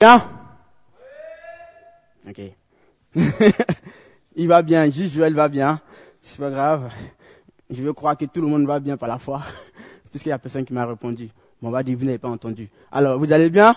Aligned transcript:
Bien 0.00 0.22
Ok. 2.26 2.40
Il 4.34 4.48
va 4.48 4.62
bien, 4.62 4.90
juste 4.90 5.12
Joël 5.12 5.34
va 5.34 5.48
bien. 5.48 5.78
C'est 6.22 6.38
pas 6.38 6.48
grave. 6.48 6.90
Je 7.68 7.82
veux 7.82 7.92
croire 7.92 8.16
que 8.16 8.24
tout 8.24 8.40
le 8.40 8.46
monde 8.46 8.66
va 8.66 8.80
bien 8.80 8.96
par 8.96 9.10
la 9.10 9.18
foi. 9.18 9.42
Puisqu'il 10.10 10.30
y 10.30 10.32
a 10.32 10.38
personne 10.38 10.64
qui 10.64 10.72
m'a 10.72 10.86
répondu. 10.86 11.28
Bon, 11.60 11.68
on 11.68 11.70
va 11.70 11.82
dire, 11.82 11.98
vous 11.98 12.06
n'avez 12.06 12.16
pas 12.16 12.30
entendu. 12.30 12.70
Alors, 12.90 13.18
vous 13.18 13.30
allez 13.30 13.50
bien? 13.50 13.76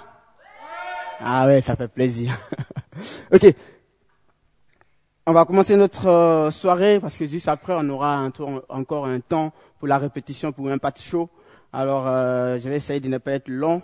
Ah 1.20 1.46
ouais, 1.46 1.59
ça 1.59 1.75
fait 1.75 1.89
plaisir. 1.89 2.40
ok. 3.34 3.54
On 5.26 5.34
va 5.34 5.44
commencer 5.44 5.76
notre 5.76 6.08
euh, 6.08 6.52
soirée 6.52 7.02
parce 7.02 7.18
que 7.18 7.26
juste 7.26 7.50
après, 7.50 7.74
on 7.76 7.90
aura 7.90 8.16
un 8.16 8.32
tour, 8.32 8.64
encore 8.70 9.08
un 9.08 9.20
temps 9.20 9.52
pour 9.78 9.90
la 9.90 9.98
répétition, 9.98 10.54
pour 10.54 10.70
un 10.70 10.78
patch 10.78 11.04
show. 11.04 11.30
Alors, 11.74 12.08
euh, 12.08 12.60
je 12.60 12.70
vais 12.70 12.78
essayer 12.78 13.02
de 13.02 13.10
ne 13.10 13.18
pas 13.18 13.32
être 13.32 13.50
long 13.50 13.82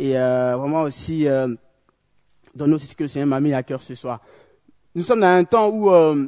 et 0.00 0.16
euh, 0.16 0.56
vraiment 0.56 0.82
aussi 0.82 1.28
euh, 1.28 1.54
donner 2.54 2.74
aussi 2.74 2.86
ce 2.86 2.96
que 2.96 3.04
le 3.04 3.08
Seigneur 3.08 3.28
m'a 3.28 3.38
mis 3.38 3.52
à 3.52 3.62
cœur 3.62 3.82
ce 3.82 3.94
soir. 3.94 4.20
Nous 4.94 5.02
sommes 5.02 5.20
dans 5.20 5.26
un 5.26 5.44
temps 5.44 5.68
où 5.68 5.90
euh, 5.90 6.26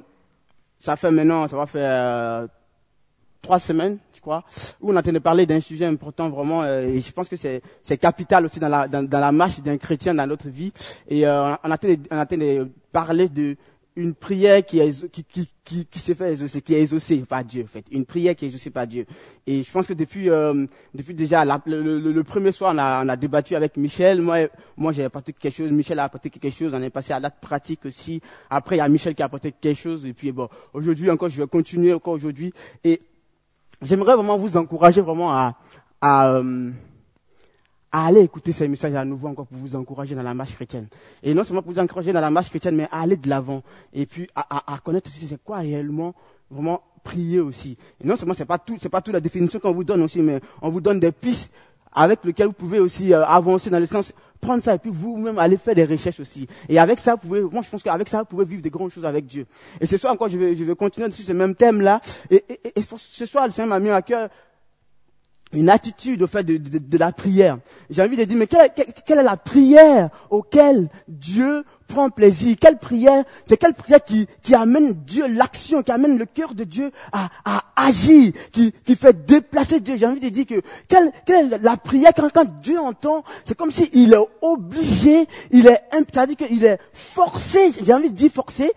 ça 0.79 0.95
fait 0.97 1.11
maintenant, 1.11 1.49
ça 1.49 1.57
va 1.57 1.67
faire 1.67 2.49
trois 3.41 3.59
semaines, 3.59 3.99
je 4.15 4.21
crois, 4.21 4.45
où 4.81 4.93
on 4.93 4.97
a 4.97 5.01
en 5.01 5.03
train 5.03 5.13
de 5.13 5.19
parler 5.19 5.47
d'un 5.47 5.61
sujet 5.61 5.87
important 5.87 6.29
vraiment, 6.29 6.65
et 6.65 7.01
je 7.01 7.13
pense 7.13 7.29
que 7.29 7.35
c'est, 7.35 7.63
capital 7.99 8.45
aussi 8.45 8.61
dans 8.61 8.69
la, 8.69 8.87
dans, 8.87 9.19
la 9.19 9.33
marche 9.33 9.61
d'un 9.61 9.79
chrétien 9.79 10.15
dans 10.15 10.27
notre 10.27 10.49
vie. 10.49 10.73
Et 11.09 11.27
on, 11.27 11.31
a 11.31 11.59
en 11.65 11.71
on 11.73 11.77
train 11.77 12.37
de 12.37 12.69
parler 12.93 13.29
de 13.29 13.57
une 13.97 14.15
prière 14.15 14.65
qui, 14.65 14.81
qui, 15.11 15.25
qui, 15.65 15.87
qui, 15.87 15.99
s'est 15.99 16.15
fait 16.15 16.33
exaucer, 16.33 16.63
qui 16.63 16.75
est 16.75 16.81
exaucée 16.81 17.19
par 17.29 17.45
Dieu, 17.45 17.65
en 17.65 17.67
fait. 17.67 17.85
Une 17.91 18.07
prière 18.07 18.35
qui 18.35 18.45
est 18.45 18.49
exaucée 18.49 18.71
par 18.71 18.87
Dieu. 18.87 19.05
Et 19.47 19.63
je 19.63 19.71
pense 19.71 19.87
que 19.87 19.93
depuis, 19.93 20.31
euh, 20.31 20.67
depuis 20.95 21.15
déjà 21.15 21.45
le, 21.45 21.83
le, 21.83 22.13
le, 22.13 22.25
premier 22.25 22.53
soir, 22.53 22.73
on 22.75 22.79
a, 22.79 23.05
on 23.05 23.09
a 23.09 23.17
débattu 23.17 23.55
avec 23.55 23.77
Michel. 23.77 24.23
Moi, 24.23 24.49
moi, 24.77 24.93
j'ai 24.93 25.05
apporté 25.05 25.33
quelque 25.33 25.55
chose. 25.55 25.71
Michel 25.71 25.99
a 25.99 26.05
apporté 26.05 26.31
quelque 26.31 26.51
chose. 26.51 26.73
On 26.75 26.83
est 26.83 26.91
passé 26.91 27.13
à 27.13 27.19
l'acte 27.19 27.41
pratique 27.43 27.85
aussi. 27.85 28.21
Après, 28.49 28.77
il 28.77 28.79
y 28.79 28.83
a 28.83 28.89
Michel 28.89 29.15
qui 29.15 29.23
a 29.23 29.27
apporté 29.27 29.53
quelque 29.53 29.79
chose. 29.79 30.07
Et 30.07 30.15
puis, 30.15 30.33
bon, 30.33 30.49
aujourd'hui 30.73 31.11
encore, 31.11 31.29
je 31.29 31.43
vais 31.43 31.49
continuer 31.49 31.93
encore 31.93 32.15
aujourd'hui. 32.15 32.53
Et 32.85 33.01
j'aimerais 33.83 34.15
vraiment 34.15 34.39
vous 34.39 34.57
encourager 34.57 35.03
vraiment 35.03 35.33
à, 35.33 35.59
à 36.01 36.29
euh, 36.31 36.71
à 37.93 38.07
aller 38.07 38.21
écouter 38.21 38.53
ces 38.53 38.67
messages 38.67 38.95
à 38.95 39.05
nouveau 39.05 39.29
encore 39.29 39.47
pour 39.47 39.59
vous 39.59 39.77
encourager 39.77 40.15
dans 40.15 40.23
la 40.23 40.35
marche 40.35 40.55
chrétienne. 40.55 40.89
Et 41.23 41.35
non 41.35 41.45
seulement 41.45 41.63
pour 41.63 41.73
vous 41.73 41.79
encourager 41.79 42.13
dans 42.13 42.21
la 42.21 42.31
marche 42.31 42.49
chrétienne, 42.49 42.75
mais 42.75 42.89
aller 42.91 43.17
de 43.17 43.29
l'avant. 43.29 43.63
Et 43.93 44.07
puis 44.07 44.27
à, 44.35 44.47
à, 44.57 44.75
à 44.75 44.79
connaître 44.79 45.11
aussi 45.11 45.27
c'est 45.27 45.43
quoi 45.43 45.59
réellement, 45.59 46.15
vraiment 46.51 46.83
prier 47.05 47.41
aussi. 47.41 47.77
Et 48.03 48.07
non 48.07 48.17
seulement 48.17 48.35
c'est 48.35 48.47
pas 48.47 48.59
tout, 48.59 48.79
c'est 48.81 48.89
pas 48.89 49.03
toute 49.03 49.15
la 49.15 49.21
définition 49.21 49.61
qu'on 49.61 49.73
vous 49.73 49.85
donne 49.85 50.03
aussi, 50.03 50.21
mais 50.21 50.41
on 50.63 50.71
vous 50.71 50.81
donne 50.81 51.01
des 51.01 51.13
pistes 51.13 51.51
avec 51.93 52.25
lesquelles 52.25 52.47
vous 52.47 52.53
pouvez 52.55 52.79
aussi 52.81 53.13
euh, 53.13 53.25
avancer 53.27 53.69
dans 53.69 53.79
le 53.79 53.87
sens 53.87 54.13
prendre 54.41 54.63
ça 54.63 54.75
et 54.75 54.79
puis 54.79 54.91
vous-même 54.91 55.39
aller 55.39 55.57
faire 55.57 55.75
des 55.75 55.85
recherches 55.85 56.19
aussi. 56.21 56.49
Et 56.69 56.79
avec 56.79 56.99
ça, 56.99 57.13
vous 57.13 57.29
pouvez, 57.29 57.43
moi 57.43 57.63
je 57.63 57.71
pense 57.71 57.83
qu'avec 57.83 58.09
ça, 58.09 58.21
vous 58.21 58.25
pouvez 58.25 58.45
vivre 58.45 58.63
des 58.63 58.71
grandes 58.71 58.91
choses 58.91 59.05
avec 59.05 59.27
Dieu. 59.27 59.47
Et 59.81 59.87
ce 59.87 59.97
soir 59.97 60.13
encore, 60.13 60.29
je 60.29 60.37
vais, 60.37 60.57
je 60.57 60.65
vais 60.65 60.75
continuer 60.75 61.11
sur 61.11 61.25
ce 61.25 61.33
même 61.33 61.55
thème-là. 61.55 62.01
Et, 62.31 62.45
et, 62.49 62.73
et, 62.75 62.83
ce 62.83 63.27
soir, 63.27 63.47
le 63.47 63.53
Seigneur 63.53 63.69
m'a 63.69 63.79
mis 63.79 63.91
à 63.91 64.03
cœur 64.03 64.29
une 65.53 65.69
attitude 65.69 66.23
au 66.23 66.27
fait 66.27 66.45
de, 66.45 66.57
de, 66.57 66.99
la 66.99 67.13
prière. 67.13 67.59
J'ai 67.91 68.03
envie 68.03 68.17
de 68.17 68.25
dire, 68.25 68.37
mais 68.37 68.47
quelle, 68.47 68.71
quelle, 69.07 69.19
est 69.19 69.23
la 69.23 69.37
prière 69.37 70.11
auquel 70.31 70.89
Dieu 71.09 71.65
prend 71.93 72.11
plaisir 72.11 72.57
Quelle 72.61 72.79
prière 72.79 73.25
C'est 73.47 73.57
quelle 73.57 73.75
prière 73.75 74.03
qui, 74.03 74.27
qui 74.43 74.55
amène 74.55 74.93
Dieu, 74.93 75.27
l'action, 75.29 75.83
qui 75.83 75.93
amène 75.93 76.19
le 76.19 76.25
cœur 76.25 76.55
de 76.55 76.65
Dieu 76.65 76.91
à, 77.13 77.29
à 77.45 77.63
agir, 77.87 78.33
qui, 78.51 78.73
qui 78.85 78.97
fait 78.97 79.27
déplacer 79.27 79.81
Dieu 79.81 79.97
J'ai 79.97 80.07
envie 80.07 80.21
de 80.21 80.29
dire 80.29 80.47
que 80.47 80.61
quelle, 80.89 81.13
quelle 81.27 81.53
est 81.53 81.59
la 81.59 81.77
prière 81.77 82.13
quand, 82.17 82.33
quand 82.33 82.47
Dieu 82.63 82.79
entend 82.79 83.25
C'est 83.45 83.57
comme 83.57 83.71
s'il 83.71 84.13
est 84.13 84.29
obligé, 84.41 85.27
il 85.51 85.67
est, 85.67 85.81
c'est-à-dire 85.93 86.37
qu'il 86.37 86.65
est 86.65 86.79
forcé, 86.93 87.71
j'ai 87.83 87.93
envie 87.93 88.11
de 88.11 88.17
dire 88.17 88.31
forcé, 88.33 88.73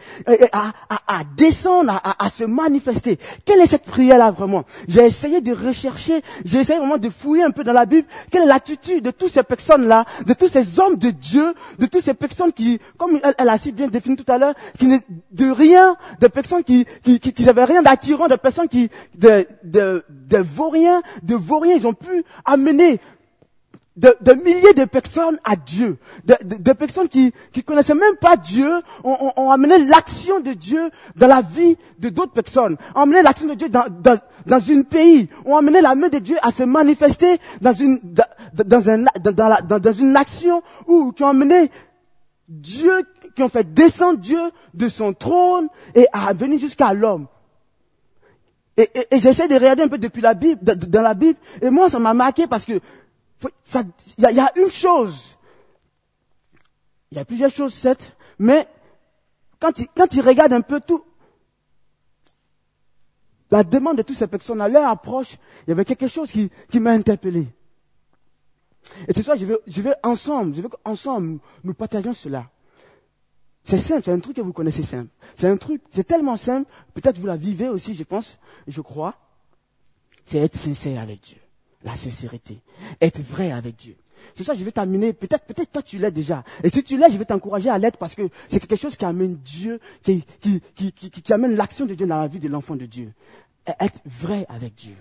à, 0.51 0.71
à, 0.89 1.19
à 1.19 1.23
descendre, 1.37 1.91
à, 2.03 2.25
à, 2.25 2.29
se 2.29 2.43
manifester. 2.43 3.17
Quelle 3.45 3.61
est 3.61 3.67
cette 3.67 3.85
prière-là 3.85 4.31
vraiment? 4.31 4.63
J'ai 4.87 5.05
essayé 5.05 5.41
de 5.41 5.53
rechercher, 5.53 6.21
j'ai 6.43 6.59
essayé 6.59 6.79
vraiment 6.79 6.97
de 6.97 7.09
fouiller 7.09 7.43
un 7.43 7.51
peu 7.51 7.63
dans 7.63 7.73
la 7.73 7.85
Bible. 7.85 8.07
Quelle 8.29 8.43
est 8.43 8.47
l'attitude 8.47 9.03
de 9.03 9.11
toutes 9.11 9.31
ces 9.31 9.43
personnes-là, 9.43 10.05
de 10.25 10.33
tous 10.33 10.47
ces 10.47 10.79
hommes 10.79 10.97
de 10.97 11.09
Dieu, 11.11 11.53
de 11.79 11.85
toutes 11.85 12.03
ces 12.03 12.13
personnes 12.13 12.51
qui, 12.51 12.79
elle, 13.23 13.33
elle 13.37 13.49
a 13.49 13.57
si 13.57 13.71
bien 13.71 13.87
défini 13.87 14.15
tout 14.15 14.31
à 14.31 14.37
l'heure, 14.37 14.53
qui 14.77 14.87
n'est 14.87 15.01
de 15.31 15.49
rien, 15.49 15.97
de 16.19 16.27
personnes 16.27 16.63
qui, 16.63 16.85
qui, 17.03 17.19
qui, 17.19 17.33
qui 17.33 17.49
avaient 17.49 17.65
rien 17.65 17.81
d'attirant, 17.81 18.27
de 18.27 18.35
personnes 18.35 18.67
qui, 18.67 18.89
de, 19.15 19.47
de, 19.63 20.03
de 20.09 20.37
vauriens, 20.37 21.01
de 21.23 21.35
vauriens, 21.35 21.75
ils 21.75 21.87
ont 21.87 21.93
pu 21.93 22.23
amener 22.45 22.99
de, 23.97 24.13
de, 24.21 24.33
milliers 24.33 24.73
de 24.73 24.85
personnes 24.85 25.39
à 25.43 25.55
Dieu, 25.55 25.97
de, 26.25 26.35
de, 26.43 26.61
de 26.61 26.73
personnes 26.73 27.07
qui 27.07 27.31
qui 27.53 27.63
connaissaient 27.63 27.93
même 27.95 28.15
pas 28.19 28.35
Dieu, 28.35 28.69
ont, 29.03 29.17
ont, 29.21 29.33
ont 29.37 29.51
amené 29.51 29.77
l'action 29.85 30.39
de 30.41 30.51
Dieu 30.51 30.89
dans 31.15 31.27
la 31.27 31.41
vie 31.41 31.77
de 31.99 32.09
d'autres 32.09 32.33
personnes, 32.33 32.75
ont 32.93 33.01
amené 33.01 33.21
l'action 33.21 33.47
de 33.47 33.53
Dieu 33.53 33.69
dans, 33.69 33.85
dans, 34.01 34.19
dans 34.45 34.69
un 34.69 34.81
pays, 34.83 35.29
ont 35.45 35.55
amené 35.55 35.81
la 35.81 35.95
main 35.95 36.09
de 36.09 36.19
Dieu 36.19 36.35
à 36.41 36.51
se 36.51 36.63
manifester 36.63 37.37
dans 37.61 37.73
une 37.73 37.99
dans, 38.03 38.25
dans, 38.65 38.89
un, 38.89 39.05
dans, 39.21 39.47
la, 39.47 39.61
dans, 39.61 39.79
dans 39.79 39.93
une 39.93 40.15
action 40.17 40.61
ou 40.87 41.11
qui 41.13 41.23
ont 41.23 41.29
amené 41.29 41.71
Dieu, 42.47 43.03
qui 43.35 43.43
ont 43.43 43.49
fait 43.49 43.73
descendre 43.73 44.19
Dieu 44.19 44.39
de 44.73 44.89
son 44.89 45.13
trône 45.13 45.67
et 45.93 46.07
à 46.11 46.33
venir 46.33 46.59
jusqu'à 46.59 46.93
l'homme. 46.93 47.27
Et, 48.77 48.89
et, 48.93 49.15
et 49.15 49.19
j'essaie 49.19 49.47
de 49.47 49.55
regarder 49.55 49.83
un 49.83 49.87
peu 49.87 49.97
depuis 49.97 50.21
la 50.21 50.33
Bible, 50.33 50.59
dans 50.63 51.01
la 51.01 51.13
Bible, 51.13 51.39
et 51.61 51.69
moi 51.69 51.89
ça 51.89 51.97
m'a 51.97 52.13
marqué 52.13 52.45
parce 52.47 52.65
que 52.65 52.79
il 54.17 54.23
y, 54.23 54.39
a 54.39 54.51
une 54.55 54.71
chose, 54.71 55.37
il 57.11 57.17
y 57.17 57.21
a 57.21 57.25
plusieurs 57.25 57.51
choses, 57.51 57.73
certes, 57.73 58.15
mais 58.39 58.67
quand 59.59 59.77
il, 59.79 59.87
quand 59.95 60.11
regarde 60.21 60.53
un 60.53 60.61
peu 60.61 60.79
tout, 60.79 61.03
la 63.51 63.63
demande 63.63 63.97
de 63.97 64.01
toutes 64.01 64.17
ces 64.17 64.27
personnes 64.27 64.61
à 64.61 64.67
leur 64.67 64.89
approche, 64.89 65.37
il 65.65 65.69
y 65.69 65.73
avait 65.73 65.85
quelque 65.85 66.07
chose 66.07 66.31
qui, 66.31 66.49
qui 66.69 66.79
m'a 66.79 66.91
interpellé. 66.91 67.47
Et 69.07 69.13
ce 69.13 69.23
soir, 69.23 69.37
je 69.37 69.45
veux, 69.45 69.61
je 69.67 69.81
veux 69.81 69.95
ensemble, 70.03 70.55
je 70.55 70.61
veux 70.61 70.69
qu'ensemble, 70.69 71.39
nous 71.63 71.73
partagions 71.73 72.13
cela. 72.13 72.49
C'est 73.63 73.77
simple, 73.77 74.03
c'est 74.05 74.11
un 74.11 74.19
truc 74.19 74.35
que 74.35 74.41
vous 74.41 74.53
connaissez 74.53 74.83
simple. 74.83 75.09
C'est 75.35 75.47
un 75.47 75.57
truc, 75.57 75.81
c'est 75.89 76.05
tellement 76.05 76.37
simple, 76.37 76.69
peut-être 76.93 77.17
vous 77.17 77.25
la 77.25 77.35
vivez 77.35 77.67
aussi, 77.67 77.95
je 77.95 78.03
pense, 78.03 78.37
je 78.67 78.81
crois. 78.81 79.15
C'est 80.25 80.37
être 80.37 80.57
sincère 80.57 81.01
avec 81.01 81.21
Dieu. 81.21 81.37
La 81.83 81.95
sincérité. 81.95 82.59
Être 83.01 83.21
vrai 83.21 83.51
avec 83.51 83.75
Dieu. 83.75 83.95
C'est 84.35 84.43
ça, 84.43 84.53
je 84.53 84.63
vais 84.63 84.71
t'amener, 84.71 85.13
peut-être, 85.13 85.45
peut-être 85.45 85.71
toi 85.71 85.81
tu 85.81 85.97
l'es 85.97 86.11
déjà. 86.11 86.43
Et 86.63 86.69
si 86.69 86.83
tu 86.83 86.97
l'es, 86.97 87.11
je 87.11 87.17
vais 87.17 87.25
t'encourager 87.25 87.69
à 87.69 87.77
l'être 87.77 87.97
parce 87.97 88.15
que 88.15 88.27
c'est 88.47 88.59
quelque 88.59 88.75
chose 88.75 88.95
qui 88.95 89.05
amène 89.05 89.35
Dieu, 89.37 89.79
qui, 90.03 90.23
qui, 90.41 90.61
qui, 90.75 90.91
qui, 90.91 91.09
qui 91.09 91.33
amène 91.33 91.55
l'action 91.55 91.85
de 91.85 91.93
Dieu 91.93 92.07
dans 92.07 92.19
la 92.19 92.27
vie 92.27 92.39
de 92.39 92.47
l'enfant 92.47 92.75
de 92.75 92.85
Dieu. 92.85 93.13
Être 93.67 93.99
vrai 94.05 94.45
avec 94.49 94.75
Dieu. 94.75 94.95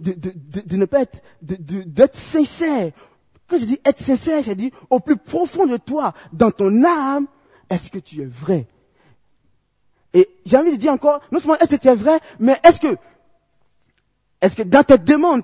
D'être 0.00 2.16
sincère. 2.16 2.92
Quand 3.46 3.58
je 3.58 3.64
dis 3.64 3.80
être 3.84 4.00
sincère, 4.00 4.42
je 4.42 4.52
dis 4.52 4.72
au 4.90 5.00
plus 5.00 5.16
profond 5.16 5.66
de 5.66 5.76
toi, 5.76 6.12
dans 6.32 6.50
ton 6.50 6.84
âme, 6.84 7.26
est-ce 7.68 7.90
que 7.90 7.98
tu 7.98 8.22
es 8.22 8.26
vrai? 8.26 8.66
Et 10.12 10.28
j'ai 10.44 10.56
envie 10.56 10.72
de 10.72 10.76
dire 10.76 10.92
encore, 10.92 11.20
non 11.30 11.38
seulement 11.38 11.58
est-ce 11.58 11.76
que 11.76 11.80
tu 11.80 11.88
es 11.88 11.94
vrai, 11.94 12.18
mais 12.38 12.58
est-ce 12.64 12.80
que 12.80 12.96
est-ce 14.40 14.56
que 14.56 14.62
dans 14.62 14.82
tes 14.82 14.96
demandes, 14.96 15.42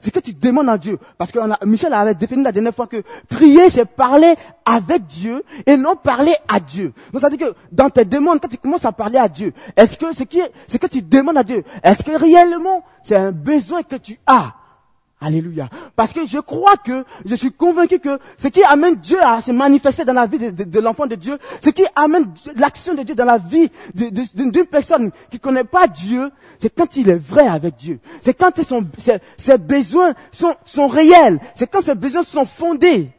c'est 0.00 0.10
que 0.10 0.20
tu 0.20 0.34
demandes 0.34 0.68
à 0.68 0.76
Dieu 0.76 0.98
Parce 1.16 1.32
que 1.32 1.38
on 1.38 1.50
a, 1.50 1.58
Michel 1.64 1.94
avait 1.94 2.14
défini 2.14 2.42
la 2.42 2.52
dernière 2.52 2.74
fois 2.74 2.86
que 2.86 3.02
prier, 3.28 3.70
c'est 3.70 3.86
parler 3.86 4.34
avec 4.66 5.06
Dieu 5.06 5.42
et 5.64 5.78
non 5.78 5.96
parler 5.96 6.34
à 6.46 6.60
Dieu. 6.60 6.92
Donc 7.10 7.22
ça 7.22 7.30
veut 7.30 7.36
dire 7.38 7.48
que 7.48 7.54
dans 7.70 7.88
tes 7.88 8.04
demandes, 8.04 8.38
quand 8.40 8.48
tu 8.48 8.58
commences 8.58 8.84
à 8.84 8.92
parler 8.92 9.18
à 9.18 9.28
Dieu, 9.28 9.54
est-ce 9.76 9.96
que 9.96 10.14
ce 10.14 10.24
qui 10.24 10.42
ce 10.68 10.76
que 10.76 10.86
tu 10.86 11.00
demandes 11.00 11.38
à 11.38 11.42
Dieu, 11.42 11.64
est-ce 11.82 12.02
que 12.02 12.12
réellement 12.12 12.84
c'est 13.02 13.16
un 13.16 13.32
besoin 13.32 13.82
que 13.82 13.96
tu 13.96 14.18
as? 14.26 14.52
Alléluia. 15.22 15.68
Parce 15.94 16.12
que 16.12 16.26
je 16.26 16.38
crois 16.38 16.76
que, 16.76 17.04
je 17.24 17.36
suis 17.36 17.52
convaincu 17.52 18.00
que 18.00 18.18
ce 18.36 18.48
qui 18.48 18.62
amène 18.64 18.96
Dieu 18.96 19.18
à 19.22 19.40
se 19.40 19.52
manifester 19.52 20.04
dans 20.04 20.12
la 20.12 20.26
vie 20.26 20.38
de, 20.38 20.80
l'enfant 20.80 21.06
de 21.06 21.14
Dieu, 21.14 21.38
ce 21.62 21.70
qui 21.70 21.84
amène 21.94 22.26
l'action 22.56 22.94
de 22.94 23.04
Dieu 23.04 23.14
dans 23.14 23.24
la 23.24 23.38
vie 23.38 23.70
d'une 23.94 24.50
personne 24.66 25.12
qui 25.30 25.38
connaît 25.38 25.62
pas 25.62 25.86
Dieu, 25.86 26.28
c'est 26.58 26.74
quand 26.74 26.96
il 26.96 27.08
est 27.08 27.22
vrai 27.22 27.46
avec 27.46 27.76
Dieu. 27.76 28.00
C'est 28.20 28.34
quand 28.34 28.50
ses, 29.38 29.58
besoins 29.58 30.12
sont 30.32 30.88
réels. 30.88 31.38
C'est 31.54 31.70
quand 31.70 31.82
ses 31.82 31.94
besoins 31.94 32.24
sont 32.24 32.44
fondés. 32.44 33.10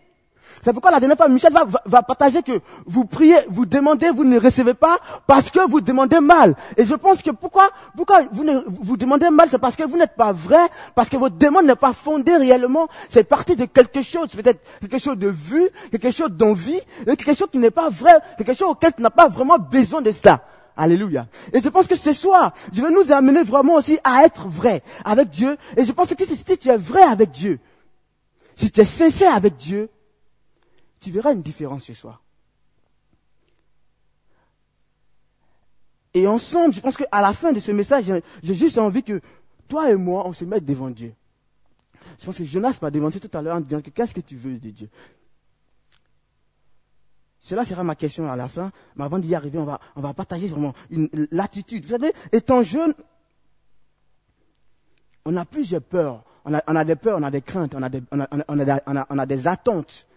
C'est 0.64 0.72
pourquoi 0.72 0.92
la 0.92 1.00
dernière 1.00 1.18
fois, 1.18 1.28
Michel 1.28 1.52
va, 1.52 1.66
va, 1.86 2.04
partager 2.04 2.42
que 2.42 2.54
vous 2.86 3.06
priez, 3.06 3.36
vous 3.50 3.66
demandez, 3.66 4.10
vous 4.12 4.24
ne 4.24 4.40
recevez 4.40 4.74
pas 4.74 4.98
parce 5.28 5.50
que 5.50 5.60
vous 5.68 5.82
demandez 5.82 6.22
mal. 6.22 6.56
Et 6.78 6.86
je 6.86 6.96
pense 6.96 7.22
que 7.22 7.32
pourquoi, 7.32 7.70
pourquoi 7.98 8.22
vous, 8.32 8.46
ne, 8.46 8.62
vous 8.68 8.96
demandez 8.96 9.30
mal, 9.30 9.50
c'est 9.52 9.60
parce 9.60 9.76
que 9.76 9.84
vous 9.84 9.98
n'êtes 9.98 10.16
pas 10.16 10.32
vrai, 10.32 10.66
parce 10.96 11.10
que 11.10 11.18
votre 11.18 11.36
demande 11.36 11.66
n'est 11.66 11.76
pas 11.76 11.92
fondée 11.92 12.38
réellement. 12.38 12.88
C'est 13.10 13.26
parti 13.26 13.58
de 13.58 13.66
quelque 13.66 14.02
chose, 14.02 14.30
peut-être 14.30 14.62
quelque 14.80 15.00
chose 15.00 15.18
de 15.18 15.28
vu, 15.28 15.70
quelque 15.92 16.12
chose 16.12 16.32
d'envie, 16.32 16.80
quelque 17.06 17.34
chose 17.34 17.50
qui 17.52 17.58
n'est 17.58 17.72
pas 17.72 17.90
vrai, 17.90 18.14
quelque 18.38 18.54
chose 18.54 18.70
auquel 18.70 18.94
tu 18.94 19.02
n'as 19.02 19.10
pas 19.10 19.28
vraiment 19.28 19.58
besoin 19.58 20.02
de 20.02 20.12
cela. 20.12 20.42
Alléluia. 20.78 21.28
Et 21.52 21.62
je 21.62 21.70
pense 21.70 21.88
que 21.88 21.96
ce 21.96 22.14
soir, 22.14 22.54
je 22.72 22.82
vais 22.82 22.90
nous 22.90 23.12
amener 23.12 23.44
vraiment 23.44 23.76
aussi 23.76 24.00
à 24.04 24.24
être 24.24 24.48
vrai 24.48 24.82
avec 25.04 25.30
Dieu. 25.30 25.58
Et 25.76 25.84
je 25.84 25.92
pense 25.92 26.08
que 26.10 26.26
si 26.26 26.44
tu 26.58 26.70
es 26.70 26.78
vrai 26.78 27.04
avec 27.04 27.32
Dieu, 27.32 27.60
si 28.56 28.72
tu 28.72 28.80
es 28.80 28.86
sincère 28.86 29.36
avec 29.36 29.58
Dieu, 29.58 29.90
tu 31.04 31.12
verras 31.12 31.34
une 31.34 31.42
différence 31.42 31.84
ce 31.84 31.94
soir. 31.94 32.22
Et 36.14 36.28
ensemble, 36.28 36.74
je 36.74 36.80
pense 36.80 36.96
qu'à 36.96 37.22
la 37.22 37.34
fin 37.34 37.52
de 37.52 37.60
ce 37.60 37.72
message, 37.72 38.06
j'ai 38.44 38.56
juste 38.56 38.78
envie 38.78 39.04
que 39.04 39.20
toi 39.68 39.92
et 39.92 39.96
moi, 39.96 40.28
on 40.28 40.34
se 40.34 40.46
mette 40.46 40.66
devant 40.66 40.90
Dieu. 40.90 41.14
Je 42.20 42.26
pense 42.26 42.38
que 42.38 42.44
Jonas 42.44 42.78
m'a 42.82 42.92
demandé 42.92 43.20
tout 43.20 43.36
à 43.36 43.42
l'heure 43.42 43.58
en 43.58 43.62
disant 43.62 43.82
que 43.82 43.90
qu'est-ce 43.90 44.14
que 44.14 44.22
tu 44.22 44.36
veux 44.36 44.60
de 44.60 44.70
Dieu? 44.70 44.90
Cela 47.40 47.66
sera 47.66 47.84
ma 47.84 47.96
question 47.96 48.32
à 48.32 48.36
la 48.36 48.48
fin, 48.48 48.72
mais 48.96 49.04
avant 49.04 49.20
d'y 49.20 49.36
arriver, 49.36 49.58
on 49.58 49.66
va, 49.66 49.80
on 49.96 50.02
va 50.02 50.14
partager 50.14 50.48
vraiment 50.48 50.74
l'attitude. 51.32 51.84
Vous 51.84 51.92
savez, 51.92 52.14
étant 52.32 52.64
jeune, 52.64 52.94
on 55.26 55.36
a 55.36 55.44
plusieurs 55.44 55.82
peurs. 55.82 56.24
On 56.46 56.54
a, 56.54 56.64
on 56.68 56.76
a 56.76 56.86
des 56.86 56.96
peurs, 56.96 57.18
on 57.18 57.24
a 57.24 57.32
des 57.32 57.42
craintes, 57.42 57.74
on 57.76 57.82
a 57.82 57.90
des, 57.90 58.04
on 58.12 58.20
a, 58.20 58.28
on 59.10 59.18
a, 59.20 59.26
des 59.26 59.48
attentes. 59.48 60.08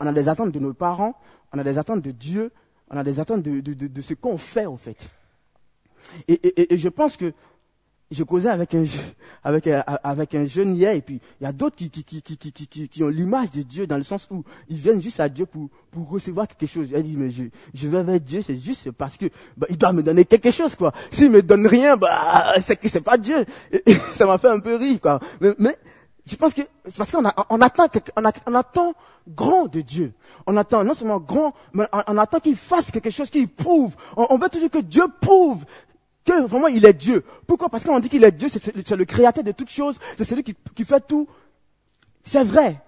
On 0.00 0.06
a 0.06 0.12
des 0.12 0.28
attentes 0.28 0.52
de 0.52 0.58
nos 0.58 0.74
parents, 0.74 1.14
on 1.52 1.58
a 1.58 1.64
des 1.64 1.78
attentes 1.78 2.02
de 2.02 2.10
Dieu, 2.10 2.50
on 2.90 2.96
a 2.96 3.04
des 3.04 3.20
attentes 3.20 3.42
de, 3.42 3.60
de, 3.60 3.74
de, 3.74 3.86
de 3.86 4.02
ce 4.02 4.14
qu'on 4.14 4.38
fait, 4.38 4.66
en 4.66 4.76
fait. 4.76 5.10
Et, 6.26 6.34
et, 6.34 6.74
et, 6.74 6.78
je 6.78 6.88
pense 6.88 7.16
que 7.16 7.32
je 8.10 8.22
causais 8.22 8.48
avec 8.48 8.74
un, 8.74 8.84
avec, 9.44 9.66
avec 9.66 10.34
un 10.34 10.46
jeune 10.46 10.76
hier, 10.76 10.92
et 10.92 11.02
puis 11.02 11.20
il 11.40 11.44
y 11.44 11.46
a 11.46 11.52
d'autres 11.52 11.76
qui, 11.76 11.90
qui, 11.90 12.04
qui, 12.04 12.22
qui, 12.22 12.52
qui, 12.52 12.88
qui 12.88 13.02
ont 13.02 13.08
l'image 13.08 13.50
de 13.50 13.62
Dieu 13.62 13.86
dans 13.86 13.98
le 13.98 14.04
sens 14.04 14.26
où 14.30 14.42
ils 14.68 14.76
viennent 14.76 15.02
juste 15.02 15.20
à 15.20 15.28
Dieu 15.28 15.44
pour, 15.44 15.68
pour 15.90 16.08
recevoir 16.08 16.46
quelque 16.46 16.66
chose. 16.70 16.90
Elle 16.94 17.02
dit, 17.02 17.16
mais 17.16 17.30
je, 17.30 17.44
je 17.74 17.88
vais 17.88 18.02
vers 18.02 18.20
Dieu, 18.20 18.40
c'est 18.40 18.58
juste 18.58 18.90
parce 18.92 19.16
que 19.16 19.26
bah, 19.56 19.66
il 19.68 19.76
doit 19.76 19.92
me 19.92 20.02
donner 20.02 20.24
quelque 20.24 20.50
chose, 20.50 20.74
quoi. 20.76 20.92
S'il 21.10 21.30
me 21.30 21.42
donne 21.42 21.66
rien, 21.66 21.96
bah, 21.96 22.54
c'est 22.60 22.76
que 22.76 22.88
c'est 22.88 23.02
pas 23.02 23.18
Dieu. 23.18 23.44
Ça 24.14 24.24
m'a 24.24 24.38
fait 24.38 24.48
un 24.48 24.60
peu 24.60 24.76
rire, 24.76 25.00
quoi. 25.00 25.20
Mais, 25.40 25.54
mais 25.58 25.76
je 26.28 26.36
pense 26.36 26.52
que 26.52 26.60
c'est 26.84 26.96
parce 26.96 27.10
qu'on 27.10 27.24
on 27.48 27.60
attend, 27.60 28.94
grand 29.28 29.66
de 29.66 29.80
Dieu. 29.80 30.12
On 30.46 30.56
attend 30.56 30.84
non 30.84 30.94
seulement 30.94 31.20
grand, 31.20 31.54
mais 31.72 31.86
on, 32.06 32.18
attend 32.18 32.38
qu'il 32.38 32.56
fasse 32.56 32.90
quelque 32.90 33.10
chose, 33.10 33.30
qu'il 33.30 33.48
prouve. 33.48 33.96
On, 34.16 34.36
veut 34.36 34.48
toujours 34.48 34.70
que 34.70 34.78
Dieu 34.78 35.04
prouve 35.20 35.64
que 36.24 36.42
vraiment 36.46 36.66
il 36.66 36.84
est 36.84 36.92
Dieu. 36.92 37.24
Pourquoi? 37.46 37.70
Parce 37.70 37.84
qu'on 37.84 37.98
dit 37.98 38.10
qu'il 38.10 38.24
est 38.24 38.32
Dieu, 38.32 38.48
c'est 38.50 38.90
le 38.90 39.04
créateur 39.06 39.42
de 39.42 39.52
toutes 39.52 39.70
choses, 39.70 39.98
c'est 40.18 40.24
celui 40.24 40.44
qui, 40.44 40.84
fait 40.84 41.00
tout. 41.06 41.26
C'est 42.24 42.44
vrai. 42.44 42.82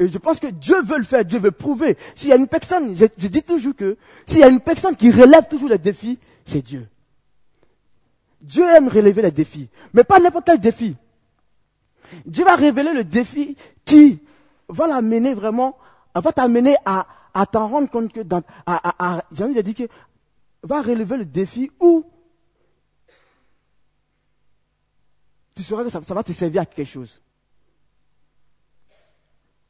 Et 0.00 0.08
je 0.08 0.18
pense 0.18 0.40
que 0.40 0.48
Dieu 0.48 0.82
veut 0.82 0.98
le 0.98 1.04
faire, 1.04 1.24
Dieu 1.24 1.38
veut 1.38 1.52
prouver. 1.52 1.96
S'il 2.16 2.30
y 2.30 2.32
a 2.32 2.36
une 2.36 2.48
personne, 2.48 2.96
je 2.96 3.28
dis 3.28 3.42
toujours 3.44 3.76
que, 3.76 3.96
s'il 4.26 4.40
y 4.40 4.44
a 4.44 4.48
une 4.48 4.60
personne 4.60 4.96
qui 4.96 5.12
relève 5.12 5.46
toujours 5.46 5.68
les 5.68 5.78
défis, 5.78 6.18
c'est 6.44 6.62
Dieu. 6.62 6.88
Dieu 8.40 8.64
aime 8.68 8.88
relever 8.88 9.22
les 9.22 9.30
défis, 9.30 9.68
mais 9.92 10.02
pas 10.02 10.18
n'importe 10.18 10.46
quel 10.46 10.58
défi. 10.58 10.96
Dieu 12.26 12.44
va 12.44 12.56
révéler 12.56 12.92
le 12.92 13.04
défi 13.04 13.56
qui 13.84 14.20
va 14.68 14.86
l'amener 14.86 15.34
vraiment, 15.34 15.76
va 16.14 16.32
t'amener 16.32 16.76
à, 16.84 17.06
à 17.34 17.46
t'en 17.46 17.68
rendre 17.68 17.90
compte 17.90 18.12
que 18.12 18.20
dans, 18.20 18.42
à, 18.66 18.88
à, 18.88 19.16
à 19.16 19.24
j'ai 19.32 19.62
dire 19.62 19.74
que, 19.74 19.92
va 20.62 20.80
relever 20.80 21.18
le 21.18 21.24
défi 21.24 21.70
où 21.80 22.04
tu 25.54 25.62
sauras 25.62 25.84
que 25.84 25.90
ça, 25.90 26.00
va 26.00 26.22
te 26.22 26.32
servir 26.32 26.62
à 26.62 26.66
quelque 26.66 26.86
chose. 26.86 27.20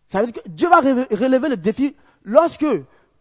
Ça 0.08 0.20
veut 0.20 0.30
dire 0.30 0.42
que 0.42 0.48
Dieu 0.48 0.68
va 0.68 0.80
relever 0.80 1.48
le 1.48 1.56
défi 1.56 1.94
lorsque, 2.22 2.66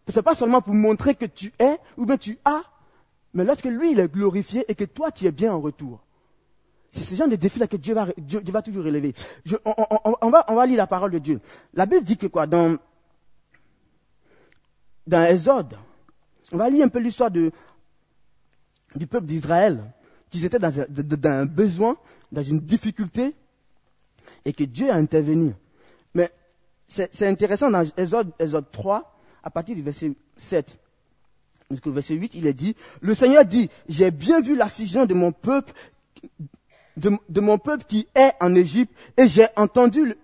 c'est 0.08 0.22
pas 0.22 0.34
seulement 0.34 0.62
pour 0.62 0.74
montrer 0.74 1.14
que 1.14 1.26
tu 1.26 1.52
es, 1.58 1.78
ou 1.96 2.06
bien 2.06 2.16
tu 2.16 2.38
as, 2.44 2.62
mais 3.32 3.44
lorsque 3.44 3.64
lui, 3.64 3.92
il 3.92 4.00
est 4.00 4.08
glorifié 4.12 4.64
et 4.68 4.74
que 4.74 4.84
toi, 4.84 5.10
tu 5.10 5.26
es 5.26 5.32
bien 5.32 5.52
en 5.52 5.60
retour. 5.60 6.03
C'est 6.94 7.02
ce 7.02 7.16
genre 7.16 7.26
de 7.26 7.34
défi-là 7.34 7.66
que 7.66 7.76
Dieu 7.76 7.92
va, 7.92 8.06
Dieu, 8.16 8.40
va 8.46 8.62
toujours 8.62 8.84
relever. 8.84 9.12
on, 9.64 10.30
va, 10.30 10.44
on 10.48 10.54
va 10.54 10.64
lire 10.64 10.76
la 10.76 10.86
parole 10.86 11.10
de 11.10 11.18
Dieu. 11.18 11.40
La 11.72 11.86
Bible 11.86 12.04
dit 12.04 12.16
que 12.16 12.28
quoi? 12.28 12.46
Dans, 12.46 12.76
dans 15.04 15.24
Exode, 15.24 15.74
on 16.52 16.56
va 16.56 16.70
lire 16.70 16.84
un 16.84 16.88
peu 16.88 17.00
l'histoire 17.00 17.32
de, 17.32 17.50
du 18.94 19.08
peuple 19.08 19.26
d'Israël 19.26 19.82
qu'ils 20.30 20.44
étaient 20.44 20.60
dans 20.60 20.72
un, 20.80 21.46
besoin, 21.46 21.96
dans 22.30 22.44
une 22.44 22.60
difficulté, 22.60 23.34
et 24.44 24.52
que 24.52 24.62
Dieu 24.62 24.88
a 24.88 24.94
intervenu. 24.94 25.52
Mais 26.14 26.30
c'est 26.86 27.26
intéressant 27.26 27.72
dans 27.72 27.84
Exode, 27.96 28.70
3, 28.70 29.18
à 29.42 29.50
partir 29.50 29.74
du 29.74 29.82
verset 29.82 30.12
7. 30.36 30.78
Le 31.70 31.90
verset 31.90 32.14
8, 32.14 32.36
il 32.36 32.46
est 32.46 32.52
dit, 32.52 32.76
le 33.00 33.14
Seigneur 33.14 33.44
dit, 33.44 33.68
j'ai 33.88 34.12
bien 34.12 34.40
vu 34.40 34.54
l'affliction 34.54 35.06
de 35.06 35.14
mon 35.14 35.32
peuple, 35.32 35.72
de, 36.96 37.40
mon 37.40 37.58
peuple 37.58 37.84
qui 37.88 38.06
est 38.14 38.32
en 38.40 38.54
Égypte, 38.54 38.92
et 39.16 39.26
j'ai 39.26 39.46
entendu, 39.56 40.14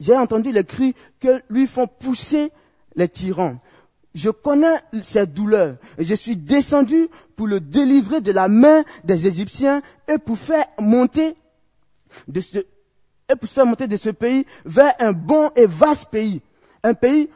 j'ai 0.00 0.16
entendu 0.16 0.52
les 0.52 0.64
cris 0.64 0.94
que 1.20 1.42
lui 1.48 1.66
font 1.66 1.86
pousser 1.86 2.50
les 2.94 3.08
tyrans 3.08 3.58
je 4.16 4.30
connais 4.30 4.78
ses 5.02 5.26
douleurs. 5.26 5.76
Et 5.98 6.04
je 6.04 6.14
suis 6.14 6.36
descendu 6.36 7.08
pour 7.36 7.46
le 7.46 7.60
délivrer 7.60 8.22
de 8.22 8.32
la 8.32 8.48
main 8.48 8.82
des 9.04 9.26
Égyptiens 9.26 9.82
et 10.08 10.16
pour 10.18 10.38
faire 10.38 10.64
monter 10.80 11.36
de 12.26 12.40
ce, 12.40 12.58
et 12.58 13.36
pour 13.38 13.48
faire 13.48 13.66
monter 13.66 13.86
de 13.86 13.96
ce 13.96 14.08
pays 14.08 14.46
vers 14.64 14.94
un 14.98 15.12
bon 15.12 15.50
et 15.54 15.66
vaste 15.66 16.06
pays. 16.06 16.40
Un 16.82 16.94
pays 16.94 17.28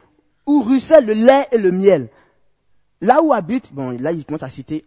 où 0.47 0.63
ruisselle 0.63 1.05
le 1.05 1.13
lait 1.13 1.47
et 1.51 1.59
le 1.59 1.71
miel. 1.71 2.09
Là 2.99 3.21
où 3.21 3.31
habite, 3.31 3.71
bon, 3.71 3.91
là, 3.99 4.11
il 4.11 4.25
commence 4.25 4.43
à 4.43 4.49
citer 4.49 4.83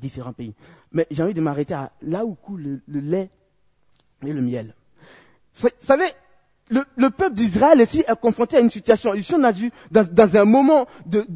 différents 0.00 0.32
pays. 0.32 0.54
Mais 0.92 1.06
j'ai 1.10 1.22
envie 1.22 1.34
de 1.34 1.40
m'arrêter 1.40 1.74
à 1.74 1.92
là 2.02 2.24
où 2.24 2.34
coule 2.34 2.80
le, 2.86 3.00
lait 3.00 3.30
et 4.26 4.32
le 4.32 4.40
miel. 4.40 4.74
Vous 5.56 5.68
savez, 5.78 6.06
le, 6.70 7.10
peuple 7.10 7.34
d'Israël 7.34 7.80
ici 7.80 8.04
est 8.06 8.20
confronté 8.20 8.56
à 8.56 8.60
une 8.60 8.70
situation. 8.70 9.14
Ils 9.14 9.24
sont 9.24 9.38
dans, 9.38 9.52
dans 9.90 10.36
un 10.36 10.44
moment 10.44 10.86
de, 11.06 11.26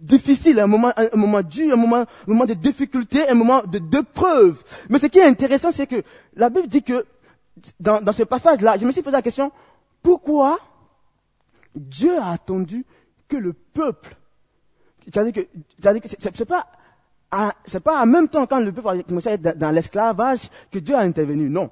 difficile, 0.00 0.60
un 0.60 0.66
moment, 0.66 0.92
un, 0.96 1.16
moment 1.16 1.42
dur, 1.42 1.72
un 1.72 1.76
moment, 1.76 1.96
un 2.02 2.06
moment 2.26 2.46
de 2.46 2.54
difficulté, 2.54 3.28
un 3.28 3.34
moment 3.34 3.62
de, 3.62 3.78
de 3.78 4.00
preuve. 4.00 4.62
Mais 4.88 4.98
ce 4.98 5.06
qui 5.06 5.18
est 5.18 5.24
intéressant, 5.24 5.72
c'est 5.72 5.86
que 5.86 6.02
la 6.36 6.50
Bible 6.50 6.68
dit 6.68 6.82
que 6.82 7.04
dans, 7.80 8.00
dans 8.00 8.12
ce 8.12 8.22
passage-là, 8.22 8.76
je 8.78 8.86
me 8.86 8.92
suis 8.92 9.02
posé 9.02 9.16
la 9.16 9.22
question, 9.22 9.52
pourquoi 10.02 10.58
Dieu 11.74 12.18
a 12.18 12.30
attendu 12.30 12.84
que 13.28 13.36
le 13.36 13.52
peuple, 13.52 14.16
c'est-à-dire 15.04 15.44
que, 16.02 16.08
c'est 16.08 16.44
pas, 16.44 16.66
c'est 17.64 17.80
pas 17.80 18.02
en 18.02 18.06
même 18.06 18.28
temps 18.28 18.46
quand 18.46 18.60
le 18.60 18.72
peuple 18.72 18.88
a 18.88 19.02
commencé 19.02 19.28
à 19.28 19.32
être 19.32 19.58
dans 19.58 19.70
l'esclavage 19.70 20.50
que 20.70 20.78
Dieu 20.78 20.94
a 20.94 21.00
intervenu, 21.00 21.48
non. 21.48 21.70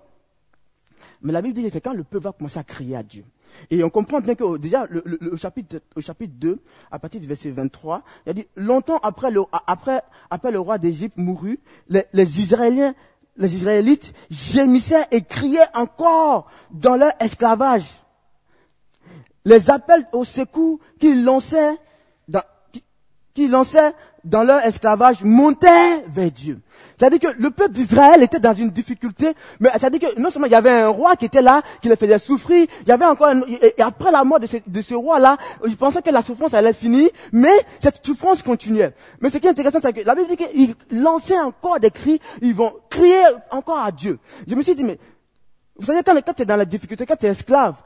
Mais 1.23 1.33
la 1.33 1.43
Bible 1.43 1.61
dit 1.61 1.71
que 1.71 1.79
quand 1.79 1.93
le 1.93 2.05
peuple 2.05 2.25
va 2.25 2.33
commencer 2.33 2.59
à 2.59 2.65
crier 2.65 2.97
à 2.97 3.03
Dieu. 3.03 3.25
Et 3.71 3.83
on 3.85 3.91
comprend 3.91 4.21
bien 4.21 4.35
que 4.35 4.57
déjà 4.57 4.87
le, 4.89 5.03
le, 5.05 5.37
chapitre, 5.37 5.81
au 5.97 6.01
chapitre 6.01 6.35
2, 6.37 6.59
à 6.91 6.99
partir 6.99 7.21
du 7.21 7.27
verset 7.27 7.51
23, 7.51 8.03
il 8.27 8.31
a 8.31 8.33
dit, 8.33 8.47
longtemps 8.57 8.99
après 9.03 9.31
le, 9.31 9.43
après, 9.67 10.03
après 10.31 10.51
le 10.51 10.61
roi 10.61 10.79
d'Égypte 10.79 11.17
mourut, 11.17 11.59
les, 11.89 12.05
les 12.13 12.41
Israéliens, 12.41 12.95
les 13.37 13.55
Israélites 13.55 14.13
gémissaient 14.31 15.07
et 15.11 15.23
criaient 15.23 15.61
encore 15.75 16.51
dans 16.71 16.97
leur 16.97 17.13
esclavage. 17.21 17.85
Les 19.45 19.71
appels 19.71 20.07
au 20.13 20.25
secours 20.25 20.79
qu'ils 20.99 21.25
lançaient 21.25 21.77
dans, 22.29 22.43
qui 23.35 23.49
lançaient 23.49 23.93
dans 24.25 24.43
leur 24.43 24.65
esclavage 24.65 25.23
montaient 25.23 26.03
vers 26.07 26.31
Dieu. 26.31 26.61
C'est-à-dire 26.99 27.19
que 27.19 27.41
le 27.41 27.51
peuple 27.51 27.73
d'Israël 27.73 28.23
était 28.23 28.39
dans 28.39 28.53
une 28.55 28.71
difficulté, 28.71 29.33
mais 29.59 29.71
c'est-à-dire 29.73 30.01
que 30.01 30.21
non 30.21 30.31
seulement 30.31 30.47
il 30.47 30.53
y 30.53 30.57
avait 30.57 30.71
un 30.71 30.89
roi 30.89 31.17
qui 31.17 31.25
était 31.25 31.43
là, 31.43 31.63
qui 31.81 31.89
les 31.89 31.97
faisait 31.97 32.19
souffrir, 32.19 32.67
il 32.83 32.89
y 32.89 32.93
avait 32.93 33.07
encore 33.07 33.29
un, 33.29 33.41
et 33.49 33.81
après 33.81 34.11
la 34.11 34.23
mort 34.25 34.41
de 34.41 34.47
ce, 34.47 34.59
de 34.67 34.83
ce 34.83 34.95
roi-là, 34.95 35.37
je 35.65 35.75
pensais 35.75 36.03
que 36.03 36.11
la 36.11 36.23
souffrance 36.23 36.55
allait 36.55 36.73
finir, 36.73 37.09
mais 37.33 37.53
cette 37.79 38.05
souffrance 38.05 38.43
continuait. 38.43 38.93
Mais 39.21 39.31
ce 39.31 39.39
qui 39.39 39.47
est 39.47 39.51
intéressant, 39.51 39.79
c'est 39.81 39.93
que 39.93 40.07
la 40.07 40.15
Bible 40.15 40.29
dit 40.29 40.37
qu'ils 40.37 40.75
lançaient 41.01 41.41
encore 41.41 41.81
des 41.81 41.91
cris, 41.91 42.21
ils 42.43 42.55
vont 42.55 42.75
crier 42.91 43.25
encore 43.51 43.79
à 43.79 43.91
Dieu. 43.93 44.19
Je 44.47 44.55
me 44.55 44.63
suis 44.63 44.75
dit, 44.75 44.85
mais 44.85 44.99
vous 45.77 45.87
savez, 45.87 46.03
quand, 46.03 46.15
quand 46.25 46.35
tu 46.35 46.43
es 46.43 46.47
dans 46.47 46.57
la 46.57 46.67
difficulté, 46.67 47.07
quand 47.07 47.17
tu 47.17 47.27
es 47.27 47.31
esclave, 47.31 47.77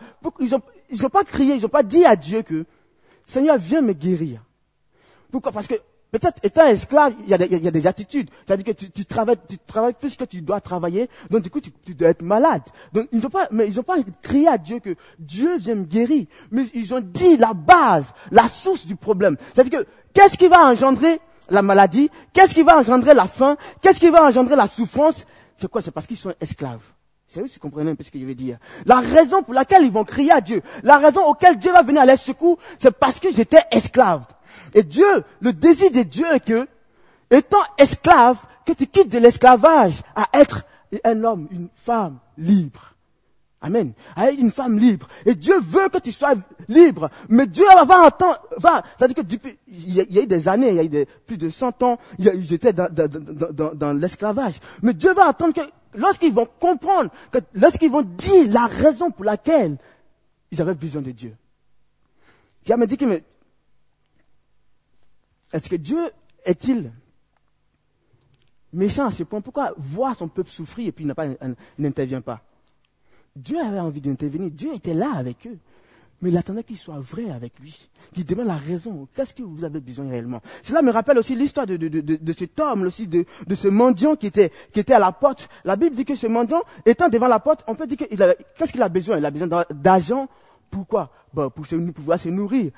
ils 0.41 0.51
n'ont 0.51 0.63
ils 0.91 1.07
ont 1.07 1.11
pas 1.11 1.23
crié, 1.25 1.55
ils 1.55 1.63
n'ont 1.63 1.69
pas 1.69 1.85
dit 1.85 2.05
à 2.05 2.17
Dieu 2.17 2.43
que, 2.43 2.65
Seigneur, 3.27 3.57
viens 3.57 3.81
me 3.81 3.93
guérir. 3.93 4.41
Pourquoi? 5.31 5.53
Parce 5.53 5.67
que 5.67 5.75
Peut-être 6.15 6.39
étant 6.45 6.65
esclave, 6.67 7.13
il 7.25 7.29
y 7.29 7.35
a 7.35 7.39
des, 7.39 7.49
y 7.59 7.67
a 7.67 7.73
des 7.73 7.87
attitudes. 7.89 8.31
C'est-à-dire 8.47 8.67
que 8.67 8.71
tu, 8.71 8.89
tu, 8.89 9.05
travailles, 9.05 9.37
tu 9.49 9.59
travailles 9.59 9.95
plus 9.95 10.15
que 10.15 10.23
tu 10.23 10.43
dois 10.43 10.61
travailler. 10.61 11.11
Donc 11.29 11.43
du 11.43 11.51
coup, 11.51 11.61
tu, 11.61 11.73
tu 11.85 11.93
dois 11.93 12.11
être 12.11 12.23
malade. 12.23 12.63
Donc 12.93 13.09
ils 13.11 13.19
n'ont 13.19 13.31
pas, 13.31 13.49
mais 13.51 13.67
ils 13.67 13.75
n'ont 13.75 13.83
pas 13.83 13.97
crié 14.23 14.47
à 14.47 14.57
Dieu 14.57 14.79
que 14.79 14.95
Dieu 15.19 15.59
vient 15.59 15.75
me 15.75 15.83
guérir. 15.83 16.27
Mais 16.53 16.67
ils 16.73 16.95
ont 16.95 17.01
dit 17.01 17.37
la 17.37 17.53
base, 17.53 18.13
la 18.31 18.47
source 18.47 18.87
du 18.87 18.95
problème. 18.95 19.37
C'est-à-dire 19.53 19.81
que 19.81 19.87
qu'est-ce 20.13 20.39
qui 20.39 20.47
va 20.47 20.71
engendrer 20.71 21.19
la 21.51 21.63
maladie? 21.63 22.09
Qu'est-ce 22.33 22.55
qui 22.55 22.63
va 22.63 22.79
engendrer 22.79 23.13
la 23.13 23.27
faim? 23.27 23.57
Qu'est-ce 23.83 23.99
qui 23.99 24.11
va 24.11 24.23
engendrer 24.23 24.55
la 24.55 24.69
souffrance? 24.69 25.27
C'est 25.57 25.69
quoi? 25.69 25.83
C'est 25.83 25.91
parce 25.91 26.07
qu'ils 26.07 26.17
sont 26.17 26.33
esclaves. 26.41 26.93
C'est 27.27 27.41
vous 27.41 27.49
qui 27.49 27.59
comprenez 27.59 27.91
un 27.91 27.97
peu 27.97 28.05
ce 28.05 28.13
que 28.13 28.21
je 28.21 28.25
veux 28.25 28.37
dire. 28.37 28.59
La 28.87 29.01
raison 29.01 29.43
pour 29.43 29.55
laquelle 29.55 29.83
ils 29.83 29.91
vont 29.91 30.05
crier 30.05 30.31
à 30.31 30.41
Dieu, 30.41 30.63
la 30.85 30.99
raison 30.99 31.27
auquel 31.27 31.59
Dieu 31.59 31.73
va 31.73 31.83
venir 31.83 32.03
à 32.03 32.07
leur 32.07 32.21
secours, 32.21 32.57
c'est 32.79 32.97
parce 32.97 33.19
que 33.19 33.33
j'étais 33.33 33.63
esclave. 33.73 34.25
Et 34.75 34.83
Dieu, 34.83 35.25
le 35.41 35.53
désir 35.53 35.91
de 35.91 36.03
Dieu 36.03 36.27
est 36.33 36.45
que, 36.45 36.67
étant 37.31 37.63
esclave, 37.79 38.39
que 38.65 38.73
tu 38.73 38.87
quittes 38.87 39.11
de 39.11 39.19
l'esclavage 39.19 40.03
à 40.15 40.29
être 40.33 40.65
un 41.05 41.25
homme, 41.25 41.49
une 41.51 41.69
femme 41.75 42.19
libre. 42.39 42.95
Amen. 43.65 43.95
Avec 44.15 44.39
une 44.39 44.51
femme 44.51 44.79
libre. 44.79 45.09
Et 45.25 45.35
Dieu 45.35 45.59
veut 45.59 45.89
que 45.89 45.99
tu 45.99 46.13
sois 46.13 46.35
libre. 46.69 47.09
Mais 47.31 47.47
Dieu 47.47 47.65
va 47.87 48.07
entendre, 48.07 48.39
va, 48.59 48.83
c'est-à-dire 48.99 49.17
que 49.17 49.23
depuis, 49.23 49.59
il 49.67 49.95
y, 49.95 50.19
a, 50.19 50.23
eu 50.23 50.27
des 50.27 50.49
années, 50.49 50.69
il 50.69 50.75
y 50.75 50.81
a 50.81 50.85
eu 51.03 51.07
plus 51.27 51.39
de 51.39 51.49
100 51.49 51.83
ans, 51.83 51.99
j'étais 52.19 52.75
dans, 52.75 52.93
dans, 52.93 53.75
dans, 53.75 53.93
l'esclavage. 53.95 54.61
Mais 54.83 54.93
Dieu 54.93 55.15
va 55.15 55.29
attendre 55.29 55.55
que, 55.55 55.63
lorsqu'ils 55.95 56.35
vont 56.35 56.47
comprendre, 56.61 57.11
que 57.33 57.39
lorsqu'ils 57.55 57.91
vont 57.91 58.03
dire 58.03 58.51
la 58.51 58.67
raison 58.67 59.11
pour 59.11 59.25
laquelle 59.25 59.79
ils 60.51 60.61
avaient 60.61 60.75
besoin 60.75 61.01
de 61.01 61.13
Dieu. 61.13 61.35
Il 62.67 62.77
me 62.77 62.87
dit 62.87 62.99
que, 62.99 63.07
mais, 63.07 63.25
est-ce 65.55 65.69
que 65.69 65.77
Dieu 65.77 66.11
est-il 66.45 66.91
méchant 68.73 69.07
à 69.07 69.13
ce 69.13 69.23
point? 69.23 69.41
Pourquoi 69.41 69.73
voir 69.77 70.17
son 70.17 70.27
peuple 70.27 70.51
souffrir 70.51 70.89
et 70.89 70.93
puis 70.93 71.07
il 71.07 71.55
n'intervient 71.79 72.21
pas? 72.21 72.43
Dieu 73.37 73.61
avait 73.61 73.79
envie 73.79 74.01
d'intervenir. 74.01 74.51
Dieu 74.51 74.75
était 74.75 74.95
là 74.95 75.13
avec 75.15 75.47
eux. 75.47 75.57
Mais 76.23 76.31
il 76.31 76.37
attendait 76.37 76.65
qu'il 76.65 76.79
soit 76.79 76.99
vrai 76.99 77.31
avec 77.31 77.53
lui, 77.61 77.89
qu'il 78.13 78.25
demande 78.25 78.47
la 78.47 78.57
raison. 78.57 79.07
Qu'est-ce 79.15 79.35
que 79.35 79.43
vous 79.43 79.63
avez 79.63 79.79
besoin 79.79 80.09
réellement? 80.09 80.41
Cela 80.63 80.81
me 80.83 80.91
rappelle 80.91 81.19
aussi 81.19 81.35
l'histoire 81.35 81.67
de, 81.67 81.77
de, 81.77 81.89
de, 81.89 82.01
de, 82.01 82.33
cet 82.33 82.59
homme, 82.59 82.83
aussi 82.83 83.07
de, 83.07 83.25
ce 83.53 83.69
mendiant 83.69 84.17
qui 84.17 84.29
était, 84.29 84.51
qui 84.73 84.81
était 84.81 84.95
à 84.95 84.99
la 84.99 85.13
porte. 85.13 85.49
La 85.65 85.77
Bible 85.77 85.95
dit 85.95 86.05
que 86.05 86.15
ce 86.15 86.27
mendiant, 86.27 86.63
étant 86.87 87.09
devant 87.09 87.29
la 87.29 87.41
porte, 87.41 87.63
on 87.69 87.75
peut 87.75 87.87
dire 87.87 87.99
qu'il 87.99 88.09
qu'est-ce 88.57 88.73
qu'il 88.73 88.83
a 88.83 88.89
besoin? 88.89 89.19
Il 89.19 89.27
a 89.27 89.31
besoin 89.31 89.65
d'argent. 89.71 90.29
Pourquoi? 90.71 91.11
Pour 91.33 91.67
se, 91.67 91.77
pouvoir 91.91 92.19
se 92.19 92.29
nourrir. 92.29 92.73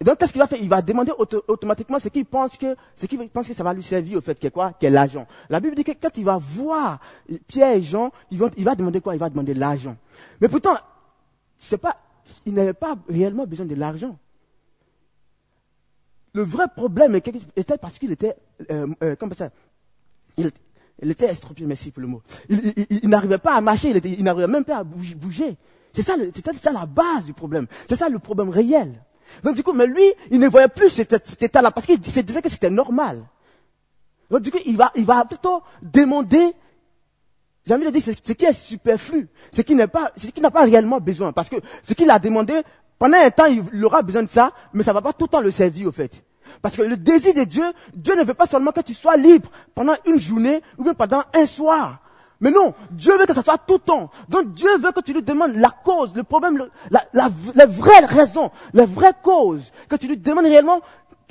Et 0.00 0.04
donc, 0.04 0.18
qu'est-ce 0.18 0.32
qu'il 0.32 0.40
va 0.40 0.46
faire? 0.46 0.60
Il 0.60 0.68
va 0.68 0.82
demander 0.82 1.12
automatiquement 1.48 1.98
ce 1.98 2.08
qu'il 2.08 2.26
pense 2.26 2.56
que, 2.58 2.76
ce 2.96 3.06
qu'il 3.06 3.18
pense 3.30 3.48
que 3.48 3.54
ça 3.54 3.64
va 3.64 3.72
lui 3.72 3.82
servir 3.82 4.18
au 4.18 4.20
fait 4.20 4.38
que 4.38 4.48
quoi? 4.48 4.74
Qu'est 4.78 4.90
l'argent. 4.90 5.26
La 5.48 5.58
Bible 5.58 5.74
dit 5.74 5.84
que 5.84 5.92
quand 5.92 6.16
il 6.16 6.24
va 6.24 6.36
voir 6.36 7.00
Pierre 7.46 7.76
et 7.76 7.82
Jean, 7.82 8.10
il 8.30 8.38
va, 8.38 8.50
il 8.56 8.64
demander 8.64 9.00
quoi? 9.00 9.14
Il 9.14 9.18
va 9.18 9.30
demander 9.30 9.54
l'argent. 9.54 9.96
Mais 10.40 10.48
pourtant, 10.48 10.76
c'est 11.56 11.78
pas, 11.78 11.96
il 12.44 12.52
n'avait 12.52 12.74
pas 12.74 12.96
réellement 13.08 13.46
besoin 13.46 13.64
de 13.64 13.74
l'argent. 13.74 14.18
Le 16.34 16.42
vrai 16.42 16.66
problème 16.74 17.14
était 17.14 17.78
parce 17.78 17.98
qu'il 17.98 18.12
était, 18.12 18.36
euh, 18.70 18.86
euh, 19.02 19.16
comme 19.16 19.32
ça, 19.32 19.48
il, 20.36 20.52
était 21.10 21.24
estropié, 21.24 21.64
merci 21.64 21.90
pour 21.90 22.02
le 22.02 22.08
mot. 22.08 22.22
Il, 22.50 23.08
n'arrivait 23.08 23.38
pas 23.38 23.54
à 23.54 23.62
marcher, 23.62 23.96
il, 24.04 24.22
n'arrivait 24.22 24.46
même 24.46 24.64
pas 24.64 24.78
à 24.78 24.84
bouger. 24.84 25.56
C'est 25.90 26.02
ça, 26.02 26.14
ça 26.60 26.72
la 26.72 26.84
base 26.84 27.24
du 27.24 27.32
problème. 27.32 27.66
C'est 27.88 27.96
ça 27.96 28.10
le 28.10 28.18
problème 28.18 28.50
réel. 28.50 29.02
Donc 29.42 29.56
du 29.56 29.62
coup, 29.62 29.72
mais 29.72 29.86
lui, 29.86 30.04
il 30.30 30.40
ne 30.40 30.48
voyait 30.48 30.68
plus 30.68 30.90
cet, 30.90 31.42
état-là 31.42 31.70
parce 31.70 31.86
qu'il 31.86 32.04
se 32.04 32.20
disait 32.20 32.42
que 32.42 32.48
c'était 32.48 32.70
normal. 32.70 33.22
Donc 34.30 34.40
du 34.40 34.50
coup, 34.50 34.58
il 34.66 34.76
va, 34.76 34.90
il 34.96 35.04
va 35.04 35.24
plutôt 35.24 35.62
demander, 35.82 36.52
j'ai 37.66 37.74
envie 37.74 37.84
de 37.84 37.90
dire, 37.90 38.02
ce 38.02 38.32
qui 38.32 38.44
est 38.44 38.52
superflu, 38.52 39.28
ce 39.52 39.62
qui 39.62 39.74
n'est 39.74 39.86
pas, 39.86 40.10
ce 40.16 40.26
qui 40.28 40.40
n'a 40.40 40.50
pas 40.50 40.64
réellement 40.64 41.00
besoin. 41.00 41.32
Parce 41.32 41.48
que 41.48 41.56
ce 41.82 41.94
qu'il 41.94 42.10
a 42.10 42.18
demandé, 42.18 42.60
pendant 42.98 43.18
un 43.18 43.30
temps, 43.30 43.46
il 43.46 43.84
aura 43.84 44.02
besoin 44.02 44.22
de 44.22 44.30
ça, 44.30 44.52
mais 44.72 44.82
ça 44.82 44.92
va 44.92 45.02
pas 45.02 45.12
tout 45.12 45.26
le 45.26 45.30
temps 45.30 45.40
le 45.40 45.50
servir, 45.50 45.88
au 45.88 45.92
fait. 45.92 46.24
Parce 46.62 46.76
que 46.76 46.82
le 46.82 46.96
désir 46.96 47.34
de 47.34 47.44
Dieu, 47.44 47.64
Dieu 47.94 48.14
ne 48.16 48.24
veut 48.24 48.34
pas 48.34 48.46
seulement 48.46 48.72
que 48.72 48.80
tu 48.80 48.94
sois 48.94 49.16
libre 49.16 49.50
pendant 49.74 49.94
une 50.06 50.18
journée 50.18 50.62
ou 50.78 50.84
bien 50.84 50.94
pendant 50.94 51.22
un 51.34 51.46
soir. 51.46 52.00
Mais 52.40 52.50
non, 52.50 52.74
Dieu 52.90 53.16
veut 53.18 53.26
que 53.26 53.32
ça 53.34 53.42
soit 53.42 53.58
tout 53.58 53.74
le 53.74 53.80
temps. 53.80 54.10
Donc 54.28 54.52
Dieu 54.52 54.76
veut 54.78 54.92
que 54.92 55.00
tu 55.00 55.12
lui 55.12 55.22
demandes 55.22 55.54
la 55.54 55.70
cause, 55.70 56.14
le 56.14 56.22
problème, 56.22 56.68
la, 56.90 57.04
la, 57.12 57.30
la 57.54 57.66
vraie 57.66 58.04
raison, 58.04 58.50
la 58.74 58.84
vraie 58.84 59.14
cause. 59.22 59.72
Que 59.88 59.96
tu 59.96 60.06
lui 60.06 60.16
demandes 60.16 60.44
réellement 60.44 60.80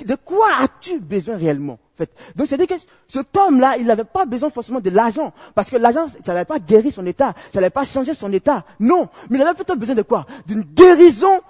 de 0.04 0.14
quoi 0.14 0.46
as-tu 0.60 0.98
besoin 0.98 1.36
réellement. 1.36 1.74
En 1.74 1.96
fait? 1.96 2.10
Donc 2.34 2.46
c'est-à-dire 2.46 2.66
que 2.66 2.82
cet 3.08 3.36
homme-là, 3.36 3.76
il 3.78 3.86
n'avait 3.86 4.04
pas 4.04 4.26
besoin 4.26 4.50
forcément 4.50 4.80
de 4.80 4.90
l'argent. 4.90 5.32
Parce 5.54 5.70
que 5.70 5.76
l'argent, 5.76 6.06
ça 6.08 6.32
n'avait 6.34 6.44
pas 6.44 6.58
guéri 6.58 6.90
son 6.90 7.06
état, 7.06 7.32
ça 7.52 7.60
n'avait 7.60 7.70
pas 7.70 7.84
changé 7.84 8.12
son 8.12 8.32
état. 8.32 8.64
Non, 8.80 9.08
mais 9.30 9.38
il 9.38 9.42
avait 9.42 9.54
plutôt 9.54 9.76
besoin 9.76 9.94
de 9.94 10.02
quoi? 10.02 10.26
D'une 10.46 10.62
guérison 10.62 11.40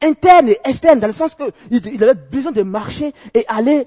interne 0.00 0.48
et 0.48 0.58
externe, 0.64 1.00
dans 1.00 1.06
le 1.06 1.12
sens 1.12 1.34
qu'il 1.34 1.86
il 1.92 2.02
avait 2.04 2.14
besoin 2.14 2.52
de 2.52 2.62
marcher 2.62 3.12
et 3.34 3.44
aller 3.48 3.86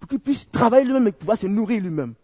pour 0.00 0.08
qu'il 0.08 0.20
puisse 0.20 0.50
travailler 0.50 0.84
lui-même 0.84 1.08
et 1.08 1.12
pouvoir 1.12 1.36
se 1.36 1.46
nourrir 1.46 1.82
lui-même. 1.82 2.14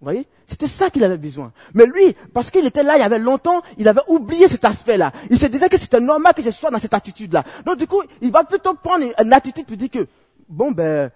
Vous 0.00 0.04
voyez? 0.04 0.26
C'était 0.46 0.66
ça 0.68 0.90
qu'il 0.90 1.02
avait 1.04 1.16
besoin. 1.16 1.52
Mais 1.72 1.86
lui, 1.86 2.14
parce 2.34 2.50
qu'il 2.50 2.66
était 2.66 2.82
là 2.82 2.96
il 2.96 3.00
y 3.00 3.02
avait 3.02 3.18
longtemps, 3.18 3.62
il 3.78 3.88
avait 3.88 4.02
oublié 4.08 4.46
cet 4.46 4.64
aspect-là. 4.64 5.10
Il 5.30 5.38
se 5.38 5.46
disait 5.46 5.70
que 5.70 5.78
c'était 5.78 6.00
normal 6.00 6.34
que 6.34 6.42
je 6.42 6.50
sois 6.50 6.70
dans 6.70 6.78
cette 6.78 6.92
attitude-là. 6.92 7.42
Donc 7.64 7.78
du 7.78 7.86
coup, 7.86 8.02
il 8.20 8.30
va 8.30 8.44
plutôt 8.44 8.74
prendre 8.74 9.04
une 9.18 9.32
attitude 9.32 9.64
pour 9.64 9.76
dire 9.76 9.90
que, 9.90 10.06
bon 10.48 10.70
ben, 10.72 11.10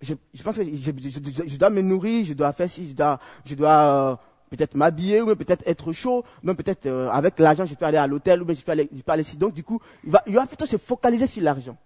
je, 0.00 0.14
pense 0.42 0.56
que 0.56 0.64
je, 0.64 1.56
dois 1.56 1.68
me 1.68 1.82
nourrir, 1.82 2.24
je 2.24 2.32
dois 2.32 2.52
faire 2.54 2.70
ci, 2.70 2.88
je 2.88 2.94
dois, 2.94 3.18
je 3.44 3.54
dois 3.54 3.70
euh, 4.12 4.16
peut-être 4.50 4.74
m'habiller, 4.74 5.20
ou 5.20 5.36
peut-être 5.36 5.62
être 5.66 5.92
chaud, 5.92 6.24
non 6.42 6.54
peut-être 6.54 6.86
euh, 6.86 7.10
avec 7.10 7.38
l'argent 7.38 7.66
je 7.66 7.74
peux 7.74 7.84
aller 7.84 7.98
à 7.98 8.06
l'hôtel, 8.06 8.40
ou 8.40 8.46
bien 8.46 8.54
je 8.54 8.62
peux 8.62 8.72
aller, 8.72 8.88
je 8.90 9.02
peux 9.02 9.12
aller 9.12 9.22
ici. 9.22 9.36
Donc 9.36 9.52
du 9.52 9.62
coup, 9.62 9.80
il 10.02 10.10
va, 10.10 10.22
il 10.26 10.34
va 10.34 10.46
plutôt 10.46 10.66
se 10.66 10.78
focaliser 10.78 11.26
sur 11.26 11.42
l'argent. 11.42 11.76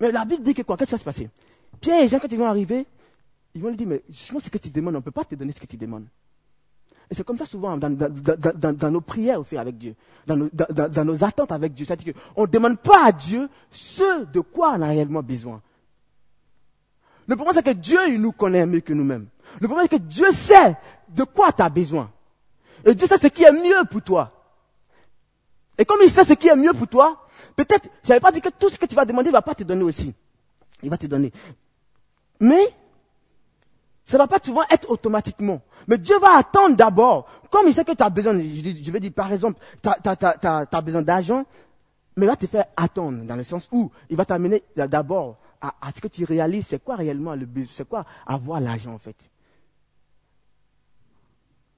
Mais 0.00 0.12
la 0.12 0.24
Bible 0.24 0.42
dit 0.42 0.54
que 0.54 0.62
quoi? 0.62 0.76
Qu'est-ce 0.76 0.90
qui 0.90 0.94
va 0.94 0.98
se 0.98 1.04
passer? 1.04 1.28
Pierre 1.80 2.02
et 2.02 2.08
Jean, 2.08 2.18
quand 2.18 2.30
ils 2.30 2.38
vont 2.38 2.46
arriver, 2.46 2.86
ils 3.54 3.62
vont 3.62 3.68
lui 3.68 3.76
dire, 3.76 3.86
mais 3.86 4.02
justement, 4.08 4.40
ce 4.40 4.50
que 4.50 4.58
tu 4.58 4.70
demandes, 4.70 4.94
on 4.94 4.98
ne 4.98 5.02
peut 5.02 5.10
pas 5.10 5.24
te 5.24 5.34
donner 5.34 5.52
ce 5.52 5.60
que 5.60 5.66
tu 5.66 5.76
demandes. 5.76 6.06
Et 7.10 7.14
c'est 7.14 7.24
comme 7.24 7.36
ça 7.36 7.44
souvent 7.44 7.76
dans, 7.76 7.90
dans, 7.90 8.90
nos 8.90 9.00
prières 9.00 9.38
au 9.38 9.44
fait 9.44 9.58
avec 9.58 9.76
Dieu, 9.76 9.94
dans 10.26 10.36
nos, 10.36 10.48
dans, 10.50 11.04
nos 11.04 11.22
attentes 11.22 11.52
avec 11.52 11.74
Dieu. 11.74 11.84
C'est-à-dire 11.84 12.14
qu'on 12.34 12.42
ne 12.42 12.46
demande 12.46 12.78
pas 12.78 13.06
à 13.06 13.12
Dieu 13.12 13.48
ce 13.70 14.24
de 14.24 14.40
quoi 14.40 14.72
on 14.72 14.82
a 14.82 14.88
réellement 14.88 15.22
besoin. 15.22 15.60
Le 17.26 17.36
problème, 17.36 17.54
c'est 17.54 17.62
que 17.62 17.78
Dieu, 17.78 17.98
il 18.08 18.20
nous 18.20 18.32
connaît 18.32 18.66
mieux 18.66 18.80
que 18.80 18.92
nous-mêmes. 18.92 19.26
Le 19.60 19.68
problème, 19.68 19.86
c'est 19.90 19.98
que 19.98 20.02
Dieu 20.04 20.30
sait 20.32 20.76
de 21.08 21.24
quoi 21.24 21.52
tu 21.52 21.62
as 21.62 21.68
besoin. 21.68 22.10
Et 22.84 22.94
Dieu 22.94 23.06
sait 23.06 23.18
ce 23.18 23.28
qui 23.28 23.44
est 23.44 23.52
mieux 23.52 23.84
pour 23.90 24.02
toi. 24.02 24.28
Et 25.78 25.84
comme 25.84 25.98
il 26.02 26.10
sait 26.10 26.24
ce 26.24 26.34
qui 26.34 26.48
est 26.48 26.56
mieux 26.56 26.72
pour 26.72 26.88
toi, 26.88 27.26
peut-être, 27.56 27.88
je 28.02 28.08
n'avais 28.08 28.20
pas 28.20 28.32
dit 28.32 28.40
que 28.40 28.50
tout 28.50 28.68
ce 28.68 28.78
que 28.78 28.86
tu 28.86 28.94
vas 28.94 29.04
demander, 29.04 29.28
il 29.28 29.32
ne 29.32 29.36
va 29.36 29.42
pas 29.42 29.54
te 29.54 29.64
donner 29.64 29.82
aussi. 29.82 30.14
Il 30.82 30.90
va 30.90 30.98
te 30.98 31.06
donner. 31.06 31.32
Mais, 32.40 32.74
ça 34.06 34.18
ne 34.18 34.22
va 34.22 34.26
pas 34.26 34.38
souvent 34.42 34.62
être 34.70 34.90
automatiquement. 34.90 35.60
Mais 35.88 35.96
Dieu 35.98 36.18
va 36.18 36.36
attendre 36.38 36.76
d'abord. 36.76 37.26
Comme 37.50 37.66
il 37.66 37.74
sait 37.74 37.84
que 37.84 37.92
tu 37.92 38.02
as 38.02 38.10
besoin, 38.10 38.34
je 38.38 38.90
vais 38.90 39.00
dire 39.00 39.12
par 39.12 39.32
exemple, 39.32 39.60
tu 39.82 39.88
as, 39.88 40.82
besoin 40.82 41.02
d'argent, 41.02 41.44
mais 42.16 42.26
il 42.26 42.28
va 42.28 42.36
te 42.36 42.46
faire 42.46 42.66
attendre, 42.76 43.24
dans 43.24 43.36
le 43.36 43.44
sens 43.44 43.68
où 43.72 43.90
il 44.10 44.16
va 44.16 44.24
t'amener 44.24 44.62
d'abord 44.76 45.38
à, 45.60 45.72
ce 45.94 46.00
que 46.00 46.08
tu 46.08 46.24
réalises 46.24 46.66
c'est 46.66 46.82
quoi 46.82 46.96
réellement 46.96 47.34
le 47.34 47.46
besoin, 47.46 47.72
c'est 47.72 47.88
quoi 47.88 48.04
avoir 48.26 48.60
l'argent 48.60 48.92
en 48.92 48.98
fait. 48.98 49.16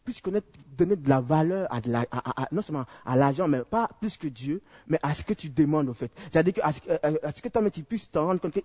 Plus 0.04 0.20
connais, 0.20 0.42
donner 0.76 0.96
de 0.96 1.08
la 1.08 1.20
valeur 1.20 1.68
à, 1.70 1.80
non 2.52 2.62
seulement 2.62 2.84
à 3.04 3.16
l'argent, 3.16 3.46
mais 3.46 3.62
pas 3.62 3.88
plus 4.00 4.16
que 4.16 4.26
Dieu, 4.26 4.62
mais 4.88 4.98
à 5.02 5.14
ce 5.14 5.22
que 5.22 5.34
tu 5.34 5.48
demandes 5.48 5.88
en 5.88 5.94
fait. 5.94 6.10
C'est-à-dire 6.32 6.54
que, 6.54 6.60
à 6.60 6.72
ce, 6.72 7.42
que 7.42 7.48
toi 7.48 7.70
tu 7.70 7.84
puisses 7.84 8.10
te 8.10 8.18
rendre 8.18 8.40
compte 8.40 8.52
que, 8.52 8.60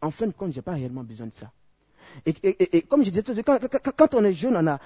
en 0.00 0.12
fin 0.12 0.26
de 0.28 0.32
compte, 0.32 0.52
j'ai 0.52 0.62
pas 0.62 0.72
réellement 0.72 1.02
besoin 1.02 1.26
de 1.26 1.34
ça. 1.34 1.50
Et, 2.26 2.82
comme 2.82 3.04
je 3.04 3.10
disais, 3.10 3.22
quand, 3.42 3.58
quand, 3.96 4.14
on 4.14 4.24
est 4.24 4.32
jeune, 4.32 4.56
on 4.56 4.66
a, 4.66 4.78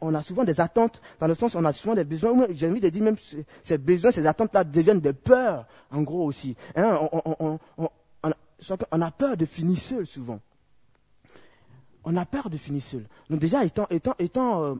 on, 0.00 0.14
a, 0.14 0.22
souvent 0.22 0.44
des 0.44 0.60
attentes, 0.60 1.00
dans 1.20 1.26
le 1.26 1.34
sens 1.34 1.54
on 1.54 1.64
a 1.64 1.72
souvent 1.72 1.94
des 1.94 2.04
besoins. 2.04 2.46
J'ai 2.54 2.68
envie 2.68 2.80
de 2.80 2.88
dire 2.88 3.02
même 3.02 3.16
ces 3.62 3.78
besoins, 3.78 4.10
ces 4.10 4.26
attentes-là 4.26 4.64
deviennent 4.64 5.00
des 5.00 5.12
peurs, 5.12 5.66
en 5.90 6.02
gros 6.02 6.24
aussi. 6.24 6.56
Hein, 6.74 6.98
on, 8.90 9.00
a 9.00 9.10
peur 9.10 9.36
de 9.36 9.46
finir 9.46 9.78
seul 9.78 10.06
souvent. 10.06 10.40
On 12.04 12.16
a 12.16 12.24
peur 12.24 12.48
de 12.48 12.56
finir 12.56 12.82
seul. 12.82 13.06
Donc 13.28 13.40
déjà, 13.40 13.64
étant, 13.64 13.86
étant, 13.90 14.14
étant 14.18 14.62
euh, 14.62 14.74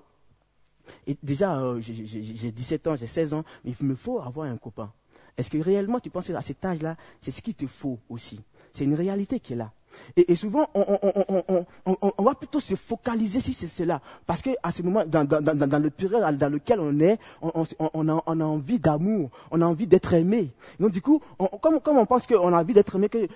déjà, 1.23 1.59
euh, 1.59 1.81
j'ai 1.81 2.53
17 2.53 2.87
ans, 2.87 2.97
j'ai 2.97 3.07
16 3.07 3.35
ans, 3.35 3.45
mais 3.65 3.75
il 3.79 3.87
me 3.87 3.95
faut 3.95 4.21
avoir 4.21 4.49
un 4.49 4.57
copain. 4.57 4.93
Est-ce 5.37 5.51
que 5.51 5.59
réellement 5.59 6.01
tu 6.01 6.11
penses 6.11 6.31
à 6.31 6.41
cet 6.41 6.65
âge-là, 6.65 6.97
c'est 7.21 7.31
ce 7.31 7.43
qu'il 7.43 7.55
te 7.55 7.67
faut 7.67 7.99
aussi 8.09 8.41
C'est 8.73 8.85
une 8.85 8.95
réalité 8.95 9.41
qui 9.41 9.53
est 9.53 9.57
là. 9.57 9.73
Et, 10.17 10.35
souvent, 10.35 10.69
on, 10.75 12.23
va 12.23 12.35
plutôt 12.35 12.61
se 12.61 12.75
focaliser 12.75 13.41
sur 13.41 13.69
cela. 13.69 14.01
Parce 14.27 14.43
qu'à 14.43 14.71
ce 14.73 14.83
moment, 14.83 15.05
dans, 15.07 15.23
le 15.23 15.91
période 15.91 16.37
dans 16.37 16.53
lequel 16.53 16.81
on 16.81 16.99
est, 17.01 17.19
on, 17.43 18.09
a, 18.09 18.23
envie 18.27 18.79
d'amour, 18.79 19.31
on 19.51 19.61
a 19.61 19.67
envie 19.67 19.87
d'être 19.87 20.13
aimé. 20.15 20.51
Donc 20.81 20.93
du 20.93 21.03
coup, 21.03 21.21
comme, 21.61 21.81
on 21.87 22.07
pense 22.07 22.27
qu'on 22.27 22.53
a 22.53 22.61
envie 22.61 22.75
d'être 22.75 22.97
aimé, 22.97 23.09
que 23.09 23.27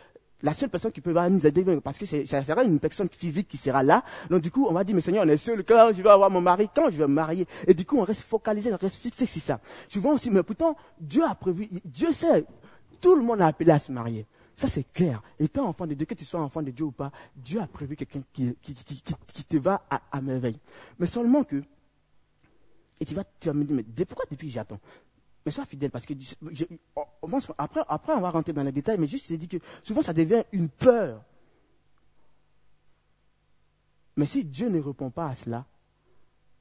la 0.43 0.55
seule 0.55 0.69
personne 0.69 0.93
qui 0.93 1.01
peut 1.01 1.13
nous 1.13 1.47
aider, 1.47 1.65
parce 1.83 1.99
que 1.99 2.07
ça 2.07 2.45
sera 2.45 2.65
une 2.65 2.81
personne 2.81 3.09
physique 3.11 3.49
qui 3.49 3.57
sera 3.57 3.83
là. 3.83 4.03
Donc 4.31 4.41
du 4.41 4.51
coup, 4.51 4.67
on 4.69 4.73
va 4.73 4.85
dire, 4.85 4.95
mais 4.95 5.01
Seigneur, 5.01 5.25
on 5.27 5.29
est 5.29 5.37
seul, 5.37 5.65
quand 5.65 5.91
je 5.95 6.03
vais 6.03 6.09
avoir 6.09 6.31
mon 6.31 6.41
mari, 6.41 6.69
quand 6.75 6.87
je 6.87 6.97
vais 6.97 7.07
me 7.07 7.15
marier? 7.15 7.47
Et 7.67 7.75
du 7.75 7.85
coup, 7.85 7.99
on 7.99 8.05
reste 8.05 8.23
focalisé, 8.23 8.73
on 8.73 8.77
reste 8.77 8.97
fixé 8.97 9.27
sur 9.27 9.43
ça. 9.43 9.61
Souvent 9.89 10.15
aussi, 10.15 10.31
mais 10.31 10.43
pourtant, 10.43 10.77
Dieu 10.99 11.25
a 11.25 11.35
prévu, 11.35 11.69
Dieu 11.85 12.13
sait, 12.13 12.45
tout 13.01 13.15
le 13.15 13.23
monde 13.23 13.41
a 13.43 13.47
appelé 13.47 13.71
à 13.71 13.79
se 13.79 13.93
marier. 13.93 14.27
Ça, 14.61 14.69
c'est 14.69 14.93
clair. 14.93 15.23
Étant 15.39 15.67
enfant 15.67 15.87
de 15.87 15.95
Dieu, 15.95 16.05
que 16.05 16.13
tu 16.13 16.27
sois 16.27 16.39
enfant 16.39 16.61
de 16.61 16.71
Dieu 16.71 16.85
ou 16.85 16.93
pas, 16.93 17.11
Dieu 17.35 17.63
a 17.63 17.67
prévu 17.67 17.97
quelqu'un 17.97 18.21
qui, 18.31 18.55
qui, 18.61 18.75
te 18.75 19.57
va 19.57 19.87
à, 19.89 20.21
merveille. 20.21 20.59
Mais 20.99 21.07
seulement 21.07 21.45
que, 21.45 21.65
et 23.01 23.07
tu 23.07 23.15
vas, 23.15 23.25
tu 23.25 23.49
vas 23.49 23.55
me 23.55 23.65
dire, 23.65 23.75
mais 23.75 24.05
pourquoi 24.05 24.27
depuis 24.31 24.51
j'attends? 24.51 24.79
Mais 25.47 25.51
sois 25.51 25.65
fidèle, 25.65 25.91
parce 25.91 26.05
que 26.05 26.13
après, 27.57 27.81
après, 27.89 28.13
on 28.13 28.21
va 28.21 28.29
rentrer 28.29 28.53
dans 28.53 28.63
les 28.63 28.71
détails, 28.71 28.99
mais 28.99 29.07
juste, 29.07 29.29
je 29.31 29.35
te 29.35 29.41
dis 29.41 29.49
que 29.49 29.57
souvent, 29.83 30.03
ça 30.03 30.13
devient 30.13 30.43
une 30.53 30.69
peur. 30.69 31.25
Mais 34.15 34.27
si 34.27 34.45
Dieu 34.45 34.69
ne 34.69 34.79
répond 34.79 35.09
pas 35.09 35.29
à 35.29 35.35
cela, 35.35 35.65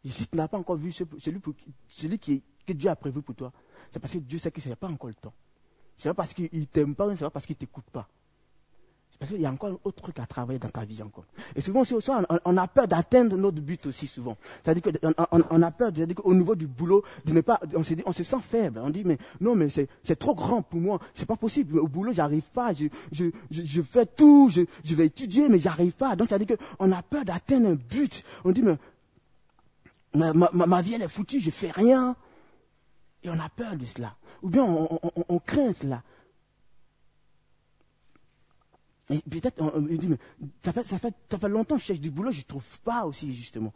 si 0.06 0.26
tu 0.26 0.38
n'as 0.38 0.48
pas 0.48 0.58
encore 0.58 0.78
vu 0.78 0.94
celui, 0.94 1.42
celui 1.90 2.18
qui, 2.18 2.44
que 2.66 2.72
Dieu 2.72 2.90
a 2.90 2.96
prévu 2.96 3.22
pour 3.22 3.36
toi, 3.36 3.52
c'est 3.92 4.00
parce 4.00 4.14
que 4.14 4.20
Dieu 4.20 4.40
sait 4.40 4.52
que 4.52 4.62
ce 4.62 4.70
n'est 4.70 4.78
pas 4.78 4.88
encore 4.88 5.10
le 5.10 5.16
temps. 5.16 5.34
Ce 6.00 6.08
n'est 6.08 6.14
pas 6.14 6.24
parce 6.24 6.34
qu'il 6.34 6.50
ne 6.54 6.64
t'aime 6.64 6.96
pas, 6.96 7.06
ce 7.08 7.12
n'est 7.12 7.18
pas 7.18 7.30
parce 7.30 7.46
qu'il 7.46 7.56
ne 7.56 7.60
t'écoute 7.60 7.84
pas. 7.92 8.08
Parce 9.20 9.32
qu'il 9.32 9.42
y 9.42 9.46
a 9.46 9.52
encore 9.52 9.72
un 9.72 9.78
autre 9.84 10.02
truc 10.02 10.18
à 10.20 10.26
travailler 10.26 10.60
dans 10.60 10.70
ta 10.70 10.86
vie 10.86 11.04
encore. 11.04 11.26
Et 11.54 11.60
souvent, 11.60 11.82
aussi, 11.82 11.94
on, 11.94 12.58
a 12.58 12.68
peur 12.70 12.88
d'atteindre 12.88 13.36
notre 13.36 13.60
but 13.60 13.86
aussi 13.88 14.08
souvent. 14.08 14.38
C'est-à-dire 14.64 14.82
qu'on 14.82 15.46
on, 15.50 15.62
a 15.62 15.72
peur, 15.72 15.92
cest 15.94 16.18
au 16.24 16.34
niveau 16.34 16.56
du 16.56 16.68
boulot, 16.68 17.04
de 17.26 17.34
ne 17.34 17.42
pas, 17.42 17.60
on 17.76 17.84
se, 17.84 17.96
dit, 17.96 18.04
on 18.06 18.14
se 18.14 18.24
sent 18.24 18.40
faible. 18.42 18.80
On 18.82 18.90
dit, 18.90 19.04
mais 19.04 19.18
non, 19.42 19.56
mais 19.56 19.68
c'est 19.68 20.16
trop 20.18 20.34
grand 20.34 20.62
pour 20.62 20.80
moi. 20.80 21.00
C'est 21.14 21.26
pas 21.26 21.36
possible. 21.36 21.80
Au 21.80 21.90
boulot, 21.90 22.14
j'arrive 22.14 22.50
pas. 22.54 22.72
Je, 22.72 22.86
je, 23.12 23.26
je, 23.52 23.82
fais 23.82 24.06
tout. 24.06 24.50
Je, 24.50 24.62
je 24.86 24.96
vais 24.96 25.08
étudier, 25.08 25.50
mais 25.50 25.60
j'arrive 25.60 25.98
pas. 25.98 26.16
Donc, 26.16 26.30
c'est-à-dire 26.30 26.56
qu'on 26.56 26.90
a 26.94 27.04
peur 27.04 27.26
d'atteindre 27.26 27.68
un 27.72 27.76
but. 27.76 28.24
On 28.46 28.54
dit, 28.54 28.62
mais 28.62 28.78
ma, 30.14 30.32
ma, 30.32 30.66
ma, 30.66 30.82
vie, 30.82 30.94
elle 30.94 31.02
est 31.02 31.10
foutue. 31.10 31.42
Je 31.42 31.52
fais 31.52 31.72
rien. 31.72 32.16
Et 33.24 33.30
on 33.30 33.40
a 33.40 33.50
peur 33.50 33.76
de 33.76 33.86
cela. 33.86 34.16
Ou 34.42 34.50
bien 34.50 34.64
on, 34.64 35.40
craint 35.40 35.74
cela. 35.74 36.04
Et 39.10 39.20
peut-être, 39.22 39.60
on, 39.62 39.82
dit, 39.82 40.08
mais 40.08 40.18
ça 40.64 40.72
fait, 40.72 40.86
ça, 40.86 41.48
longtemps 41.48 41.76
que 41.76 41.82
je 41.82 41.88
cherche 41.88 42.00
du 42.00 42.12
boulot, 42.12 42.32
je 42.32 42.40
ne 42.40 42.44
trouve 42.44 42.80
pas 42.82 43.06
aussi, 43.06 43.34
justement. 43.34 43.74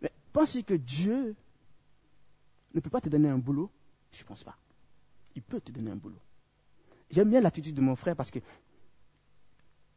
Mais 0.00 0.12
pensez 0.32 0.62
que 0.62 0.74
Dieu 0.74 1.34
ne 2.74 2.80
peut 2.80 2.90
pas 2.90 3.00
te 3.00 3.08
donner 3.08 3.28
un 3.28 3.38
boulot? 3.38 3.70
Je 4.12 4.22
ne 4.22 4.24
pense 4.26 4.44
pas. 4.44 4.56
Il 5.34 5.42
peut 5.42 5.60
te 5.60 5.72
donner 5.72 5.90
un 5.90 5.96
boulot. 5.96 6.18
J'aime 7.10 7.30
bien 7.30 7.40
l'attitude 7.40 7.74
de 7.74 7.80
mon 7.80 7.96
frère 7.96 8.14
parce 8.14 8.30
que 8.30 8.38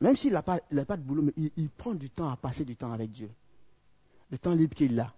même 0.01 0.15
s'il 0.15 0.33
n'a 0.33 0.41
pas, 0.41 0.59
de 0.59 1.01
boulot, 1.01 1.31
il, 1.37 1.69
prend 1.69 1.93
du 1.93 2.09
temps 2.09 2.29
à 2.29 2.35
passer 2.35 2.65
du 2.65 2.75
temps 2.75 2.91
avec 2.91 3.11
Dieu. 3.11 3.29
Le 4.29 4.37
temps 4.37 4.51
libre 4.51 4.75
qu'il 4.75 4.99
a. 4.99 5.13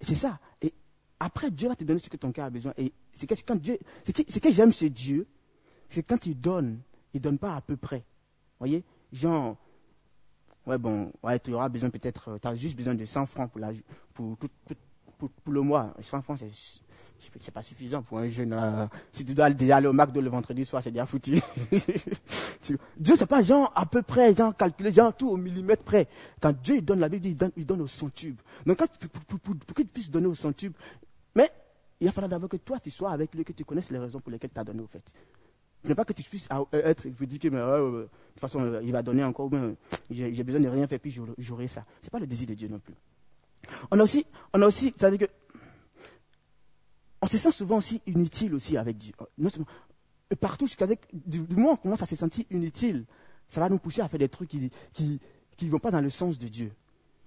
Et 0.00 0.04
c'est 0.04 0.14
ça. 0.14 0.38
Après, 1.24 1.50
Dieu 1.50 1.68
va 1.68 1.74
te 1.74 1.84
donner 1.84 1.98
ce 1.98 2.10
que 2.10 2.18
ton 2.18 2.32
cœur 2.32 2.44
a 2.44 2.50
besoin. 2.50 2.74
Et 2.76 2.92
que, 3.26 3.34
quand 3.46 3.56
Dieu, 3.56 3.78
ce 4.28 4.38
que 4.38 4.52
j'aime 4.52 4.74
chez 4.74 4.90
Dieu, 4.90 5.26
c'est 5.88 6.02
quand 6.02 6.26
il 6.26 6.38
donne, 6.38 6.80
il 7.14 7.18
ne 7.18 7.22
donne 7.22 7.38
pas 7.38 7.56
à 7.56 7.62
peu 7.62 7.78
près. 7.78 7.98
Vous 7.98 8.66
voyez? 8.66 8.84
Genre, 9.10 9.56
ouais, 10.66 10.76
bon, 10.76 11.10
ouais, 11.22 11.38
tu 11.38 11.54
auras 11.54 11.70
besoin 11.70 11.88
peut-être, 11.88 12.28
euh, 12.28 12.38
tu 12.38 12.46
as 12.46 12.54
juste 12.54 12.76
besoin 12.76 12.94
de 12.94 13.06
100 13.06 13.24
francs 13.24 13.50
pour, 13.50 13.58
la, 13.58 13.70
pour, 14.12 14.36
pour, 14.36 15.52
le 15.52 15.62
mois. 15.62 15.94
100 16.02 16.20
francs, 16.20 16.38
c'est 16.40 16.50
c'est 17.40 17.50
pas 17.50 17.62
suffisant 17.62 18.02
pour 18.02 18.18
un 18.18 18.28
jeune. 18.28 18.52
Euh, 18.52 18.86
si 19.12 19.24
tu 19.24 19.32
dois 19.32 19.48
déjà 19.50 19.76
aller 19.76 19.86
au 19.86 19.92
McDo 19.92 20.20
le 20.20 20.28
vendredi 20.28 20.62
soir, 20.62 20.82
c'est 20.82 20.90
déjà 20.90 21.06
foutu. 21.06 21.40
Dieu, 22.98 23.14
c'est 23.16 23.26
pas 23.26 23.42
genre 23.42 23.72
à 23.74 23.86
peu 23.86 24.02
près, 24.02 24.34
genre 24.34 24.54
calculé, 24.54 24.92
genre 24.92 25.16
tout 25.16 25.30
au 25.30 25.36
millimètre 25.38 25.82
près. 25.82 26.06
Quand 26.40 26.54
Dieu 26.62 26.82
donne 26.82 27.00
la 27.00 27.08
Bible, 27.08 27.26
il 27.26 27.36
donne, 27.36 27.52
il 27.56 27.66
donne 27.66 27.80
au 27.80 27.86
centube. 27.86 28.36
Donc 28.66 28.76
pour, 28.76 29.08
pour, 29.10 29.40
pour, 29.40 29.56
pour 29.56 29.74
qu'il 29.74 29.86
puisse 29.86 30.10
donner 30.10 30.26
au 30.26 30.34
centube, 30.34 30.74
mais 31.34 31.50
il 32.00 32.10
falloir 32.10 32.28
d'abord 32.28 32.48
que 32.48 32.56
toi 32.56 32.78
tu 32.80 32.90
sois 32.90 33.10
avec 33.10 33.34
lui, 33.34 33.44
que 33.44 33.52
tu 33.52 33.64
connaisses 33.64 33.90
les 33.90 33.98
raisons 33.98 34.20
pour 34.20 34.30
lesquelles 34.30 34.50
tu 34.52 34.60
as 34.60 34.64
donné 34.64 34.82
au 34.82 34.86
fait. 34.86 35.02
Ne 35.84 35.94
pas 35.94 36.04
que 36.04 36.12
tu 36.14 36.22
puisses 36.22 36.48
euh, 36.50 36.64
être, 36.72 37.06
je 37.18 37.24
dis 37.24 37.38
que 37.38 37.48
mais, 37.48 37.58
de 37.58 38.08
toute 38.32 38.40
façon, 38.40 38.60
euh, 38.60 38.80
il 38.82 38.92
va 38.92 39.02
donner 39.02 39.22
encore, 39.22 39.50
j'ai 40.10 40.42
besoin 40.42 40.60
de 40.60 40.68
rien 40.68 40.86
faire, 40.86 40.98
puis 40.98 41.14
j'aurai 41.38 41.68
ça. 41.68 41.84
Ce 42.00 42.06
n'est 42.06 42.10
pas 42.10 42.18
le 42.18 42.26
désir 42.26 42.48
de 42.48 42.54
Dieu 42.54 42.68
non 42.68 42.78
plus. 42.78 42.94
On 43.90 44.00
a 44.00 44.02
aussi, 44.02 44.24
on 44.52 44.62
a 44.62 44.66
aussi, 44.66 44.92
dire 44.92 45.18
que, 45.18 45.26
on 47.20 47.26
se 47.26 47.38
sent 47.38 47.52
souvent 47.52 47.78
aussi 47.78 48.00
inutile 48.06 48.54
aussi 48.54 48.76
avec 48.76 48.96
Dieu. 48.96 49.12
Et 50.30 50.36
partout, 50.36 50.66
du, 51.12 51.40
du 51.40 51.54
moment 51.54 51.70
où 51.70 51.72
on 51.72 51.76
commence 51.76 52.02
à 52.02 52.06
se 52.06 52.16
sentir 52.16 52.44
inutile, 52.50 53.04
ça 53.48 53.60
va 53.60 53.68
nous 53.68 53.78
pousser 53.78 54.00
à 54.00 54.08
faire 54.08 54.18
des 54.18 54.28
trucs 54.28 54.48
qui 54.48 55.20
ne 55.60 55.70
vont 55.70 55.78
pas 55.78 55.90
dans 55.90 56.00
le 56.00 56.10
sens 56.10 56.38
de 56.38 56.48
Dieu, 56.48 56.72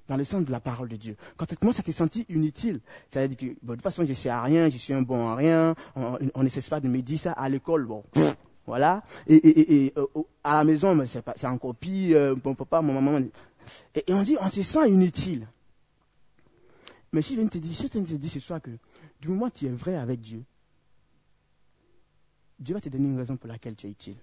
dans 0.07 0.17
le 0.17 0.23
sens 0.23 0.45
de 0.45 0.51
la 0.51 0.59
parole 0.59 0.89
de 0.89 0.95
Dieu. 0.95 1.15
Quand 1.35 1.45
tu 1.45 1.55
commences 1.55 1.79
à 1.79 1.83
te 1.83 1.91
sentir 1.91 2.25
inutile, 2.29 2.79
ça 3.11 3.21
veut 3.21 3.27
dire 3.27 3.37
que 3.37 3.65
de 3.65 3.73
toute 3.73 3.81
façon, 3.81 4.05
je 4.05 4.13
sais 4.13 4.29
à 4.29 4.41
rien, 4.41 4.69
je 4.69 4.77
suis 4.77 4.93
un 4.93 5.01
bon 5.01 5.27
à 5.27 5.35
rien, 5.35 5.75
on 5.95 6.43
ne 6.43 6.49
cesse 6.49 6.69
pas 6.69 6.79
de 6.79 6.87
me 6.87 7.01
dire 7.01 7.19
ça 7.19 7.33
à 7.33 7.49
l'école. 7.49 7.85
Bon, 7.85 8.03
voilà. 8.65 9.03
Et, 9.27 9.93
euh, 9.97 10.05
à 10.43 10.57
la 10.57 10.63
maison, 10.63 10.97
c'est 11.05 11.47
encore 11.47 11.75
pire, 11.75 12.17
euh, 12.17 12.35
mon 12.43 12.53
papa, 12.53 12.81
mon 12.81 13.01
maman. 13.01 13.25
Et, 13.95 14.03
on 14.09 14.21
dit, 14.21 14.37
on 14.39 14.49
se 14.49 14.61
sent 14.61 14.89
inutile. 14.89 15.47
Mais 17.13 17.21
si 17.21 17.35
je 17.35 17.39
viens 17.39 17.49
te 17.49 17.57
dire, 17.57 17.75
si 17.75 17.83
je 17.83 17.87
te 17.87 17.99
dis 17.99 18.29
ce 18.29 18.39
soir 18.39 18.61
que 18.61 18.71
du 19.21 19.29
moment 19.29 19.49
tu 19.49 19.65
es 19.65 19.69
vrai 19.69 19.95
avec 19.95 20.19
Dieu, 20.19 20.43
Dieu 22.59 22.75
va 22.75 22.81
te 22.81 22.89
donner 22.89 23.07
une 23.07 23.17
raison 23.17 23.37
pour 23.37 23.47
laquelle 23.47 23.75
tu 23.75 23.87
es 23.87 23.91
utile. 23.91 24.17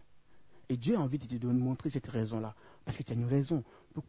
Et 0.68 0.76
Dieu 0.76 0.96
a 0.96 1.00
envie 1.00 1.18
de 1.18 1.26
te 1.26 1.46
montrer 1.46 1.90
cette 1.90 2.06
raison-là. 2.08 2.54
Parce 2.84 2.96
que 2.96 3.02
tu 3.02 3.12
as 3.12 3.16
une 3.16 3.26
raison. 3.26 3.62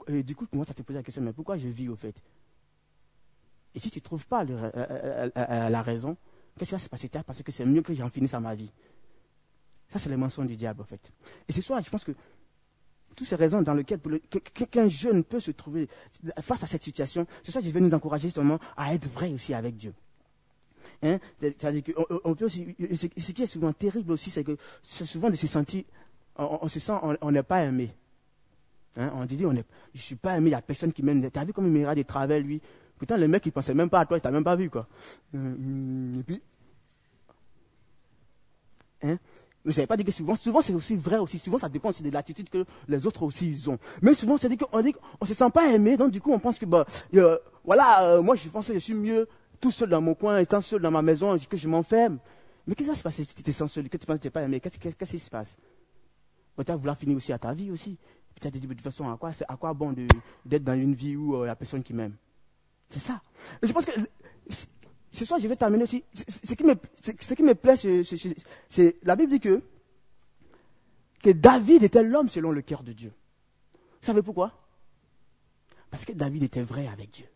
Et 0.07 0.23
du 0.23 0.35
coup, 0.35 0.45
tu 0.47 0.73
te 0.73 0.81
poser 0.81 0.99
la 0.99 1.03
question, 1.03 1.21
mais 1.21 1.33
pourquoi 1.33 1.57
je 1.57 1.67
vis 1.67 1.87
au 1.89 1.95
fait? 1.95 2.15
Et 3.73 3.79
si 3.79 3.91
tu 3.91 3.99
ne 3.99 4.03
trouves 4.03 4.25
pas 4.25 4.43
la 4.43 5.81
raison, 5.81 6.17
qu'est-ce 6.57 6.69
qui 6.69 6.75
va 6.75 6.79
se 6.79 6.89
passer 6.89 7.09
Parce 7.09 7.43
que 7.43 7.51
c'est 7.51 7.65
mieux 7.65 7.81
que 7.81 7.93
j'en 7.93 8.09
finisse 8.09 8.33
à 8.33 8.39
ma 8.39 8.55
vie. 8.55 8.71
Ça, 9.89 9.99
c'est 9.99 10.09
les 10.09 10.17
mensonges 10.17 10.47
du 10.47 10.55
diable, 10.55 10.81
en 10.81 10.85
fait. 10.85 11.11
Et 11.47 11.53
ce 11.53 11.61
soir, 11.61 11.81
je 11.81 11.89
pense 11.89 12.03
que 12.03 12.13
toutes 13.15 13.27
ces 13.27 13.35
raisons 13.35 13.61
dans 13.61 13.73
lesquelles 13.73 14.01
qu'un 14.69 14.89
jeune 14.89 15.23
peut 15.23 15.39
se 15.39 15.51
trouver 15.51 15.87
face 16.41 16.63
à 16.63 16.67
cette 16.67 16.83
situation, 16.83 17.25
ça 17.43 17.59
que 17.59 17.65
je 17.65 17.71
vais 17.71 17.79
nous 17.79 17.93
encourager 17.93 18.27
justement 18.27 18.59
à 18.75 18.93
être 18.93 19.07
vrai 19.07 19.31
aussi 19.33 19.53
avec 19.53 19.77
Dieu. 19.77 19.93
Hein? 21.01 21.19
C'est-à-dire 21.39 21.83
qu'on 21.83 22.35
peut 22.35 22.45
aussi, 22.45 22.75
ce 22.95 23.31
qui 23.31 23.43
est 23.43 23.47
souvent 23.47 23.71
terrible 23.73 24.11
aussi, 24.11 24.29
c'est 24.29 24.43
que 24.43 24.57
souvent 24.81 25.29
de 25.29 25.35
se 25.35 25.47
sentir, 25.47 25.83
on, 26.35 26.67
se 26.67 26.79
sent, 26.79 26.93
on 27.21 27.31
n'est 27.31 27.43
pas 27.43 27.63
aimé. 27.63 27.93
Hein? 28.97 29.11
On 29.15 29.25
dit, 29.25 29.45
on 29.45 29.53
est, 29.55 29.65
je 29.93 30.01
suis 30.01 30.15
pas 30.15 30.37
aimé, 30.37 30.47
il 30.47 30.49
n'y 30.49 30.55
a 30.55 30.61
personne 30.61 30.93
qui 30.93 31.03
m'aime. 31.03 31.29
Tu 31.29 31.39
as 31.39 31.45
vu 31.45 31.53
comme 31.53 31.65
il 31.65 31.71
m'ira 31.71 31.95
des 31.95 32.03
travers, 32.03 32.41
lui? 32.41 32.61
Putain, 32.97 33.17
le 33.17 33.27
mec, 33.27 33.45
il 33.45 33.51
pensait 33.51 33.73
même 33.73 33.89
pas 33.89 33.99
à 33.99 34.05
toi, 34.05 34.17
il 34.17 34.21
t'a 34.21 34.31
même 34.31 34.43
pas 34.43 34.55
vu, 34.55 34.69
quoi. 34.69 34.87
Euh, 35.35 36.19
et 36.19 36.23
puis, 36.23 36.41
hein? 39.03 39.17
Ne 39.65 39.71
veut 39.71 39.87
pas 39.87 39.97
dire 39.97 40.05
que 40.05 40.11
souvent, 40.11 40.35
souvent 40.35 40.61
c'est 40.61 40.73
aussi 40.73 40.95
vrai 40.95 41.17
aussi. 41.17 41.39
Souvent, 41.39 41.57
ça 41.57 41.69
dépend 41.69 41.89
aussi 41.89 42.03
de 42.03 42.11
l'attitude 42.11 42.49
que 42.49 42.65
les 42.87 43.07
autres 43.07 43.23
aussi 43.23 43.49
ils 43.49 43.69
ont. 43.69 43.79
Mais 44.01 44.13
souvent, 44.13 44.37
c'est 44.37 44.47
dit 44.47 44.57
qu'on 44.57 44.81
dit 44.81 44.93
qu'on 44.93 45.25
se 45.25 45.33
sent 45.33 45.49
pas 45.51 45.73
aimé, 45.73 45.97
donc 45.97 46.11
du 46.11 46.21
coup, 46.21 46.31
on 46.31 46.39
pense 46.39 46.59
que, 46.59 46.67
bah, 46.67 46.85
euh, 47.15 47.37
voilà, 47.63 48.03
euh, 48.05 48.21
moi, 48.21 48.35
je 48.35 48.47
pense 48.47 48.67
que 48.67 48.75
je 48.75 48.79
suis 48.79 48.93
mieux 48.93 49.27
tout 49.59 49.71
seul 49.71 49.89
dans 49.89 50.01
mon 50.01 50.13
coin, 50.13 50.37
étant 50.37 50.61
seul 50.61 50.81
dans 50.81 50.91
ma 50.91 51.01
maison, 51.01 51.35
que 51.37 51.57
je 51.57 51.67
m'enferme. 51.67 52.19
Mais 52.67 52.75
qu'est-ce 52.75 52.91
qui 52.91 52.97
se 52.97 53.03
passe 53.03 53.15
si 53.15 53.25
tu 53.25 53.41
te 53.41 53.51
sens 53.51 53.71
seul, 53.71 53.89
que 53.89 53.97
tu 53.97 54.05
penses 54.05 54.17
que 54.17 54.21
tu 54.21 54.27
n'es 54.27 54.31
pas 54.31 54.43
aimé? 54.43 54.59
Qu'est-ce 54.59 54.77
qui 54.77 55.19
se 55.19 55.29
passe? 55.31 55.57
Peut-être 56.55 56.77
vouloir 56.77 56.97
finir 56.97 57.17
aussi 57.17 57.33
à 57.33 57.39
ta 57.39 57.51
vie 57.53 57.71
aussi. 57.71 57.97
Peut-être 58.39 58.59
de 58.59 58.67
toute 58.67 58.81
façon, 58.81 59.09
à 59.09 59.17
quoi, 59.17 59.31
à 59.47 59.55
quoi 59.55 59.73
bon 59.73 59.95
d'être 60.45 60.63
dans 60.63 60.73
une 60.73 60.93
vie 60.93 61.15
où 61.15 61.35
il 61.35 61.43
n'y 61.43 61.49
a 61.49 61.55
personne 61.55 61.83
qui 61.83 61.93
m'aime? 61.93 62.15
C'est 62.89 62.99
ça. 62.99 63.21
je 63.63 63.71
pense 63.71 63.85
que 63.85 63.91
ce 65.15 65.25
soir, 65.25 65.39
je 65.39 65.47
vais 65.47 65.55
terminer 65.55 65.83
aussi. 65.83 66.03
Ce 66.27 66.53
qui 66.53 66.63
me, 66.63 66.75
ce 67.01 67.33
qui 67.33 67.43
me 67.43 67.55
plaît, 67.55 67.77
c'est 67.77 68.97
la 69.03 69.15
Bible 69.15 69.31
dit 69.31 69.39
que, 69.39 69.61
que 71.23 71.29
David 71.29 71.83
était 71.83 72.03
l'homme 72.03 72.27
selon 72.27 72.51
le 72.51 72.61
cœur 72.61 72.83
de 72.83 72.91
Dieu. 72.91 73.13
Vous 73.73 74.05
savez 74.05 74.21
pourquoi? 74.21 74.57
Parce 75.89 76.05
que 76.05 76.11
David 76.11 76.43
était 76.43 76.61
vrai 76.61 76.87
avec 76.87 77.11
Dieu. 77.11 77.27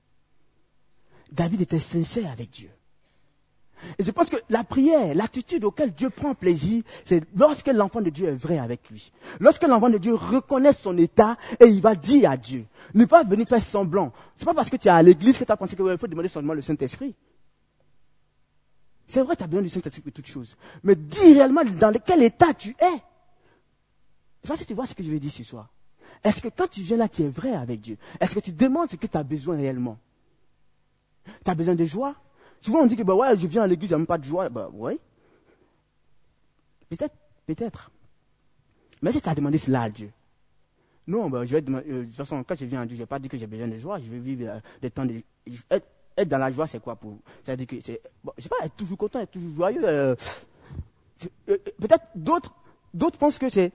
David 1.32 1.62
était 1.62 1.80
sincère 1.80 2.32
avec 2.32 2.50
Dieu. 2.50 2.70
Et 3.98 4.04
je 4.04 4.12
pense 4.12 4.30
que 4.30 4.38
la 4.50 4.63
prière, 4.63 5.13
l'attitude 5.15 5.63
auquel 5.63 5.92
Dieu 5.92 6.10
prend 6.10 6.34
plaisir, 6.34 6.84
c'est 7.06 7.24
lorsque 7.36 7.68
l'enfant 7.68 8.02
de 8.02 8.10
Dieu 8.10 8.28
est 8.28 8.36
vrai 8.36 8.60
avec 8.60 8.89
lui. 8.89 9.12
Lorsque 9.39 9.63
l'enfant 9.63 9.89
de 9.89 9.98
Dieu 9.98 10.13
reconnaît 10.13 10.74
son 10.74 10.98
état 10.98 11.38
et 11.60 11.65
il 11.65 11.82
va 11.82 11.96
dire 11.96 12.32
à 12.32 12.38
Dieu. 12.38 12.65
Ne 12.94 13.06
pas 13.06 13.24
venir 13.24 13.48
faire 13.48 13.62
semblant. 13.62 14.12
C'est 14.38 14.46
pas 14.46 14.54
parce 14.54 14.70
que 14.70 14.78
tu 14.78 14.88
es 14.88 14.92
à 14.92 15.02
l'église 15.02 15.38
que 15.38 15.44
tu 15.44 15.52
as 15.52 15.58
pensé 15.58 15.76
qu'il 15.76 15.98
faut 15.98 16.08
demander 16.08 16.30
seulement 16.30 16.54
le 16.54 16.62
Saint-Esprit. 16.62 17.15
C'est 19.08 19.22
vrai, 19.22 19.36
tu 19.36 19.44
as 19.44 19.48
besoin 19.48 19.63
du 19.63 19.70
Saint-Esprit 19.70 20.02
pour 20.02 20.13
toutes 20.13 20.28
choses. 20.28 20.56
Mais 20.84 20.96
dis 20.96 21.34
réellement 21.34 21.63
dans 21.63 21.94
quel 22.06 22.24
état 22.24 22.54
tu 22.54 22.70
es. 22.70 23.02
Je 24.44 24.48
sais 24.48 24.54
pas 24.54 24.56
si 24.56 24.65
tu 24.65 24.74
vois 24.74 24.86
ce 24.86 24.94
que 24.94 25.04
je 25.04 25.12
vais 25.12 25.20
dire 25.20 25.32
ce 25.32 25.44
soir. 25.44 25.68
Est-ce 26.24 26.42
que 26.42 26.50
quand 26.50 26.68
tu 26.68 26.82
viens 26.82 26.98
là, 26.98 27.08
tu 27.08 27.24
es 27.24 27.28
vrai 27.28 27.54
avec 27.54 27.82
Dieu? 27.82 27.98
Est-ce 28.20 28.36
que 28.36 28.39
tu 28.39 28.52
demandes 28.52 28.89
ce 28.89 28.96
que 28.98 29.08
tu 29.08 29.18
as 29.18 29.24
besoin 29.24 29.56
réellement? 29.58 29.98
Tu 31.44 31.52
as 31.52 31.56
besoin 31.56 31.76
de 31.76 31.86
joie? 31.86 32.15
Souvent 32.62 32.80
on 32.80 32.86
dit 32.86 32.95
que 32.95 33.04
bah 33.04 33.15
ouais, 33.15 33.38
je 33.38 33.48
viens 33.48 33.63
à 33.63 33.67
l'église, 33.67 33.89
il 33.89 33.91
n'y 33.91 33.95
a 33.95 33.98
même 33.98 34.08
pas 34.08 34.17
de 34.17 34.24
joie. 34.26 34.50
Bah 34.50 34.69
ouais. 34.74 35.00
Peut-être, 36.89 37.15
peut-être. 37.45 37.91
Mais 39.02 39.12
si 39.12 39.22
tu 39.22 39.30
as 39.30 39.36
demandé 39.36 39.58
cela 39.58 39.84
à 39.84 39.89
Dieu. 39.89 40.12
Non, 41.08 41.30
bah, 41.30 41.45
je 41.45 41.52
vais 41.52 41.62
demander, 41.62 41.89
euh, 41.89 42.02
de 42.02 42.06
toute 42.06 42.15
façon, 42.15 42.43
quand 42.43 42.56
je 42.56 42.65
viens 42.65 42.82
à 42.82 42.86
Dieu, 42.86 42.95
je 42.95 43.02
n'ai 43.02 43.08
pas 43.08 43.17
dit 43.17 43.30
que 43.30 43.38
j'ai 43.38 43.48
besoin 43.48 43.67
de 43.67 43.78
joie, 43.78 43.98
je 44.00 44.10
vais 44.10 44.19
vivre 44.19 44.48
euh, 44.48 44.60
des 44.82 44.91
temps 44.91 45.06
de 45.06 45.22
être 46.19 46.30
dans 46.30 46.38
la 46.38 46.52
joie, 46.52 46.67
c'est 46.67 46.82
quoi 46.82 46.95
pour 46.95 47.17
C'est-à-dire 47.43 47.67
que 47.67 47.76
c'est, 47.84 48.02
bon, 48.24 48.32
sais 48.38 48.50
pas, 48.50 48.58
être 48.63 48.76
toujours 48.76 48.98
content, 48.98 49.19
être 49.22 49.32
toujours 49.32 49.56
joyeux. 49.56 49.82
Euh, 49.84 50.15
euh, 51.50 51.58
peut-être 51.80 52.06
d'autres, 52.15 52.54
d'autres 52.93 53.17
pensent 53.17 53.38
que 53.38 53.50
c'est 53.50 53.72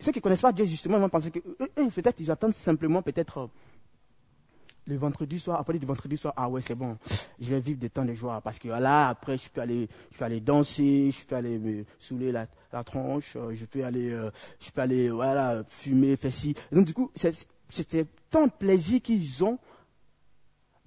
ceux 0.00 0.12
qui 0.12 0.18
ne 0.18 0.22
connaissent 0.22 0.40
pas 0.40 0.52
Dieu 0.52 0.64
justement 0.64 0.98
vont 0.98 1.08
penser 1.08 1.30
que 1.30 1.40
peut-être 1.90 2.20
ils 2.20 2.30
attendent 2.30 2.54
simplement 2.54 3.02
peut-être 3.02 3.50
le 4.88 4.96
vendredi 4.96 5.38
soir, 5.38 5.60
après 5.60 5.74
le 5.74 5.86
vendredi 5.86 6.16
soir, 6.16 6.34
ah 6.36 6.48
ouais 6.48 6.62
c'est 6.62 6.74
bon, 6.74 6.96
je 7.40 7.50
vais 7.50 7.60
vivre 7.60 7.78
des 7.78 7.90
temps 7.90 8.04
de 8.04 8.14
joie 8.14 8.40
parce 8.40 8.58
que 8.58 8.68
là 8.68 9.08
après 9.08 9.38
je 9.38 9.48
peux 9.48 9.60
aller, 9.60 9.88
je 10.10 10.18
peux 10.18 10.24
aller 10.24 10.40
danser, 10.40 11.10
je 11.12 11.24
peux 11.24 11.36
aller 11.36 11.58
me 11.58 11.84
saouler 11.98 12.32
la, 12.32 12.46
la 12.72 12.82
tronche, 12.82 13.36
je 13.52 13.64
peux 13.66 13.84
aller, 13.84 14.10
je 14.58 14.70
peux 14.70 14.80
aller 14.80 15.10
voilà 15.10 15.62
fumer, 15.68 16.16
faire 16.16 16.32
ci. 16.32 16.54
donc 16.72 16.86
du 16.86 16.94
coup 16.94 17.10
c'était 17.70 18.06
tant 18.30 18.46
de 18.46 18.52
plaisir 18.52 19.00
qu'ils 19.02 19.44
ont 19.44 19.58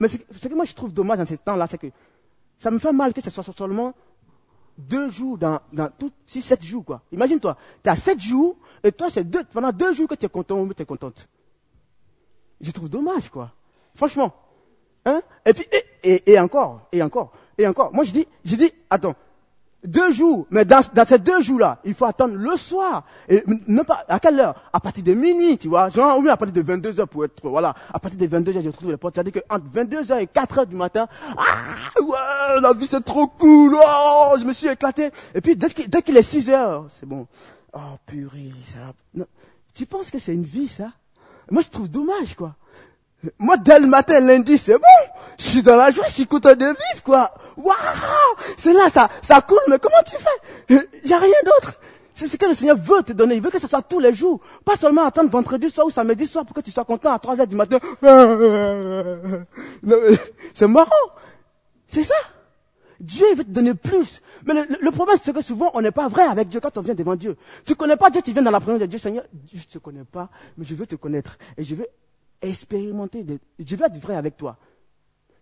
Mais 0.02 0.08
ce 0.08 0.18
que 0.18 0.56
moi 0.56 0.66
je 0.66 0.74
trouve 0.74 0.92
dommage 0.92 1.20
dans 1.20 1.28
ces 1.28 1.38
temps-là, 1.38 1.68
c'est 1.68 1.78
que 1.78 1.88
ça 2.58 2.72
me 2.72 2.80
fait 2.80 2.92
mal 2.92 3.14
que 3.14 3.22
ce 3.22 3.30
soit 3.30 3.44
seulement 3.56 3.94
deux 4.76 5.10
jours 5.12 5.38
dans, 5.38 5.60
dans 5.72 5.90
tout, 5.90 6.12
si 6.26 6.42
sept 6.42 6.64
jours, 6.64 6.84
quoi. 6.84 7.04
Imagine-toi, 7.12 7.56
tu 7.84 7.90
as 7.90 7.96
sept 7.96 8.20
jours, 8.20 8.58
et 8.84 8.92
toi, 8.92 9.10
c'est 9.12 9.24
pendant 9.52 9.72
deux 9.72 9.94
jours 9.94 10.08
que 10.08 10.16
tu 10.16 10.26
es 10.26 10.30
content 10.30 10.60
ou 10.60 10.74
tu 10.74 10.82
es 10.82 10.86
contente. 10.86 11.28
Je 12.60 12.72
trouve 12.72 12.90
dommage, 12.90 13.30
quoi. 13.30 13.52
Franchement. 13.96 14.34
Hein? 15.06 15.22
Et 15.46 15.54
puis, 15.54 15.66
et, 16.04 16.32
et, 16.32 16.40
encore, 16.40 16.88
et 16.92 17.02
encore, 17.02 17.32
et 17.58 17.68
encore. 17.68 17.94
Moi, 17.94 18.04
je 18.04 18.12
dis, 18.12 18.28
je 18.46 18.56
dis, 18.56 18.72
attends, 18.90 19.16
deux 19.84 20.12
jours, 20.12 20.46
mais 20.52 20.64
dans, 20.64 20.82
dans 20.94 21.06
ces 21.06 21.18
deux 21.18 21.42
jours-là, 21.42 21.80
il 21.84 21.94
faut 21.96 22.06
attendre 22.06 22.36
le 22.36 22.56
soir. 22.56 23.04
Et 23.28 23.44
même 23.68 23.84
pas, 23.84 24.06
à 24.08 24.20
quelle 24.20 24.40
heure? 24.40 24.70
À 24.72 24.80
partir 24.80 25.04
de 25.04 25.14
minuit, 25.14 25.58
tu 25.58 25.70
vois. 25.70 25.90
Genre, 25.90 26.20
oui, 26.20 26.30
à 26.30 26.38
partir 26.38 26.54
de 26.54 26.62
22 26.62 27.00
heures 27.00 27.08
pour 27.08 27.26
être, 27.26 27.50
voilà. 27.50 27.74
À 27.92 28.00
partir 28.00 28.20
de 28.20 28.28
22 28.28 28.58
heures, 28.58 28.62
je 28.62 28.70
trouve 28.70 28.92
les 28.92 28.98
portes. 28.98 29.16
C'est-à-dire 29.16 29.42
qu'entre 29.42 29.66
22 29.72 30.12
heures 30.12 30.20
et 30.20 30.28
4 30.28 30.60
heures 30.60 30.68
du 30.68 30.76
matin, 30.76 31.08
ah, 31.36 32.02
ouais, 32.02 32.62
la 32.62 32.74
vie 32.74 32.86
c'est 32.86 33.04
trop 33.04 33.28
cool, 33.28 33.76
oh, 33.76 34.36
je 34.40 34.46
me 34.46 34.54
suis 34.54 34.68
éclaté. 34.68 35.10
Et 35.34 35.42
puis, 35.42 35.56
dès 35.56 35.70
qu'il, 35.70 35.90
dès 35.90 36.02
qu'il 36.04 36.16
est 36.16 36.22
6 36.22 36.50
heures, 36.52 36.86
c'est 36.90 37.08
bon. 37.08 37.28
Oh, 37.74 37.80
purée, 38.06 38.52
ça, 38.66 38.94
non. 39.16 39.26
Tu 39.74 39.86
penses 39.86 40.12
que 40.12 40.20
c'est 40.20 40.34
une 40.34 40.44
vie, 40.44 40.68
ça? 40.68 40.92
Moi, 41.50 41.64
je 41.64 41.70
trouve 41.70 41.90
dommage, 41.90 42.36
quoi. 42.36 42.56
Moi, 43.40 43.58
dès 43.58 43.80
le 43.80 43.88
matin, 43.88 44.20
lundi, 44.20 44.58
c'est 44.58 44.74
bon. 44.74 44.80
Je 45.38 45.44
suis 45.44 45.62
dans 45.62 45.76
la 45.76 45.92
joie, 45.92 46.06
je 46.08 46.14
suis 46.14 46.28
content 46.28 46.56
de 46.56 46.66
vivre, 46.66 47.04
quoi. 47.04 47.32
Waouh! 47.58 47.76
C'est 48.58 48.74
là, 48.74 48.90
ça, 48.90 49.10
ça 49.22 49.42
coule, 49.42 49.60
mais 49.68 49.78
comment 49.80 50.02
tu 50.06 50.16
fais? 50.16 50.88
Il 51.04 51.08
n'y 51.08 51.14
a 51.14 51.20
rien 51.20 51.30
d'autre. 51.46 51.76
C'est 52.14 52.28
ce 52.28 52.38
que 52.38 52.46
le 52.46 52.54
Seigneur 52.54 52.78
veut 52.78 53.04
te 53.04 53.14
donner. 53.14 53.36
Il 53.36 53.42
veut 53.42 53.50
que 53.50 53.60
ce 53.60 53.68
soit 53.68 53.82
tous 53.82 54.00
les 54.00 54.14
jours. 54.14 54.40
Pas 54.64 54.76
seulement 54.76 55.06
attendre 55.06 55.30
vendredi 55.30 55.70
soir 55.70 55.88
ou 55.88 55.90
samedi 55.90 56.28
soir 56.28 56.46
pour 56.46 56.56
que 56.56 56.62
tu 56.62 56.70
sois 56.70 56.86
content 56.86 57.14
à 57.14 57.20
3 57.20 57.42
heures 57.42 57.48
du 57.48 57.56
matin. 57.56 57.80
C'est 60.54 60.68
marrant. 60.68 60.92
C'est 61.88 62.04
ça. 62.04 62.16
Dieu 63.00 63.26
veut 63.36 63.44
te 63.44 63.50
donner 63.50 63.74
plus. 63.74 64.22
Mais 64.46 64.54
le, 64.54 64.92
problème, 64.92 65.18
c'est 65.22 65.34
que 65.34 65.42
souvent, 65.42 65.72
on 65.74 65.82
n'est 65.82 65.92
pas 65.92 66.08
vrai 66.08 66.24
avec 66.24 66.50
Dieu 66.50 66.60
quand 66.60 66.78
on 66.78 66.82
vient 66.82 66.94
devant 66.94 67.16
Dieu. 67.16 67.36
Tu 67.66 67.76
connais 67.76 67.98
pas 67.98 68.12
Dieu, 68.12 68.22
tu 68.22 68.32
viens 68.32 68.44
dans 68.44 68.52
la 68.52 68.60
présence 68.60 68.80
de 68.80 68.86
Dieu. 68.86 69.00
Seigneur, 69.00 69.24
je 69.52 69.58
ne 69.58 69.64
te 69.64 69.80
connais 69.80 70.04
pas, 70.04 70.30
mais 70.58 70.66
je 70.66 70.76
veux 70.76 70.86
te 70.86 70.96
connaître. 70.96 71.38
Et 71.58 71.64
je 71.64 71.74
veux 71.74 71.88
expérimenter, 72.42 73.26
je 73.60 73.76
veux 73.76 73.86
être 73.86 74.00
vrai 74.00 74.16
avec 74.16 74.38
toi. 74.38 74.58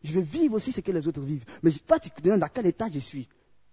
Je 0.04 0.14
veux 0.14 0.22
vivre 0.22 0.56
aussi 0.56 0.72
ce 0.72 0.82
que 0.82 0.92
les 0.92 1.08
autres 1.08 1.22
vivent. 1.22 1.46
Mais 1.62 1.72
toi, 1.72 2.00
tu 2.00 2.10
te 2.10 2.22
demandes 2.22 2.40
dans 2.40 2.48
quel 2.54 2.66
état 2.66 2.88
je 2.92 3.00
suis. 3.00 3.28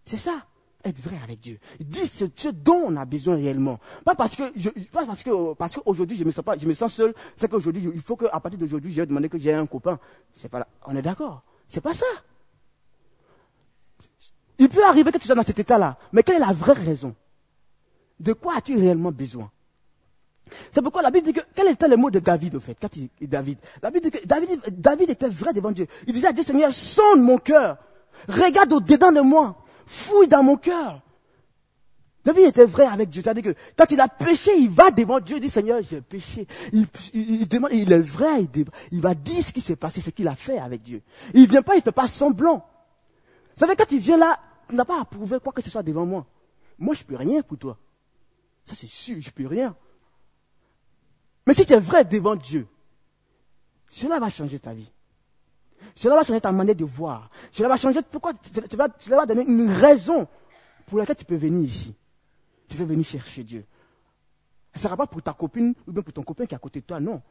C'est 0.05 0.17
ça, 0.17 0.47
être 0.85 1.01
vrai 1.01 1.17
avec 1.23 1.41
Dieu. 1.41 1.59
Dis 1.81 2.07
ce, 2.07 2.49
dont 2.51 2.85
on 2.87 2.97
a 2.97 3.05
besoin 3.05 3.37
réellement. 3.37 3.79
Pas 4.05 4.15
parce 4.15 4.37
que, 4.37 4.45
je, 4.57 4.71
pas 4.91 5.05
parce 5.05 5.23
que, 5.23 5.55
parce 5.55 5.77
qu'aujourd'hui 5.77 6.17
je 6.17 6.25
me 6.25 6.31
sens 6.31 6.45
pas, 6.45 6.57
je 6.57 6.67
me 6.67 6.75
sens 6.75 6.93
seul. 6.95 7.15
C'est 7.37 7.49
qu'aujourd'hui, 7.49 7.89
il 7.95 8.01
faut 8.01 8.17
qu'à 8.17 8.41
partir 8.41 8.59
d'aujourd'hui, 8.59 8.93
j'ai 8.93 9.07
demandé 9.07 9.29
que 9.29 9.39
j'ai 9.39 9.53
un 9.53 9.67
copain. 9.67 9.99
C'est 10.33 10.49
pas 10.49 10.61
là. 10.61 10.69
On 10.87 10.95
est 10.97 11.03
d'accord. 11.03 11.43
C'est 11.69 11.81
pas 11.81 11.95
ça. 11.95 12.07
Il 14.59 14.69
peut 14.69 14.85
arriver 14.85 15.13
que 15.13 15.19
tu 15.19 15.27
sois 15.27 15.35
dans 15.35 15.43
cet 15.43 15.59
état-là. 15.59 15.99
Mais 16.13 16.23
quelle 16.23 16.37
est 16.37 16.47
la 16.47 16.53
vraie 16.53 16.73
raison? 16.73 17.15
De 18.19 18.33
quoi 18.33 18.57
as-tu 18.57 18.77
réellement 18.77 19.13
besoin? 19.13 19.51
C'est 20.73 20.83
pourquoi 20.83 21.03
la 21.03 21.11
Bible 21.11 21.27
dit 21.27 21.33
que, 21.33 21.41
quel 21.55 21.69
était 21.69 21.89
le 21.89 21.97
mot 21.97 22.11
de 22.11 22.19
David, 22.19 22.55
au 22.55 22.61
fait, 22.61 22.77
quand 22.81 22.95
il, 22.97 23.09
David, 23.29 23.59
la 23.83 23.91
Bible 23.91 24.11
dit 24.11 24.11
que 24.11 24.27
David, 24.27 24.61
David 24.69 25.11
était 25.11 25.29
vrai 25.29 25.53
devant 25.53 25.73
Dieu. 25.73 25.87
Il 26.07 26.13
disait 26.13 26.29
à 26.29 26.33
Dieu, 26.33 26.45
Seigneur, 26.45 26.73
sonde 26.73 27.21
mon 27.21 27.39
cœur. 27.39 27.79
Regarde 28.29 28.73
au-dedans 28.73 29.13
de 29.13 29.21
moi. 29.21 29.57
Fouille 29.87 30.29
dans 30.29 30.43
mon 30.43 30.57
cœur. 30.57 31.03
David 32.25 32.47
était 32.47 32.65
vrai 32.65 32.87
avec 32.87 33.09
Dieu. 33.09 33.23
C'est-à-dire 33.23 33.55
que 33.55 33.59
quand 33.77 33.91
il 33.91 34.01
a 34.01 34.09
péché, 34.09 34.51
il 34.59 34.69
va 34.69 34.91
devant 34.91 35.21
Dieu, 35.21 35.37
il 35.37 35.41
dit 35.41 35.49
Seigneur, 35.49 35.81
j'ai 35.83 36.01
péché. 36.01 36.47
Il, 36.73 36.87
il, 37.15 37.47
demande, 37.47 37.71
il 37.73 37.93
est 37.93 38.01
vrai, 38.01 38.43
il, 38.43 38.65
il 38.91 39.01
va 39.01 39.15
dire 39.15 39.45
ce 39.45 39.53
qui 39.53 39.61
s'est 39.61 39.77
passé, 39.77 40.01
ce 40.01 40.11
qu'il 40.11 40.27
a 40.27 40.35
fait 40.35 40.59
avec 40.59 40.83
Dieu. 40.83 41.03
Il 41.35 41.49
vient 41.49 41.63
pas, 41.63 41.77
il 41.77 41.83
fait 41.83 41.93
pas 41.93 42.09
semblant. 42.09 42.67
Vous 43.55 43.61
savez, 43.61 43.77
quand 43.77 43.91
il 43.93 44.01
vient 44.01 44.17
là, 44.17 44.41
tu 44.69 44.75
n'as 44.75 44.85
pas 44.85 45.01
à 45.01 45.05
prouver 45.05 45.39
quoi 45.41 45.53
que 45.53 45.63
ce 45.63 45.71
soit 45.71 45.85
devant 45.85 46.05
moi. 46.05 46.27
Moi, 46.79 46.95
je 46.95 47.05
peux 47.05 47.17
rien 47.17 47.43
pour 47.43 47.59
toi. 47.59 47.79
Ça, 48.65 48.75
c'est 48.75 48.89
sûr, 48.89 49.17
je 49.21 49.31
peux 49.31 49.47
rien. 49.47 49.77
Mais 51.47 51.55
si 51.55 51.65
tu 51.65 51.73
es 51.73 51.81
vrai 51.81 52.05
devant 52.05 52.37
Dieu, 52.37 52.67
cela 53.89 54.19
va 54.19 54.29
changer 54.29 54.59
ta 54.59 54.75
vie. 54.75 54.91
Cela 55.95 56.17
va 56.17 56.25
changer 56.25 56.41
ta 56.41 56.53
manière 56.53 56.75
de 56.75 56.85
voir. 56.85 57.31
Cela 57.53 57.69
va 57.69 57.77
changer 57.77 58.01
pourquoi 58.03 58.33
cela 59.01 59.17
va 59.17 59.27
donner 59.27 59.43
une 59.43 59.71
raison 59.71 60.27
pour 60.87 60.99
laquelle 60.99 61.17
tu 61.17 61.25
peux 61.25 61.37
venir 61.37 61.65
ici. 61.65 61.95
Tu 62.69 62.77
veux 62.77 62.85
venir 62.85 63.05
chercher 63.05 63.45
Dieu. 63.45 63.65
Ce 64.75 64.79
ne 64.79 64.83
sera 64.83 64.97
pas 64.97 65.07
pour 65.07 65.23
ta 65.23 65.33
copine 65.33 65.75
ou 65.87 65.93
bien 65.93 66.03
pour 66.03 66.13
ton 66.13 66.23
copain 66.23 66.47
qui 66.47 66.55
est 66.55 66.57
à 66.57 66.61
côté 66.61 66.81
de 66.81 66.87
toi, 66.87 67.01
non. 67.01 67.23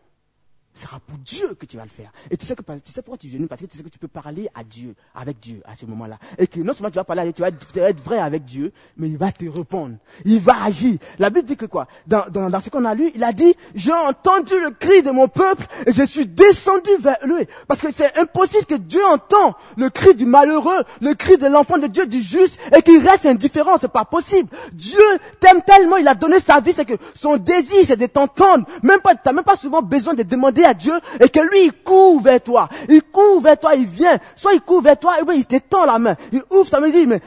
Ce 0.76 0.84
sera 0.84 1.00
pour 1.00 1.18
Dieu 1.20 1.56
que 1.56 1.66
tu 1.66 1.78
vas 1.78 1.84
le 1.84 1.90
faire. 1.90 2.12
Et 2.30 2.38
tu 2.38 2.46
sais, 2.46 2.56
que, 2.56 2.62
tu 2.62 2.92
sais 2.92 3.02
pourquoi 3.02 3.18
tu 3.18 3.28
viens 3.28 3.46
Parce 3.48 3.62
que 3.62 3.66
tu 3.66 3.78
sais 3.78 3.84
que 3.84 3.90
tu 3.90 3.98
peux 3.98 4.10
parler 4.10 4.50
à 4.54 4.64
Dieu, 4.64 4.94
avec 5.16 5.40
Dieu, 5.40 5.62
à 5.66 5.74
ce 5.76 5.86
moment-là. 5.86 6.18
Et 6.38 6.48
que 6.48 6.60
non 6.60 6.74
seulement 6.74 6.90
tu 6.90 6.96
vas 6.96 7.06
parler 7.06 7.32
tu 7.34 7.42
vas 7.42 7.48
être, 7.50 8.04
vrai 8.04 8.20
avec 8.20 8.44
Dieu, 8.44 8.74
mais 8.98 9.08
il 9.08 9.18
va 9.18 9.32
te 9.32 9.46
répondre. 9.46 9.96
Il 10.26 10.40
va 10.40 10.64
agir. 10.64 10.98
La 11.18 11.30
Bible 11.30 11.48
dit 11.48 11.56
que 11.56 11.66
quoi? 11.66 11.88
Dans, 12.06 12.26
dans, 12.30 12.50
dans 12.50 12.60
ce 12.60 12.70
qu'on 12.70 12.84
a 12.84 12.94
lu, 12.94 13.10
il 13.16 13.24
a 13.24 13.32
dit, 13.32 13.56
j'ai 13.74 13.94
entendu 13.94 14.54
le 14.62 14.72
cri 14.72 15.02
de 15.02 15.12
mon 15.12 15.30
peuple 15.30 15.66
et 15.86 15.94
je 15.94 16.04
suis 16.04 16.28
descendu 16.28 16.90
vers 17.00 17.18
lui. 17.26 17.46
Parce 17.68 17.80
que 17.80 17.92
c'est 17.92 18.18
impossible 18.18 18.66
que 18.66 18.76
Dieu 18.76 19.02
entend 19.06 19.56
le 19.78 19.90
cri 19.90 20.14
du 20.14 20.26
malheureux, 20.26 20.84
le 21.00 21.14
cri 21.14 21.38
de 21.38 21.48
l'enfant 21.48 21.78
de 21.78 21.88
Dieu, 21.88 22.06
du 22.06 22.22
juste, 22.22 22.60
et 22.76 22.82
qu'il 22.82 23.06
reste 23.08 23.26
indifférent. 23.26 23.78
C'est 23.80 23.92
pas 23.92 24.06
possible. 24.06 24.50
Dieu 24.74 25.00
t'aime 25.40 25.62
tellement, 25.62 25.96
il 25.98 26.08
a 26.08 26.16
donné 26.16 26.40
sa 26.42 26.60
vie, 26.60 26.74
c'est 26.74 26.86
que 26.86 26.96
son 27.14 27.38
désir, 27.38 27.84
c'est 27.86 27.98
de 27.98 28.08
t'entendre. 28.08 28.66
Même 28.84 29.00
pas, 29.00 29.16
t'as 29.16 29.32
même 29.32 29.44
pas 29.44 29.56
souvent 29.56 29.82
besoin 29.82 30.14
de 30.14 30.24
demander 30.24 30.64
à 30.65 30.73
Dieu 30.73 30.93
et 31.19 31.30
que 31.30 31.39
lui, 31.39 31.65
il 31.65 31.73
court 31.73 32.21
vers 32.21 32.41
toi. 32.41 32.67
Il 32.89 33.01
court 33.04 33.39
vers 33.39 33.60
toi, 33.60 33.75
il 33.75 33.86
vient. 33.86 34.17
Soit 34.36 34.54
il 34.54 34.62
court 34.62 34.82
vers 34.82 34.97
toi, 34.97 35.19
et 35.19 35.23
bien 35.23 35.34
il 35.34 35.45
t'étend 35.45 35.86
la 35.86 35.99
main. 35.99 36.15
Il 36.32 36.43
ouvre 36.51 36.69
ta 36.69 36.80
main, 36.80 36.89
dit, 36.89 37.06
mais 37.08 37.21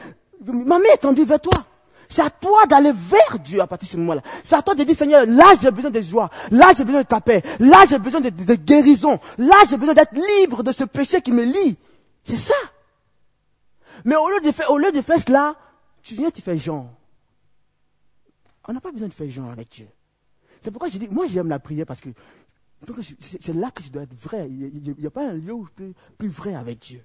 ma 0.45 0.77
main 0.77 0.89
est 0.93 0.97
tendue 0.97 1.23
vers 1.23 1.39
toi. 1.39 1.65
C'est 2.11 2.23
à 2.23 2.29
toi 2.31 2.65
d'aller 2.65 2.91
vers 2.91 3.39
Dieu 3.39 3.61
à 3.61 3.67
partir 3.67 3.87
de 3.87 3.91
ce 3.91 3.97
moment-là. 3.97 4.21
C'est 4.43 4.55
à 4.55 4.63
toi 4.63 4.73
de 4.73 4.83
dire, 4.83 4.95
Seigneur, 4.95 5.25
là 5.27 5.53
j'ai 5.61 5.69
besoin 5.69 5.91
de 5.91 6.01
joie. 6.01 6.29
Là 6.49 6.71
j'ai 6.75 6.83
besoin 6.83 7.01
de 7.01 7.07
ta 7.07 7.21
paix. 7.21 7.43
Là 7.59 7.83
j'ai 7.87 7.99
besoin 7.99 8.19
de, 8.19 8.55
guérison. 8.55 9.19
Là 9.37 9.55
j'ai 9.69 9.77
besoin 9.77 9.93
d'être 9.93 10.15
libre 10.39 10.63
de 10.63 10.71
ce 10.71 10.85
péché 10.85 11.21
qui 11.21 11.31
me 11.31 11.43
lie. 11.43 11.77
C'est 12.23 12.37
ça. 12.37 12.55
Mais 14.05 14.15
au 14.15 14.27
lieu 14.27 14.39
de 14.39 14.51
faire, 14.51 14.71
au 14.71 14.79
lieu 14.79 14.91
de 14.91 15.01
faire 15.01 15.19
cela, 15.19 15.55
tu 16.01 16.15
viens, 16.15 16.31
tu 16.31 16.41
fais 16.41 16.57
genre. 16.57 16.87
On 18.67 18.73
n'a 18.73 18.81
pas 18.81 18.91
besoin 18.91 19.07
de 19.07 19.13
faire 19.13 19.29
genre 19.29 19.51
avec 19.51 19.69
Dieu. 19.69 19.87
C'est 20.61 20.71
pourquoi 20.71 20.89
je 20.89 20.97
dis, 20.97 21.07
moi 21.09 21.25
j'aime 21.31 21.47
la 21.47 21.59
prière 21.59 21.85
parce 21.85 22.01
que 22.01 22.09
c'est 23.19 23.55
là 23.55 23.71
que 23.71 23.83
je 23.83 23.89
dois 23.89 24.03
être 24.03 24.15
vrai. 24.15 24.47
Il 24.49 24.95
n'y 24.97 25.05
a, 25.05 25.11
pas 25.11 25.27
un 25.27 25.33
lieu 25.33 25.55
plus, 25.75 25.93
plus 26.17 26.29
vrai 26.29 26.55
avec 26.55 26.79
Dieu. 26.79 27.03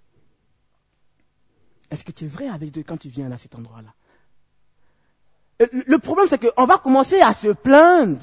Est-ce 1.91 2.05
que 2.05 2.13
tu 2.13 2.25
es 2.25 2.29
vrai 2.29 2.49
avec 2.49 2.71
Dieu 2.71 2.85
quand 2.87 2.97
tu 2.97 3.09
viens 3.09 3.31
à 3.31 3.39
cet 3.39 3.55
endroit-là? 3.55 3.93
Le 5.61 5.99
problème, 5.99 6.27
c'est 6.29 6.39
qu'on 6.39 6.67
va 6.67 6.79
commencer 6.79 7.21
à 7.21 7.33
se 7.33 7.49
plaindre 7.49 8.23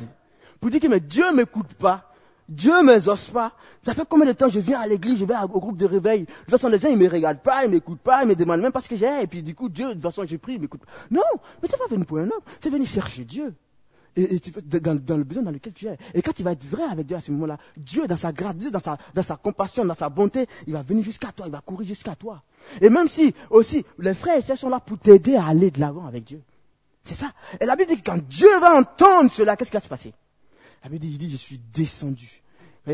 pour 0.60 0.70
dire 0.70 0.80
que 0.80 0.88
mais 0.88 1.00
Dieu 1.00 1.26
ne 1.32 1.38
m'écoute 1.38 1.74
pas. 1.76 2.12
Dieu 2.48 2.78
ne 2.82 2.84
m'exauce 2.84 3.28
pas. 3.28 3.54
Ça 3.84 3.94
fait 3.94 4.06
combien 4.08 4.26
de 4.26 4.34
temps 4.34 4.50
je 4.50 4.60
viens 4.60 4.82
à 4.82 4.88
l'église, 4.88 5.20
je 5.20 5.26
vais 5.26 5.36
au 5.42 5.60
groupe 5.60 5.78
de 5.78 5.86
réveil. 5.86 6.22
De 6.22 6.26
toute 6.26 6.50
façon, 6.50 6.68
les 6.68 6.80
gens, 6.80 6.90
ils 6.90 6.98
me 6.98 7.08
regardent 7.08 7.40
pas, 7.40 7.64
ils 7.64 7.72
m'écoutent 7.72 8.02
pas, 8.02 8.24
ils 8.24 8.28
me 8.28 8.36
demandent 8.36 8.62
même 8.62 8.74
pas 8.74 8.82
ce 8.82 8.90
que 8.90 8.98
j'ai. 8.98 9.24
Et 9.24 9.28
puis, 9.28 9.42
du 9.42 9.56
coup, 9.56 9.70
Dieu, 9.70 9.88
de 9.88 9.94
toute 9.94 10.04
façon, 10.04 10.26
je 10.28 10.36
prie, 10.36 10.56
il 10.56 10.62
m'écoute 10.62 10.82
pas. 10.82 10.92
Non, 11.10 11.22
mais 11.62 11.70
tu 11.70 11.78
vas 11.78 11.88
venir 11.88 12.06
pour 12.06 12.18
un 12.18 12.26
homme. 12.26 12.42
Tu 12.60 12.68
es 12.68 12.72
venu 12.72 12.86
chercher 12.86 13.24
Dieu 13.24 13.56
et, 14.16 14.40
tu, 14.40 14.52
dans, 14.52 14.96
dans, 14.96 15.18
le 15.18 15.24
besoin 15.24 15.44
dans 15.44 15.52
lequel 15.52 15.74
tu 15.74 15.88
es. 15.88 15.98
Et 16.14 16.22
quand 16.22 16.34
tu 16.34 16.44
vas 16.44 16.52
être 16.52 16.66
vrai 16.66 16.84
avec 16.84 17.08
Dieu 17.08 17.16
à 17.16 17.22
ce 17.22 17.32
moment-là, 17.32 17.58
Dieu, 17.78 18.08
dans 18.08 18.18
sa 18.18 18.32
grâce, 18.32 18.56
Dieu, 18.56 18.72
dans 18.72 18.80
sa, 18.80 18.98
dans 19.14 19.24
sa 19.24 19.38
compassion, 19.38 19.86
dans 19.86 19.94
sa 19.94 20.10
bonté, 20.10 20.46
il 20.68 20.74
va 20.74 20.82
venir 20.82 21.04
jusqu'à 21.04 21.32
toi, 21.32 21.46
il 21.48 21.52
va 21.52 21.62
courir 21.62 21.88
jusqu'à 21.88 22.16
toi. 22.16 22.42
Et 22.82 22.90
même 22.90 23.08
si, 23.08 23.34
aussi, 23.50 23.86
les 24.00 24.14
frères 24.14 24.38
et 24.38 24.42
sœurs 24.42 24.58
sont 24.58 24.70
là 24.70 24.80
pour 24.80 24.98
t'aider 24.98 25.36
à 25.36 25.48
aller 25.48 25.72
de 25.72 25.80
l'avant 25.80 26.06
avec 26.06 26.26
Dieu. 26.26 26.42
C'est 27.04 27.16
ça. 27.16 27.32
Et 27.60 27.66
la 27.66 27.76
Bible 27.76 27.96
dit 27.96 28.02
que 28.02 28.12
quand 28.12 28.22
Dieu 28.28 28.60
va 28.60 28.78
entendre 28.78 29.32
cela, 29.32 29.56
qu'est-ce 29.56 29.72
qui 29.72 29.78
va 29.78 29.82
se 29.82 29.90
passer? 29.90 30.14
La 30.84 30.90
Bible 30.90 31.02
dit, 31.02 31.12
il 31.12 31.18
dit, 31.18 31.30
je 31.30 31.38
suis 31.38 31.60
descendu 31.74 32.42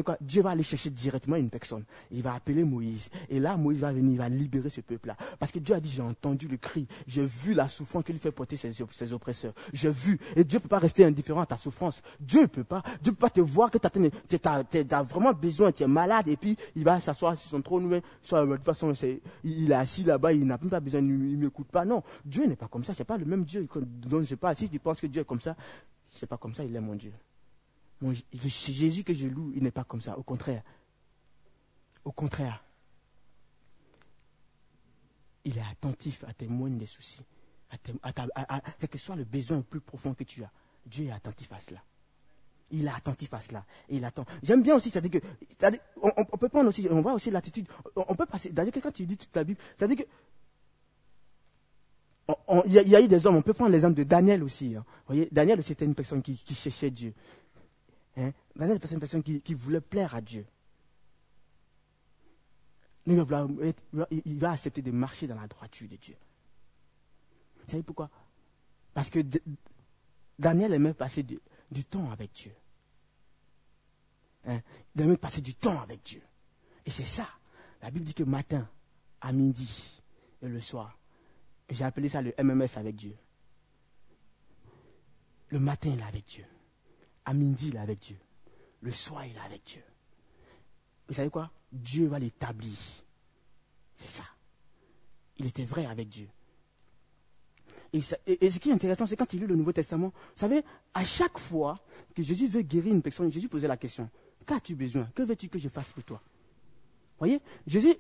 quoi? 0.04 0.18
Dieu 0.20 0.42
va 0.42 0.52
aller 0.52 0.64
chercher 0.64 0.90
directement 0.90 1.38
une 1.38 1.50
personne. 1.50 1.84
Il 2.12 2.22
va 2.22 2.34
appeler 2.34 2.64
Moïse. 2.64 3.10
Et 3.30 3.40
là, 3.40 3.56
Moïse 3.56 3.80
va 3.80 3.94
venir, 3.94 4.12
il 4.12 4.18
va 4.18 4.30
libérer 4.30 4.70
ce 4.70 4.82
peuple-là. 4.82 5.16
Parce 5.40 5.52
que 5.52 5.60
Dieu 5.60 5.76
a 5.76 5.80
dit, 5.80 5.90
j'ai 5.90 6.02
entendu 6.02 6.48
le 6.48 6.58
cri, 6.58 6.88
j'ai 7.08 7.26
vu 7.26 7.54
la 7.54 7.68
souffrance 7.68 8.04
qu'il 8.04 8.18
fait 8.18 8.32
porter 8.32 8.56
ses, 8.56 9.14
oppresseurs. 9.14 9.54
J'ai 9.74 9.90
vu. 9.90 10.20
Et 10.36 10.44
Dieu 10.44 10.58
ne 10.58 10.64
peut 10.64 10.70
pas 10.70 10.80
rester 10.80 11.06
indifférent 11.06 11.42
à 11.42 11.46
ta 11.46 11.58
souffrance. 11.58 12.02
Dieu 12.20 12.42
ne 12.42 12.46
peut 12.48 12.64
pas. 12.64 12.84
Dieu 13.02 13.12
peut 13.14 13.20
pas 13.20 13.30
te 13.30 13.42
voir 13.42 13.72
que 13.72 13.78
tu 13.78 14.38
as, 14.46 15.04
vraiment 15.04 15.34
besoin, 15.34 15.72
tu 15.72 15.84
es 15.84 15.88
malade, 15.88 16.28
et 16.28 16.38
puis 16.38 16.58
il 16.76 16.84
va 16.84 17.00
s'asseoir 17.00 17.38
sur 17.38 17.50
son 17.50 17.62
trône. 17.62 18.02
Soit, 18.22 18.46
de 18.46 18.56
toute 18.56 18.66
façon, 18.66 18.92
il 19.44 19.72
est 19.72 19.76
assis 19.76 20.04
là-bas, 20.04 20.34
il 20.34 20.46
n'a 20.46 20.58
même 20.58 20.70
pas 20.70 20.80
besoin, 20.80 21.00
il 21.00 21.38
ne 21.38 21.46
m'écoute 21.46 21.68
pas. 21.68 21.86
Non, 21.86 22.04
Dieu 22.26 22.46
n'est 22.46 22.56
pas 22.56 22.68
comme 22.68 22.84
ça. 22.84 22.94
Ce 22.94 23.00
n'est 23.00 23.06
pas 23.06 23.18
le 23.18 23.26
même 23.26 23.46
Dieu 23.46 23.68
dont 23.76 24.22
je 24.22 24.36
parle. 24.36 24.56
Si 24.58 24.70
tu 24.70 24.80
penses 24.80 25.00
que 25.00 25.08
Dieu 25.08 25.22
est 25.22 25.26
comme 25.26 25.42
ça, 25.42 25.56
ce 26.12 26.26
n'est 26.26 26.28
pas 26.28 26.38
comme 26.38 26.54
ça, 26.54 26.64
il 26.64 26.76
est 26.76 26.82
mon 26.82 26.96
Dieu 26.96 27.14
Jésus 28.34 29.04
que 29.04 29.14
je 29.14 29.28
loue, 29.28 29.52
il 29.56 29.64
n'est 29.64 29.72
pas 29.72 29.84
comme 29.84 30.02
ça. 30.02 30.18
Au 30.18 30.24
contraire. 30.24 30.64
Au 32.06 32.12
contraire. 32.12 32.64
Il 35.46 35.58
est 35.58 35.66
attentif 35.72 36.24
à 36.26 36.34
tes 36.34 36.48
moindres 36.48 36.88
soucis. 36.88 37.22
À, 37.70 37.78
quel 38.80 38.90
que 38.90 38.98
soit 38.98 39.16
le 39.16 39.24
besoin 39.24 39.58
le 39.58 39.64
plus 39.64 39.82
profond 39.82 40.14
que 40.14 40.24
tu 40.24 40.44
as. 40.44 40.52
Dieu 40.86 41.08
est 41.08 41.12
attentif 41.12 41.52
à 41.52 41.60
cela. 41.60 41.82
Il 42.72 42.86
est 42.86 42.92
attentif 42.92 43.34
à 43.34 43.42
cela. 43.42 43.66
Et 43.90 43.98
il 43.98 44.06
attend. 44.06 44.26
J'aime 44.44 44.62
bien 44.62 44.76
aussi, 44.76 44.90
c'est-à-dire 44.90 45.22
que, 45.22 45.28
on, 46.02 46.38
peut 46.38 46.50
prendre 46.50 46.68
aussi, 46.70 46.88
on 46.90 47.02
voit 47.02 47.14
aussi 47.14 47.32
l'attitude, 47.32 47.68
on, 47.96 48.16
peut 48.16 48.26
passer, 48.26 48.50
c'est-à-dire 48.54 48.74
que 48.74 48.80
quand 48.80 48.92
tu 48.92 49.06
lis 49.06 49.18
toute 49.18 49.32
ta 49.32 49.44
Bible, 49.44 49.60
c'est-à-dire 49.78 49.98
que, 49.98 50.10
il 52.66 52.74
y, 52.74 52.96
a 52.96 53.02
eu 53.02 53.08
des 53.08 53.26
hommes, 53.26 53.38
on 53.38 53.42
peut 53.42 53.54
prendre 53.54 53.72
l'exemple 53.72 53.96
de 53.96 54.04
Daniel 54.04 54.44
aussi. 54.44 54.76
Hein. 54.76 54.84
Vous 55.08 55.16
voyez, 55.16 55.30
Daniel 55.32 55.64
c'était 55.64 55.86
une 55.86 55.96
personne 55.96 56.22
qui, 56.22 56.36
cherchait 56.54 56.92
Dieu. 56.92 57.14
Hein? 58.18 58.32
Daniel 58.56 58.78
était 58.78 58.88
une 58.88 59.00
personne 59.00 59.24
qui, 59.24 59.54
voulait 59.54 59.82
plaire 59.82 60.16
à 60.16 60.22
Dieu. 60.22 60.46
Il 63.06 63.22
va, 63.22 63.48
il 64.10 64.38
va 64.38 64.52
accepter 64.52 64.82
de 64.82 64.92
marcher 64.92 65.28
dans 65.28 65.40
la 65.40 65.48
droiture 65.48 65.88
de 65.88 65.96
Dieu. 65.96 66.16
Vous 67.64 67.72
savez 67.72 67.84
pourquoi? 67.84 68.10
Parce 68.94 69.10
que 69.10 69.20
Daniel 70.40 70.74
aimait 70.74 70.94
passer 70.94 71.24
du, 71.24 71.40
temps 71.86 72.10
avec 72.12 72.34
Dieu. 72.34 72.54
Hein? 74.46 74.62
Il 74.96 75.02
aimait 75.02 75.18
passer 75.18 75.42
du 75.42 75.54
temps 75.54 75.80
avec 75.82 76.04
Dieu. 76.04 76.22
Et 76.86 76.92
c'est 76.92 77.06
ça. 77.06 77.28
La 77.82 77.92
Bible 77.92 78.06
dit 78.06 78.14
que 78.14 78.24
matin, 78.24 78.68
à 79.22 79.32
midi 79.32 80.02
et 80.42 80.48
le 80.48 80.60
soir, 80.60 80.98
j'ai 81.70 81.84
appelé 81.84 82.10
ça 82.10 82.22
le 82.22 82.34
MMS 82.42 82.78
avec 82.78 82.96
Dieu. 82.96 83.16
Le 85.50 85.60
matin, 85.60 85.90
il 85.94 86.00
est 86.00 86.04
avec 86.04 86.26
Dieu. 86.26 86.46
À 87.28 87.34
midi, 87.34 87.68
il 87.68 87.76
est 87.76 87.80
avec 87.80 88.00
Dieu. 88.00 88.16
Le 88.82 88.92
soir, 88.92 89.26
il 89.26 89.36
est 89.36 89.46
avec 89.46 89.62
Dieu. 89.66 89.84
Vous 91.10 91.14
savez 91.14 91.30
quoi? 91.30 91.52
Dieu 91.74 92.08
va 92.08 92.20
l'établir. 92.20 92.78
C'est 93.98 94.08
ça. 94.08 94.24
Il 95.36 95.46
était 95.46 95.66
vrai 95.66 95.86
avec 95.86 96.08
Dieu. 96.08 96.30
Et, 97.92 98.02
ce 98.02 98.16
qui 98.60 98.70
est 98.70 98.74
intéressant, 98.74 99.06
c'est 99.06 99.18
quand 99.18 99.34
il 99.34 99.42
lit 99.42 99.46
le 99.46 99.58
Nouveau 99.58 99.74
Testament, 99.74 100.08
vous 100.08 100.40
savez, 100.40 100.64
à 100.94 101.04
chaque 101.04 101.38
fois 101.38 101.76
que 102.16 102.24
Jésus 102.24 102.48
veut 102.48 102.62
guérir 102.62 102.94
une 102.94 103.02
personne, 103.02 103.30
Jésus 103.30 103.50
posait 103.50 103.68
la 103.68 103.78
question, 103.78 104.10
qu'as-tu 104.46 104.76
besoin? 104.76 105.10
Que 105.14 105.24
veux-tu 105.24 105.50
que 105.50 105.60
je 105.60 105.68
fasse 105.68 105.92
pour 105.92 106.04
toi? 106.04 106.22
Vous 106.24 107.20
voyez? 107.20 107.42
Jésus, 107.66 107.94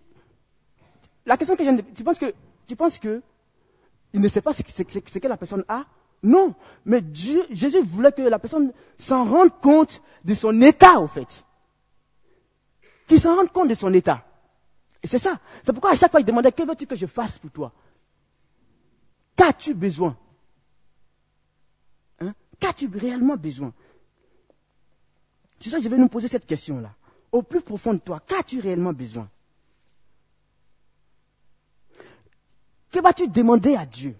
la 1.25 1.35
question 1.35 1.57
que 1.57 1.65
je 1.65 1.81
tu 1.93 2.03
penses 2.05 2.19
que, 2.19 2.33
tu 2.65 2.77
penses 2.77 2.97
que 2.97 3.21
il 4.13 4.21
ne 4.21 4.27
sait 4.29 4.41
pas 4.41 4.53
ce 4.53 4.63
que, 4.63 5.27
la 5.27 5.37
personne 5.37 5.65
a? 5.67 5.85
Non. 6.23 6.55
Mais 6.85 7.01
Dieu, 7.01 7.45
Jésus 7.51 7.81
voulait 7.81 8.11
que 8.11 8.21
la 8.21 8.39
personne 8.39 8.73
s'en 8.97 9.25
rende 9.25 9.59
compte 9.61 10.01
de 10.23 10.33
son 10.33 10.61
état, 10.61 10.99
au 10.99 11.07
fait. 11.07 11.43
Qu'il 13.07 13.19
s'en 13.19 13.35
rende 13.35 13.51
compte 13.51 13.69
de 13.69 13.75
son 13.75 13.93
état. 13.93 14.25
Et 15.01 15.07
c'est 15.07 15.19
ça. 15.19 15.39
C'est 15.65 15.71
pourquoi 15.71 15.91
à 15.91 15.95
chaque 15.95 16.11
fois 16.11 16.19
il 16.19 16.25
demandait, 16.25 16.51
que 16.51 16.63
veux-tu 16.63 16.85
que 16.87 16.95
je 16.95 17.05
fasse 17.05 17.37
pour 17.37 17.51
toi? 17.51 17.71
Qu'as-tu 19.35 19.73
besoin? 19.73 20.17
Hein? 22.19 22.33
Qu'as-tu 22.59 22.89
réellement 22.93 23.35
besoin? 23.35 23.73
C'est 25.59 25.69
ça 25.69 25.77
que 25.77 25.83
je 25.83 25.89
vais 25.89 25.97
nous 25.97 26.09
poser 26.09 26.27
cette 26.27 26.45
question-là. 26.45 26.93
Au 27.31 27.43
plus 27.43 27.61
profond 27.61 27.93
de 27.93 27.99
toi, 27.99 28.19
qu'as-tu 28.19 28.59
réellement 28.59 28.93
besoin? 28.93 29.29
Que 32.91 32.99
vas-tu 32.99 33.27
demander 33.27 33.75
à 33.75 33.85
Dieu? 33.85 34.15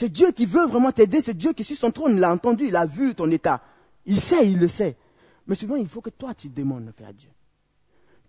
C'est 0.00 0.08
Dieu 0.08 0.32
qui 0.32 0.46
veut 0.46 0.64
vraiment 0.64 0.92
t'aider, 0.92 1.20
c'est 1.20 1.36
Dieu 1.36 1.52
qui 1.52 1.62
sur 1.62 1.76
son 1.76 1.90
trône 1.90 2.18
l'a 2.18 2.32
entendu, 2.32 2.64
il 2.64 2.74
a 2.74 2.86
vu 2.86 3.14
ton 3.14 3.30
état. 3.30 3.62
Il 4.06 4.18
sait, 4.18 4.50
il 4.50 4.58
le 4.58 4.66
sait. 4.66 4.96
Mais 5.46 5.54
souvent, 5.54 5.76
il 5.76 5.86
faut 5.86 6.00
que 6.00 6.08
toi, 6.08 6.34
tu 6.34 6.48
demandes 6.48 6.90
à 7.06 7.12
Dieu. 7.12 7.28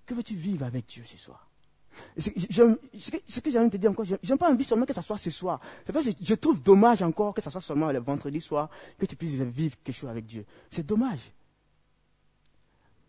Que 0.05 0.13
veux-tu 0.13 0.35
vivre 0.35 0.65
avec 0.65 0.85
Dieu 0.85 1.01
ce 1.05 1.17
soir? 1.17 1.47
Ce 2.17 2.29
que 3.39 3.49
j'ai 3.49 3.57
envie 3.57 3.69
de 3.69 3.71
te 3.71 3.77
dire 3.77 3.89
encore, 3.89 4.03
je 4.03 4.15
n'ai 4.21 4.37
pas 4.37 4.51
envie 4.51 4.65
seulement 4.65 4.85
que 4.85 4.91
ça 4.91 5.01
soit 5.01 5.17
ce 5.17 5.31
soir. 5.31 5.61
Je 5.87 6.33
trouve 6.33 6.61
dommage 6.61 7.03
encore 7.03 7.33
que 7.33 7.41
ça 7.41 7.49
soit 7.49 7.61
seulement 7.61 7.89
le 7.89 7.99
vendredi 7.99 8.41
soir, 8.41 8.69
que 8.99 9.05
tu 9.05 9.15
puisses 9.15 9.35
vivre 9.35 9.77
quelque 9.81 9.95
chose 9.95 10.09
avec 10.09 10.25
Dieu. 10.25 10.45
C'est 10.69 10.85
dommage. 10.85 11.31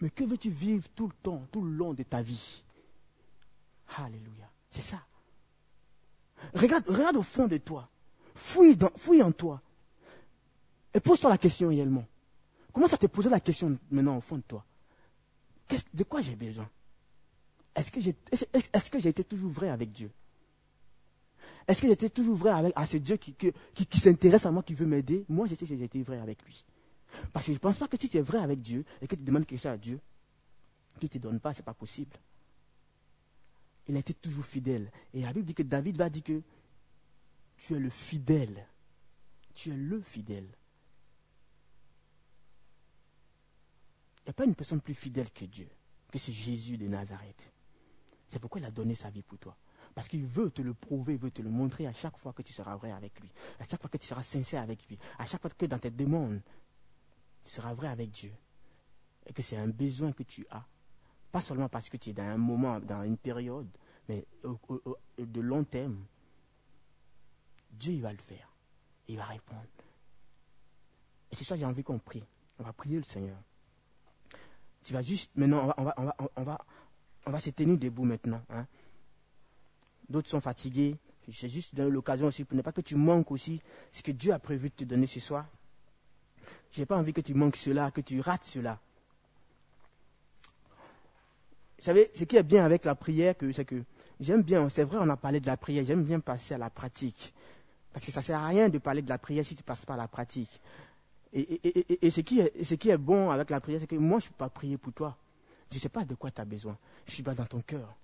Mais 0.01 0.11
que 0.11 0.23
veux-tu 0.23 0.51
vivre 0.51 0.89
tout 0.95 1.09
le 1.09 1.15
temps, 1.21 1.49
tout 1.51 1.63
le 1.63 1.73
long 1.73 1.95
de 1.95 2.05
ta 2.05 2.23
vie? 2.23 2.63
Alléluia. 3.97 4.49
C'est 4.71 4.83
ça. 4.83 4.99
Regarde, 6.55 6.89
regarde 6.89 7.17
au 7.17 7.23
fond 7.25 7.49
de 7.49 7.57
toi. 7.57 7.89
Fouille, 8.35 9.23
en 9.23 9.33
toi. 9.33 9.61
Et 10.95 11.01
pose-toi 11.01 11.31
la 11.31 11.39
question 11.39 11.69
réellement. 11.69 12.05
Comment 12.73 12.89
ça 12.89 12.97
te 12.97 13.07
poser 13.07 13.29
la 13.29 13.41
question 13.41 13.79
maintenant 13.91 14.17
au 14.17 14.21
fond 14.21 14.37
de 14.37 14.43
toi? 14.43 14.65
De 15.93 16.05
quoi 16.05 16.21
j'ai 16.21 16.37
besoin? 16.37 16.69
Est-ce 17.75 17.91
que 18.91 19.01
j'ai 19.01 19.09
été 19.09 19.25
toujours 19.25 19.51
vrai 19.51 19.71
avec 19.71 19.93
Dieu? 19.93 20.11
Est-ce 21.67 21.81
que 21.81 21.89
j'étais 21.89 22.11
toujours 22.11 22.37
vrai 22.37 22.51
avec, 22.51 22.73
à 22.77 22.85
ce 22.85 22.97
Dieu 22.97 23.17
qui, 23.17 23.99
s'intéresse 23.99 24.45
à 24.47 24.51
moi, 24.51 24.63
qui 24.63 24.75
veut 24.75 24.87
m'aider? 24.87 25.25
Moi, 25.29 25.47
j'étais 25.47 25.67
été 25.73 26.03
vrai 26.03 26.19
avec 26.19 26.45
lui. 26.45 26.65
Parce 27.33 27.47
que 27.47 27.53
je 27.53 27.57
ne 27.57 27.61
pense 27.61 27.77
pas 27.77 27.89
que 27.89 27.97
si 27.99 28.09
tu 28.09 28.17
es 28.17 28.23
vrai 28.23 28.39
avec 28.39 28.61
Dieu 28.61 28.85
et 29.01 29.07
que 29.07 29.15
tu 29.15 29.23
demandes 29.23 29.47
quelque 29.47 29.61
chose 29.61 29.73
à 29.73 29.77
Dieu, 29.77 30.01
qu'il 30.99 31.09
ne 31.09 31.13
te 31.13 31.19
donne 31.19 31.41
pas, 31.41 31.53
ce 31.55 31.61
n'est 31.61 31.65
pas 31.65 31.75
possible 31.75 32.17
il 33.89 33.97
a 33.97 33.99
été 33.99 34.15
toujours 34.15 34.45
fidèle. 34.45 34.91
Et 35.15 35.23
la 35.23 35.33
Bible 35.33 35.47
dit 35.47 35.55
que 35.55 35.63
David 35.63 35.97
va 35.97 36.09
dire 36.09 36.23
que 36.23 36.43
tu 37.63 37.75
es 37.75 37.79
le 37.79 37.91
fidèle. 37.91 38.67
Tu 39.55 39.71
es 39.71 39.77
le 39.77 40.01
fidèle. 40.01 40.49
Il 44.19 44.27
n'y 44.27 44.31
a 44.31 44.33
pas 44.33 44.45
une 44.45 44.57
personne 44.57 44.81
plus 44.81 44.95
fidèle 44.95 45.31
que 45.31 45.45
Dieu, 45.45 45.69
que 46.11 46.19
c'est 46.19 46.33
Jésus 46.33 46.77
de 46.77 46.89
Nazareth. 46.89 47.53
C'est 48.27 48.41
pourquoi 48.41 48.61
il 48.61 48.65
a 48.65 48.71
donné 48.73 48.97
sa 48.97 49.11
vie 49.11 49.23
pour 49.23 49.39
toi. 49.39 49.57
Parce 49.95 50.09
qu'il 50.09 50.25
veut 50.25 50.51
te 50.51 50.61
le 50.63 50.75
prouver, 50.75 51.15
il 51.15 51.21
veut 51.21 51.31
te 51.31 51.43
le 51.43 51.51
montrer 51.51 51.87
à 51.87 51.93
chaque 51.93 52.17
fois 52.17 52.33
que 52.33 52.43
tu 52.43 52.53
seras 52.53 52.75
vrai 52.75 52.91
avec 52.91 53.21
lui. 53.21 53.31
À 53.61 53.65
chaque 53.65 53.81
fois 53.81 53.91
que 53.91 53.99
tu 53.99 54.07
seras 54.07 54.23
sincère 54.25 54.63
avec 54.63 54.89
lui. 54.89 54.99
À 55.19 55.27
chaque 55.27 55.41
fois 55.41 55.51
que 55.51 55.67
dans 55.67 55.79
tes 55.79 55.91
demandes, 55.91 56.41
tu 57.45 57.51
seras 57.51 57.75
vrai 57.75 57.89
avec 57.89 58.11
Dieu. 58.11 58.33
Et 59.27 59.33
que 59.33 59.43
c'est 59.43 59.57
un 59.57 59.69
besoin 59.69 60.11
que 60.11 60.25
tu 60.25 60.45
as. 60.51 60.67
Pas 61.31 61.41
seulement 61.41 61.69
parce 61.69 61.89
que 61.89 61.97
tu 61.97 62.11
es 62.11 62.13
dans 62.13 62.25
un 62.25 62.39
moment, 62.39 62.81
dans 62.81 63.05
une 63.05 63.19
période, 63.19 63.69
mais 64.09 64.27
de 65.17 65.41
long 65.41 65.63
terme. 65.63 66.05
Dieu, 67.73 67.95
il 67.95 68.03
va 68.03 68.13
le 68.13 68.19
faire. 68.19 68.49
Il 69.09 69.17
va 69.17 69.25
répondre. 69.25 69.61
Et 71.31 71.35
c'est 71.35 71.45
ça 71.45 71.55
que 71.55 71.61
j'ai 71.61 71.67
envie 71.67 71.83
qu'on 71.83 71.99
prie. 71.99 72.23
On 72.59 72.63
va 72.63 72.73
prier 72.73 72.97
le 72.97 73.03
Seigneur. 73.03 73.37
Tu 74.85 74.93
vas 74.93 75.03
juste, 75.03 75.31
maintenant, 75.37 75.63
on 75.63 75.67
va, 75.67 75.95
on 75.97 76.05
va, 76.05 76.17
on 76.37 76.43
va, 76.43 76.59
on 77.27 77.31
va, 77.31 77.41
se 77.41 77.51
tenir 77.51 77.79
debout 77.79 78.05
maintenant. 78.05 78.43
Hein. 78.51 78.67
D'autres 80.09 80.29
sont 80.29 80.41
fatigués. 80.41 80.97
C'est 81.31 81.49
juste 81.49 81.79
l'occasion 81.79 82.27
aussi 82.27 82.45
pour 82.45 82.57
ne 82.57 82.63
pas 82.63 82.73
que 82.73 82.81
tu 82.81 82.97
manques 82.97 83.31
aussi 83.31 83.61
ce 83.93 84.03
que 84.03 84.11
Dieu 84.11 84.33
a 84.33 84.39
prévu 84.39 84.71
de 84.71 84.75
te 84.75 84.85
donner 84.85 85.07
ce 85.07 85.21
soir. 85.21 85.47
Je 86.73 86.81
n'ai 86.81 86.87
pas 86.87 86.97
envie 86.97 87.13
que 87.13 87.21
tu 87.21 87.35
manques 87.35 87.57
cela, 87.57 87.91
que 87.91 88.01
tu 88.01 88.21
rates 88.21 88.45
cela. 88.45 88.81
Vous 91.79 91.85
savez, 91.85 92.11
ce 92.15 92.25
qui 92.25 92.37
est 92.37 92.43
bien 92.43 92.65
avec 92.65 92.85
la 92.85 92.95
prière, 92.95 93.35
c'est 93.53 93.65
que 93.65 93.83
j'aime 94.21 94.43
bien, 94.43 94.69
c'est 94.69 94.85
vrai, 94.85 94.99
on 95.01 95.09
a 95.09 95.17
parlé 95.17 95.41
de 95.41 95.47
la 95.47 95.57
prière, 95.57 95.85
j'aime 95.85 96.05
bien 96.05 96.21
passer 96.21 96.55
à 96.55 96.59
la 96.59 96.71
pratique. 96.71 97.33
Parce 97.93 98.07
que 98.07 98.13
ça 98.13 98.21
ne 98.21 98.25
sert 98.25 98.39
à 98.39 98.47
rien 98.47 98.69
de 98.69 98.79
parler 98.79 99.03
de 99.03 99.09
la 99.09 99.19
prière 99.19 99.45
si 99.45 99.55
tu 99.55 99.63
ne 99.63 99.67
passes 99.67 99.85
pas 99.85 99.95
à 99.95 99.99
la 99.99 100.09
pratique. 100.09 100.61
Et, 101.35 102.11
ce, 102.11 102.21
qui 102.21 102.41
est, 102.41 102.99
bon 102.99 103.31
avec 103.31 103.51
la 103.51 103.61
prière, 103.61 103.81
c'est 103.81 103.87
que 103.87 103.97
moi, 103.97 104.21
je 104.21 104.27
ne 104.27 104.29
peux 104.31 104.37
pas 104.37 104.51
prier 104.51 104.77
pour 104.77 104.93
toi. 104.93 105.17
Je 105.71 105.77
ne 105.77 105.81
sais 105.81 105.89
pas 105.89 106.05
de 106.05 106.15
quoi 106.15 106.31
tu 106.31 106.41
as 106.41 106.45
besoin. 106.45 106.77
Je 107.07 107.13
suis 107.13 107.23
pas 107.23 107.35
dans 107.35 107.47
ton 107.47 107.61
cœur. 107.61 107.95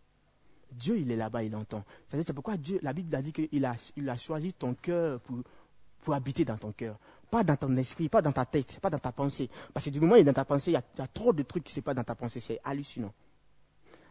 Dieu, 0.72 0.98
il 0.98 1.10
est 1.10 1.16
là-bas, 1.16 1.42
il 1.42 1.54
entend. 1.54 1.84
C'est 2.08 2.32
pourquoi 2.32 2.56
Dieu, 2.56 2.78
la 2.82 2.92
Bible 2.92 3.14
a 3.14 3.22
dit 3.22 3.32
qu'il 3.32 3.64
a, 3.64 4.16
choisi 4.16 4.52
ton 4.54 4.74
cœur 4.74 5.20
pour, 5.20 6.14
habiter 6.14 6.44
dans 6.46 6.56
ton 6.56 6.72
cœur. 6.72 6.98
Pas 7.30 7.44
dans 7.44 7.56
ton 7.56 7.76
esprit, 7.76 8.08
pas 8.08 8.22
dans 8.22 8.32
ta 8.32 8.46
tête, 8.46 8.80
pas 8.80 8.88
dans 8.88 8.98
ta 8.98 9.12
pensée. 9.12 9.50
Parce 9.74 9.84
que 9.84 9.90
du 9.90 10.00
moment 10.00 10.14
où 10.14 10.16
il 10.16 10.20
est 10.20 10.24
dans 10.24 10.32
ta 10.32 10.46
pensée, 10.46 10.70
il 10.70 10.74
y 10.74 10.78
a, 10.78 10.82
il 10.94 11.00
y 11.00 11.02
a 11.02 11.06
trop 11.06 11.34
de 11.34 11.42
trucs 11.42 11.64
qui 11.64 11.72
ne 11.72 11.74
sont 11.74 11.82
pas 11.82 11.92
dans 11.92 12.04
ta 12.04 12.14
pensée. 12.14 12.40
C'est 12.40 12.60
hallucinant. 12.64 13.12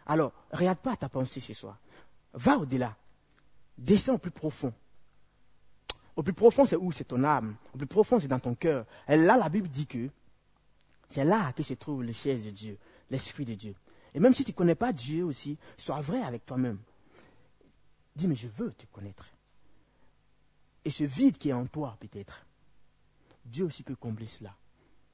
Alors, 0.05 0.31
regarde 0.51 0.77
pas 0.77 0.95
ta 0.95 1.09
pensée 1.09 1.39
ce 1.39 1.55
soir. 1.55 1.77
Va 2.33 2.59
au-delà. 2.59 2.95
Descends 3.75 4.15
au 4.15 4.17
plus 4.19 4.31
profond. 4.31 4.71
Au 6.17 6.23
plus 6.23 6.33
profond, 6.33 6.65
c'est 6.65 6.75
où? 6.75 6.91
C'est 6.91 7.03
ton 7.05 7.23
âme. 7.23 7.55
Au 7.73 7.77
plus 7.77 7.85
profond, 7.85 8.19
c'est 8.19 8.27
dans 8.27 8.39
ton 8.39 8.55
cœur. 8.55 8.85
Et 9.07 9.15
là, 9.15 9.37
la 9.37 9.49
Bible 9.49 9.69
dit 9.69 9.85
que 9.85 10.09
c'est 11.09 11.23
là 11.23 11.53
que 11.53 11.61
se 11.61 11.75
trouve 11.75 12.03
le 12.03 12.11
chaise 12.11 12.43
de 12.43 12.49
Dieu, 12.49 12.77
l'Esprit 13.11 13.45
de 13.45 13.53
Dieu. 13.53 13.75
Et 14.15 14.19
même 14.19 14.33
si 14.33 14.43
tu 14.43 14.51
ne 14.51 14.55
connais 14.55 14.75
pas 14.75 14.91
Dieu 14.91 15.23
aussi, 15.23 15.59
sois 15.77 16.01
vrai 16.01 16.23
avec 16.23 16.43
toi-même. 16.43 16.79
Dis, 18.15 18.27
mais 18.27 18.35
je 18.35 18.47
veux 18.47 18.71
te 18.71 18.87
connaître. 18.87 19.27
Et 20.83 20.89
ce 20.89 21.03
vide 21.03 21.37
qui 21.37 21.49
est 21.49 21.53
en 21.53 21.67
toi, 21.67 21.95
peut-être, 21.99 22.47
Dieu 23.45 23.65
aussi 23.65 23.83
peut 23.83 23.95
combler 23.95 24.25
cela. 24.25 24.55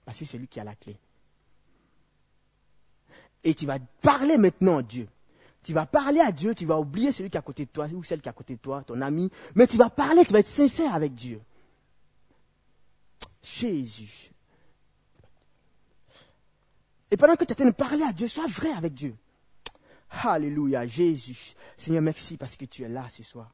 Parce 0.05 0.17
que 0.17 0.25
c'est 0.25 0.37
lui 0.37 0.47
qui 0.47 0.61
a 0.61 0.63
la 0.63 0.75
clé. 0.75 0.97
Et 3.43 3.53
tu 3.53 3.65
vas 3.65 3.77
parler 4.01 4.37
maintenant 4.37 4.77
à 4.77 4.83
Dieu. 4.83 5.09
Tu 5.63 5.73
vas 5.73 5.85
parler 5.85 6.19
à 6.19 6.31
Dieu, 6.31 6.53
tu 6.53 6.65
vas 6.65 6.77
oublier 6.77 7.11
celui 7.11 7.29
qui 7.29 7.37
est 7.37 7.39
à 7.39 7.43
côté 7.43 7.65
de 7.65 7.69
toi 7.69 7.87
ou 7.93 8.03
celle 8.03 8.21
qui 8.21 8.27
est 8.27 8.31
à 8.31 8.33
côté 8.33 8.55
de 8.55 8.59
toi, 8.59 8.83
ton 8.85 8.99
ami. 9.01 9.29
Mais 9.55 9.65
tu 9.65 9.77
vas 9.77 9.89
parler, 9.89 10.25
tu 10.25 10.33
vas 10.33 10.39
être 10.39 10.47
sincère 10.47 10.93
avec 10.93 11.15
Dieu. 11.15 11.41
Jésus. 13.41 14.31
Et 17.11 17.17
pendant 17.17 17.35
que 17.35 17.45
tu 17.45 17.51
es 17.51 17.53
en 17.53 17.55
train 17.55 17.65
de 17.65 17.71
parler 17.71 18.03
à 18.03 18.11
Dieu, 18.11 18.27
sois 18.27 18.47
vrai 18.47 18.71
avec 18.71 18.93
Dieu. 18.93 19.15
Alléluia, 20.09 20.85
Jésus. 20.85 21.53
Seigneur, 21.77 22.01
merci 22.01 22.37
parce 22.37 22.55
que 22.55 22.65
tu 22.65 22.83
es 22.83 22.89
là 22.89 23.07
ce 23.11 23.23
soir. 23.23 23.51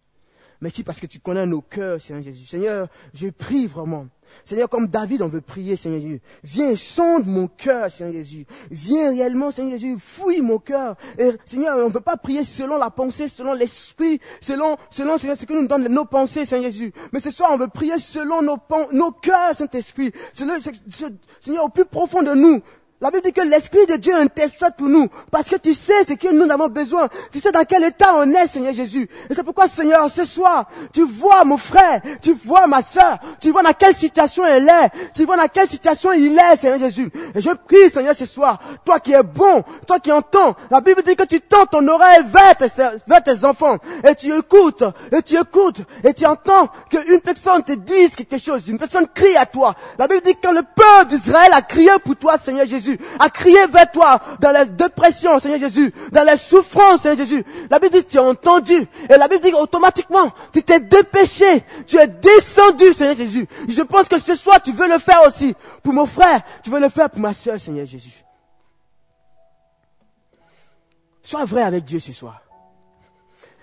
Merci 0.62 0.84
parce 0.84 1.00
que 1.00 1.08
tu 1.08 1.20
connais 1.20 1.46
nos 1.46 1.62
cœurs, 1.62 2.02
Seigneur 2.02 2.22
Jésus. 2.22 2.46
Seigneur, 2.46 2.88
je 3.14 3.30
prie 3.30 3.66
vraiment. 3.66 4.08
Seigneur, 4.44 4.68
comme 4.68 4.88
David, 4.88 5.22
on 5.22 5.28
veut 5.28 5.40
prier, 5.40 5.78
Seigneur 5.78 6.02
Jésus. 6.02 6.22
Viens, 6.44 6.76
sonde 6.76 7.26
mon 7.26 7.48
cœur, 7.48 7.90
Seigneur 7.90 8.14
Jésus. 8.14 8.46
Viens 8.70 9.10
réellement, 9.12 9.52
Seigneur 9.52 9.80
Jésus, 9.80 9.96
fouille 9.98 10.42
mon 10.42 10.60
cœur. 10.60 10.96
Et 11.18 11.32
Seigneur, 11.46 11.78
on 11.78 11.88
ne 11.88 11.94
veut 11.94 12.02
pas 12.02 12.18
prier 12.18 12.44
selon 12.44 12.78
la 12.78 12.90
pensée, 12.90 13.30
selon 13.30 13.54
l'esprit, 13.54 14.20
selon, 14.42 14.76
selon, 14.90 15.18
ce 15.18 15.46
que 15.46 15.54
nous 15.54 15.68
donne 15.68 15.88
nos 15.88 16.06
pensées, 16.06 16.46
Seigneur 16.46 16.72
Jésus. 16.72 16.92
Mais 17.14 17.22
ce 17.22 17.32
soir, 17.32 17.52
on 17.54 17.58
veut 17.58 17.70
prier 17.70 17.98
selon 17.98 18.42
nos, 18.42 18.58
nos 18.92 19.12
cœurs, 19.12 19.56
Saint-Esprit. 19.56 20.12
Seigneur, 20.34 21.64
au 21.64 21.70
plus 21.70 21.86
profond 21.86 22.22
de 22.22 22.34
nous, 22.34 22.62
la 23.02 23.12
Bible 23.12 23.24
dit 23.24 23.32
que 23.32 23.42
l'Esprit 23.42 23.86
de 23.86 23.96
Dieu 23.96 24.14
intercède 24.14 24.76
pour 24.78 24.90
nous, 24.90 25.08
parce 25.32 25.48
que 25.48 25.56
tu 25.56 25.74
sais 25.74 26.04
ce 26.06 26.16
que 26.16 26.34
nous 26.34 26.52
avons 26.52 26.68
besoin. 26.68 27.08
Tu 27.32 27.40
sais 27.40 27.50
dans 27.50 27.64
quel 27.64 27.86
état 27.86 28.14
on 28.16 28.30
est, 28.34 28.46
Seigneur 28.46 28.74
Jésus. 28.74 29.08
Et 29.30 29.36
c'est 29.36 29.44
pourquoi, 29.44 29.68
Seigneur, 29.68 30.10
ce 30.10 30.26
soir, 30.26 30.66
tu 30.92 31.04
vois 31.06 31.46
mon 31.46 31.58
frère, 31.58 32.02
tu 32.22 32.34
vois 32.34 32.68
ma 32.68 32.82
soeur, 32.82 33.18
tu 33.40 33.52
vois 33.52 33.64
dans 33.64 33.72
quelle 33.72 33.96
situation 33.96 34.46
elle 34.46 34.68
est, 34.68 34.90
tu 35.16 35.24
vois 35.24 35.38
dans 35.38 35.48
quelle 35.48 35.70
situation 35.70 36.12
il 36.12 36.38
est, 36.38 36.58
Seigneur 36.58 36.78
Jésus. 36.80 37.10
Et 37.34 37.40
je 37.40 37.52
prie, 37.52 37.90
Seigneur, 37.90 38.16
ce 38.18 38.26
soir, 38.26 38.60
toi 38.84 39.00
qui 39.00 39.14
es 39.14 39.24
bon, 39.24 39.64
toi 39.88 40.00
qui 40.02 40.12
entends, 40.12 40.58
la 40.70 40.82
Bible 40.82 41.02
dit 41.02 41.16
que 41.16 41.24
tu 41.24 41.40
tends 41.40 41.68
ton 41.68 41.88
oreille 41.88 42.26
vers 42.26 42.58
tes, 42.58 42.68
vers 43.08 43.24
tes 43.24 43.46
enfants, 43.46 43.78
et 44.04 44.14
tu 44.14 44.38
écoutes, 44.38 44.84
et 45.14 45.22
tu 45.22 45.40
écoutes, 45.40 45.80
et 46.04 46.14
tu 46.14 46.26
entends 46.26 46.68
qu'une 46.90 47.22
personne 47.22 47.64
te 47.64 47.72
dise 47.72 48.18
quelque 48.18 48.38
chose, 48.38 48.68
une 48.68 48.78
personne 48.78 49.08
crie 49.08 49.38
à 49.38 49.46
toi. 49.46 49.74
La 49.98 50.10
Bible 50.10 50.24
dit 50.26 50.36
que 50.36 50.50
le 50.50 50.64
peuple 50.64 51.16
d'Israël 51.16 51.54
a 51.54 51.62
crié 51.62 51.92
pour 52.04 52.18
toi, 52.18 52.38
Seigneur 52.38 52.66
Jésus 52.66 52.89
à 53.20 53.30
crier 53.30 53.68
vers 53.68 53.92
toi 53.92 54.20
dans 54.40 54.52
la 54.52 54.66
dépression, 54.66 55.40
Seigneur 55.40 55.60
Jésus, 55.60 55.94
dans 56.12 56.24
la 56.24 56.38
souffrance, 56.38 57.02
Seigneur 57.02 57.26
Jésus. 57.26 57.44
La 57.70 57.80
Bible 57.80 58.00
dit 58.00 58.06
tu 58.06 58.18
as 58.18 58.24
entendu. 58.24 58.88
Et 59.10 59.18
la 59.18 59.28
Bible 59.28 59.44
dit 59.44 59.54
automatiquement, 59.54 60.32
tu 60.54 60.64
t'es 60.64 60.80
dépêché, 60.80 61.64
tu 61.86 61.98
es 61.98 62.08
descendu, 62.08 62.94
Seigneur 62.94 63.18
Jésus. 63.18 63.48
Je 63.68 63.82
pense 63.82 64.08
que 64.08 64.20
ce 64.20 64.36
soir, 64.36 64.62
tu 64.62 64.72
veux 64.72 64.88
le 64.88 65.00
faire 65.00 65.22
aussi 65.28 65.54
pour 65.84 65.94
mon 65.94 66.06
frère, 66.06 66.42
tu 66.64 66.70
veux 66.70 66.80
le 66.80 66.90
faire 66.90 67.10
pour 67.10 67.20
ma 67.20 67.34
soeur, 67.34 67.60
Seigneur 67.60 67.86
Jésus. 67.86 68.24
Sois 71.24 71.46
vrai 71.46 71.62
avec 71.62 71.86
Dieu 71.86 72.00
ce 72.00 72.14
soir. 72.14 72.42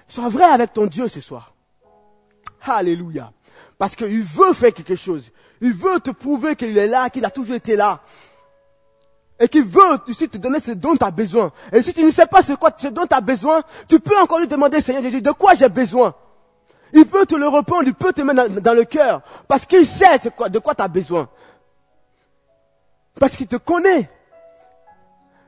Sois 0.08 0.28
vrai 0.28 0.44
avec 0.44 0.72
ton 0.72 0.86
Dieu 0.86 1.08
ce 1.08 1.20
soir. 1.20 1.52
Alléluia. 2.62 3.32
Parce 3.78 3.96
qu'il 3.96 4.22
veut 4.22 4.52
faire 4.52 4.72
quelque 4.72 4.94
chose. 4.94 5.30
Il 5.60 5.72
veut 5.72 6.00
te 6.00 6.10
prouver 6.10 6.56
qu'il 6.56 6.76
est 6.76 6.86
là, 6.86 7.10
qu'il 7.10 7.24
a 7.24 7.30
toujours 7.30 7.56
été 7.56 7.76
là 7.76 8.00
et 9.38 9.48
qui 9.48 9.60
veut 9.60 9.80
ici 10.08 10.28
te 10.28 10.38
donner 10.38 10.60
ce 10.60 10.72
dont 10.72 10.96
tu 10.96 11.04
as 11.04 11.10
besoin. 11.10 11.52
Et 11.72 11.82
si 11.82 11.92
tu 11.92 12.02
ne 12.02 12.10
sais 12.10 12.26
pas 12.26 12.42
ce, 12.42 12.52
dont 12.88 13.06
tu 13.06 13.14
as 13.14 13.20
besoin, 13.20 13.62
tu 13.88 14.00
peux 14.00 14.18
encore 14.18 14.38
lui 14.38 14.48
demander, 14.48 14.80
Seigneur 14.80 15.02
Jésus, 15.02 15.20
de 15.20 15.32
quoi 15.32 15.54
j'ai 15.54 15.68
besoin? 15.68 16.14
Il 16.92 17.06
peut 17.06 17.26
te 17.26 17.34
le 17.34 17.48
répondre, 17.48 17.82
il 17.86 17.94
peut 17.94 18.12
te 18.12 18.22
mettre 18.22 18.60
dans, 18.60 18.74
le 18.74 18.84
cœur, 18.84 19.22
parce 19.46 19.66
qu'il 19.66 19.86
sait 19.86 20.18
ce 20.18 20.48
de 20.48 20.58
quoi 20.58 20.74
tu 20.74 20.82
as 20.82 20.88
besoin. 20.88 21.28
Parce 23.18 23.36
qu'il 23.36 23.46
te 23.46 23.56
connaît. 23.56 24.10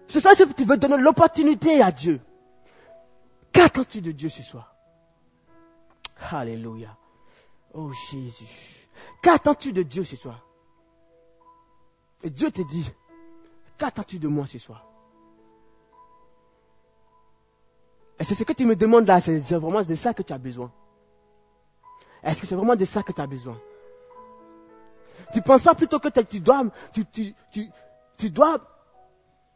C'est 0.08 0.20
ça 0.20 0.34
que 0.34 0.52
tu 0.52 0.64
veux 0.64 0.76
donner 0.76 0.98
l'opportunité 0.98 1.82
à 1.82 1.90
Dieu. 1.92 2.20
Qu'attends-tu 3.52 4.00
de 4.00 4.12
Dieu 4.12 4.28
ce 4.28 4.42
soir? 4.42 4.74
Alléluia. 6.32 6.96
Oh 7.74 7.90
Jésus. 8.10 8.88
Qu'attends-tu 9.22 9.72
de 9.72 9.82
Dieu 9.82 10.04
ce 10.04 10.16
soir? 10.16 10.44
Et 12.22 12.30
Dieu 12.30 12.50
te 12.50 12.62
dit, 12.62 12.90
Qu'attends-tu 13.78 14.18
de 14.18 14.28
moi 14.28 14.46
ce 14.46 14.58
soir? 14.58 14.84
Et 18.18 18.24
c'est 18.24 18.34
ce 18.34 18.42
que 18.42 18.52
tu 18.52 18.66
me 18.66 18.74
demandes 18.74 19.06
là, 19.06 19.20
c'est 19.20 19.38
vraiment 19.38 19.82
de 19.82 19.94
ça 19.94 20.12
que 20.12 20.22
tu 20.22 20.32
as 20.32 20.38
besoin? 20.38 20.72
Est-ce 22.22 22.40
que 22.40 22.46
c'est 22.46 22.56
vraiment 22.56 22.74
de 22.74 22.84
ça 22.84 23.02
que 23.04 23.12
tu 23.12 23.20
as 23.20 23.26
besoin? 23.26 23.56
Tu 25.32 25.40
penses 25.40 25.62
pas 25.62 25.74
plutôt 25.74 26.00
que 26.00 26.08
tu 26.08 26.40
dois, 26.40 26.64
tu, 26.92 27.04
tu, 28.18 28.30
dois 28.30 28.58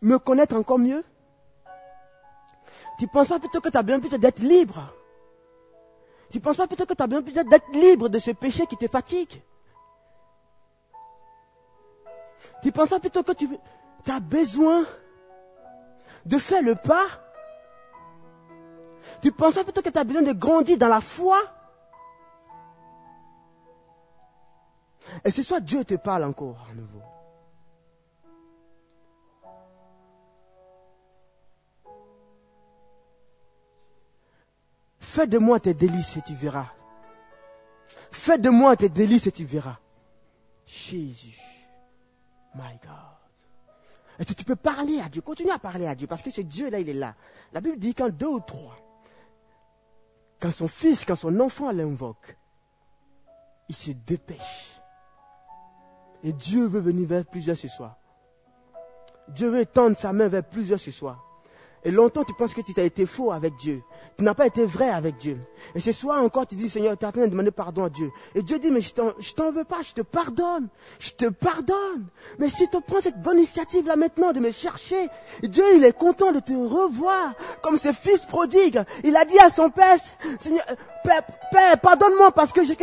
me 0.01 0.19
connaître 0.19 0.55
encore 0.55 0.79
mieux? 0.79 1.05
Tu 2.99 3.09
penses 3.09 3.29
pas 3.29 3.41
plutôt 3.41 3.61
que 3.61 3.69
tu 3.69 3.77
as 3.77 3.83
besoin 3.83 4.01
plutôt 4.01 4.19
d'être 4.19 4.39
libre? 4.39 4.95
Tu 6.31 6.39
penses 6.39 6.59
pas 6.59 6.69
plutôt 6.69 6.87
que 6.87 6.95
tu 6.95 7.03
as 7.03 7.07
besoin 7.07 7.23
plutôt 7.23 7.43
d'être 7.43 7.69
libre 7.73 8.09
de 8.09 8.19
ce 8.21 8.31
péché 8.31 8.67
qui 8.67 8.77
te 8.77 8.87
fatigue? 8.87 9.43
Tu 12.63 12.71
penses 12.71 12.91
pas 12.91 13.01
plutôt 13.01 13.23
que 13.25 13.33
tu, 13.33 13.49
tu 14.05 14.11
as 14.11 14.21
besoin 14.21 14.85
de 16.25 16.39
faire 16.39 16.63
le 16.63 16.75
pas? 16.75 17.07
Tu 19.21 19.33
penses 19.33 19.55
plutôt 19.55 19.83
que 19.83 19.89
tu 19.89 19.99
as 19.99 20.05
besoin 20.05 20.23
de 20.23 20.33
grandir 20.33 20.79
dans 20.79 20.89
la 20.89 21.01
foi? 21.01 21.39
Et 25.25 25.31
ce 25.31 25.43
soit 25.43 25.61
Dieu 25.61 25.85
te 25.85 25.95
parle 25.95 26.25
encore 26.25 26.67
à 26.71 26.75
nouveau. 26.75 27.03
Fais 34.99 35.27
de 35.27 35.39
moi 35.39 35.61
tes 35.61 35.75
délices 35.75 36.17
et 36.17 36.23
tu 36.23 36.33
verras. 36.35 36.73
Fais 38.11 38.39
de 38.39 38.49
moi 38.49 38.77
tes 38.77 38.89
délices 38.89 39.27
et 39.27 39.33
tu 39.33 39.45
verras. 39.45 39.77
Jésus. 40.65 41.39
My 42.55 42.79
God. 42.83 43.12
Et 44.19 44.25
tu 44.25 44.45
peux 44.45 44.57
parler 44.57 45.01
à 45.01 45.09
Dieu, 45.09 45.23
continue 45.23 45.51
à 45.51 45.59
parler 45.59 45.87
à 45.87 45.95
Dieu, 45.95 46.07
parce 46.07 46.23
que 46.23 46.31
ce 46.31 46.43
Dieu-là, 46.43 46.81
il 46.81 46.89
est 46.89 46.95
là. 46.95 47.15
La 47.53 47.61
Bible 47.61 47.79
dit 47.79 47.95
quand 47.95 48.11
deux 48.11 48.27
ou 48.27 48.41
trois, 48.41 48.77
quand 50.41 50.51
son 50.51 50.69
fils, 50.69 51.05
quand 51.05 51.17
son 51.17 51.41
enfant 51.41 51.73
l'invoque, 51.73 52.37
il 53.69 53.75
se 53.75 53.93
dépêche. 53.93 54.73
Et 56.23 56.33
Dieu 56.33 56.67
veut 56.67 56.81
venir 56.81 57.09
vers 57.09 57.25
plusieurs 57.25 57.57
ce 57.57 57.69
soir. 57.69 57.97
Dieu 59.29 59.49
veut 59.49 59.67
tendre 59.67 59.97
sa 59.97 60.13
main 60.13 60.29
vers 60.29 60.45
plusieurs 60.45 60.81
ce 60.81 60.91
soir. 60.91 61.25
Et 61.85 61.91
longtemps, 61.91 62.23
tu 62.23 62.33
penses 62.33 62.55
que 62.55 62.61
tu 62.61 62.79
as 62.79 62.85
été 62.85 63.07
faux 63.07 63.33
avec 63.33 63.57
Dieu. 63.57 63.83
Tu 64.17 64.23
n'as 64.23 64.35
pas 64.35 64.47
été 64.47 64.65
vrai 64.65 64.89
avec 64.89 65.17
Dieu. 65.17 65.39
Et 65.75 65.81
ce 65.81 65.91
soir 65.91 66.23
encore, 66.23 66.47
tu 66.47 66.55
dis, 66.55 66.71
Seigneur, 66.71 66.97
tu 66.97 67.05
es 67.05 67.09
en 67.09 67.13
train 67.13 67.23
de 67.23 67.27
demander 67.27 67.51
pardon 67.51 67.85
à 67.85 67.89
Dieu. 67.89 68.13
Et 68.37 68.43
Dieu 68.43 68.61
dit, 68.61 68.71
mais 68.71 68.81
je 68.81 69.33
t'en 69.35 69.51
veux 69.51 69.65
pas, 69.65 69.83
je 69.83 69.93
te 69.93 70.03
pardonne. 70.03 70.69
Je 71.01 71.11
te 71.11 71.29
pardonne. 71.29 72.07
Mais 72.39 72.49
si 72.49 72.69
tu 72.69 72.77
prends 72.87 73.01
cette 73.01 73.21
bonne 73.21 73.39
initiative 73.39 73.87
là 73.89 73.97
maintenant 73.97 74.33
de 74.33 74.39
me 74.39 74.53
chercher, 74.53 75.09
Dieu, 75.43 75.65
il 75.75 75.85
est 75.85 75.97
content 75.97 76.31
de 76.31 76.39
te 76.39 76.53
revoir. 76.53 77.35
Comme 77.63 77.77
ce 77.77 77.93
fils 77.93 78.25
prodigue. 78.27 78.81
Il 79.03 79.17
a 79.17 79.25
dit 79.25 79.39
à 79.41 79.51
son 79.51 79.69
père, 79.71 79.99
Seigneur, 80.39 80.65
Père, 81.03 81.23
Père 81.51 81.81
pardonne-moi 81.81 82.31
parce 82.31 82.53
que 82.53 82.65
j'ai 82.65 82.77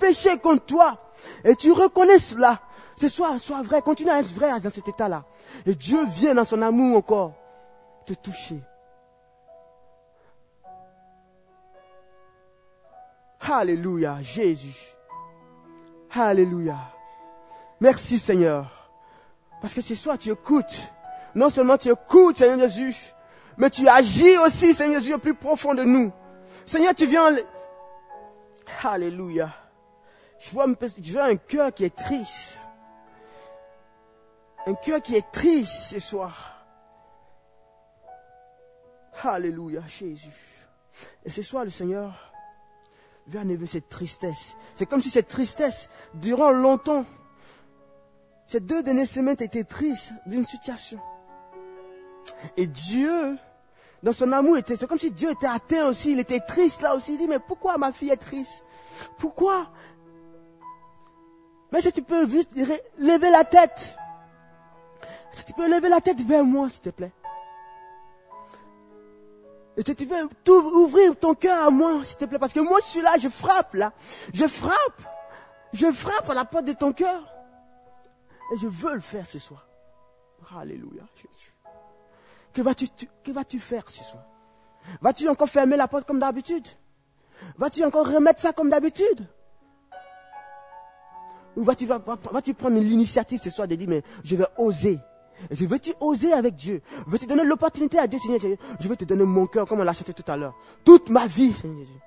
péché 0.00 0.38
contre 0.38 0.64
toi. 0.64 0.98
Et 1.44 1.54
tu 1.54 1.70
reconnais 1.70 2.18
cela. 2.18 2.58
Ce 2.96 3.06
soir, 3.06 3.38
sois 3.38 3.62
vrai, 3.62 3.80
continue 3.80 4.10
à 4.10 4.18
être 4.18 4.34
vrai 4.34 4.50
dans 4.60 4.70
cet 4.70 4.88
état-là. 4.88 5.24
Et 5.66 5.74
Dieu 5.76 6.04
vient 6.06 6.34
dans 6.34 6.44
son 6.44 6.60
amour 6.62 6.98
encore 6.98 7.39
te 8.04 8.14
toucher. 8.14 8.60
Alléluia, 13.40 14.20
Jésus. 14.22 14.94
Alléluia. 16.12 16.76
Merci 17.80 18.18
Seigneur. 18.18 18.90
Parce 19.60 19.74
que 19.74 19.80
ce 19.80 19.94
soir 19.94 20.18
tu 20.18 20.30
écoutes. 20.30 20.92
Non 21.34 21.50
seulement 21.50 21.76
tu 21.76 21.90
écoutes 21.90 22.38
Seigneur 22.38 22.58
Jésus, 22.68 23.12
mais 23.56 23.70
tu 23.70 23.88
agis 23.88 24.36
aussi 24.38 24.74
Seigneur 24.74 25.00
Jésus 25.00 25.14
au 25.14 25.18
plus 25.18 25.34
profond 25.34 25.74
de 25.74 25.84
nous. 25.84 26.12
Seigneur, 26.66 26.94
tu 26.94 27.06
viens... 27.06 27.28
Alléluia. 28.84 29.50
Je 30.38 30.50
vois, 30.52 30.66
je 31.02 31.12
vois 31.12 31.24
un 31.24 31.36
cœur 31.36 31.72
qui 31.74 31.84
est 31.84 31.94
triste. 31.94 32.68
Un 34.66 34.74
cœur 34.74 35.02
qui 35.02 35.16
est 35.16 35.30
triste 35.32 35.72
ce 35.72 36.00
soir. 36.00 36.59
Alléluia, 39.22 39.82
Jésus. 39.86 40.30
Et 41.24 41.30
ce 41.30 41.42
soir, 41.42 41.64
le 41.64 41.70
Seigneur 41.70 42.32
veut 43.26 43.40
enlever 43.40 43.66
cette 43.66 43.88
tristesse. 43.88 44.56
C'est 44.74 44.86
comme 44.86 45.00
si 45.00 45.10
cette 45.10 45.28
tristesse, 45.28 45.88
durant 46.14 46.50
longtemps, 46.50 47.04
ces 48.46 48.60
deux 48.60 48.82
dernières 48.82 49.06
semaines 49.06 49.36
étaient 49.38 49.64
tristes 49.64 50.12
d'une 50.26 50.44
situation. 50.44 50.98
Et 52.56 52.66
Dieu, 52.66 53.36
dans 54.02 54.12
son 54.12 54.32
amour, 54.32 54.56
c'est 54.66 54.86
comme 54.86 54.98
si 54.98 55.10
Dieu 55.10 55.30
était 55.30 55.46
atteint 55.46 55.86
aussi, 55.88 56.12
il 56.12 56.20
était 56.20 56.40
triste 56.40 56.82
là 56.82 56.96
aussi. 56.96 57.14
Il 57.14 57.18
dit, 57.18 57.28
mais 57.28 57.38
pourquoi 57.38 57.78
ma 57.78 57.92
fille 57.92 58.10
est 58.10 58.16
triste? 58.16 58.64
Pourquoi? 59.18 59.70
Mais 61.72 61.80
si 61.80 61.92
tu 61.92 62.02
peux 62.02 62.24
vite 62.24 62.50
lever 62.56 63.30
la 63.30 63.44
tête, 63.44 63.96
si 65.32 65.44
tu 65.44 65.52
peux 65.52 65.68
lever 65.68 65.88
la 65.88 66.00
tête 66.00 66.20
vers 66.20 66.44
moi, 66.44 66.68
s'il 66.68 66.80
te 66.80 66.90
plaît. 66.90 67.12
Si 69.86 69.94
tu 69.94 70.04
veux 70.04 70.28
ouvrir 70.46 71.16
ton 71.16 71.34
cœur 71.34 71.66
à 71.66 71.70
moi, 71.70 72.04
s'il 72.04 72.18
te 72.18 72.24
plaît, 72.26 72.38
parce 72.38 72.52
que 72.52 72.60
moi 72.60 72.78
je 72.82 72.90
suis 72.90 73.00
là, 73.00 73.16
je 73.18 73.28
frappe 73.28 73.74
là. 73.74 73.92
Je 74.34 74.46
frappe. 74.46 75.02
Je 75.72 75.90
frappe 75.90 76.28
à 76.28 76.34
la 76.34 76.44
porte 76.44 76.66
de 76.66 76.72
ton 76.72 76.92
cœur. 76.92 77.22
Et 78.52 78.58
je 78.58 78.66
veux 78.66 78.94
le 78.94 79.00
faire 79.00 79.26
ce 79.26 79.38
soir. 79.38 79.66
Alléluia, 80.58 81.04
Jésus. 81.14 81.54
Que 82.52 82.62
vas-tu, 82.62 82.88
que 83.24 83.30
vas-tu 83.30 83.60
faire 83.60 83.88
ce 83.88 84.02
soir? 84.02 84.24
Vas-tu 85.00 85.28
encore 85.28 85.48
fermer 85.48 85.76
la 85.76 85.86
porte 85.86 86.06
comme 86.06 86.18
d'habitude? 86.18 86.66
Vas-tu 87.56 87.84
encore 87.84 88.06
remettre 88.06 88.40
ça 88.40 88.52
comme 88.52 88.68
d'habitude? 88.68 89.28
Ou 91.56 91.62
vas-tu 91.62 91.86
vas, 91.86 91.98
vas-tu 91.98 92.54
prendre 92.54 92.78
l'initiative 92.78 93.40
ce 93.40 93.50
soir 93.50 93.68
de 93.68 93.76
dire, 93.76 93.88
mais 93.88 94.02
je 94.24 94.36
vais 94.36 94.46
oser 94.58 94.98
je 95.50 95.64
veux-tu 95.64 95.92
oser 96.00 96.32
avec 96.32 96.54
Dieu? 96.56 96.82
Veux-tu 97.06 97.26
donner 97.26 97.44
l'opportunité 97.44 97.98
à 97.98 98.06
Dieu, 98.06 98.18
Seigneur 98.18 98.40
Je 98.78 98.88
veux 98.88 98.96
te 98.96 99.04
donner 99.04 99.24
mon 99.24 99.46
cœur, 99.46 99.66
comme 99.66 99.80
on 99.80 99.84
l'a 99.84 99.92
chanté 99.92 100.12
tout 100.12 100.30
à 100.30 100.36
l'heure. 100.36 100.54
Toute 100.84 101.08
ma 101.08 101.26
vie, 101.26 101.52
Seigneur 101.52 101.78
Jésus. 101.78 102.00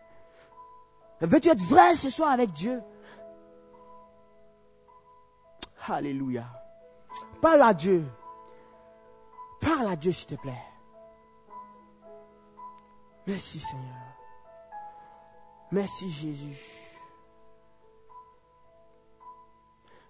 Veux-tu 1.22 1.50
être 1.50 1.62
vrai 1.64 1.96
ce 1.96 2.10
soir 2.10 2.32
avec 2.32 2.52
Dieu? 2.52 2.82
Alléluia. 5.88 6.46
Parle 7.42 7.62
à 7.62 7.74
Dieu. 7.74 8.04
Parle 9.60 9.88
à 9.88 9.96
Dieu, 9.96 10.12
s'il 10.12 10.28
te 10.28 10.36
plaît. 10.36 10.64
Merci, 13.26 13.60
Seigneur. 13.60 14.04
Merci, 15.72 16.10
Jésus. 16.12 16.60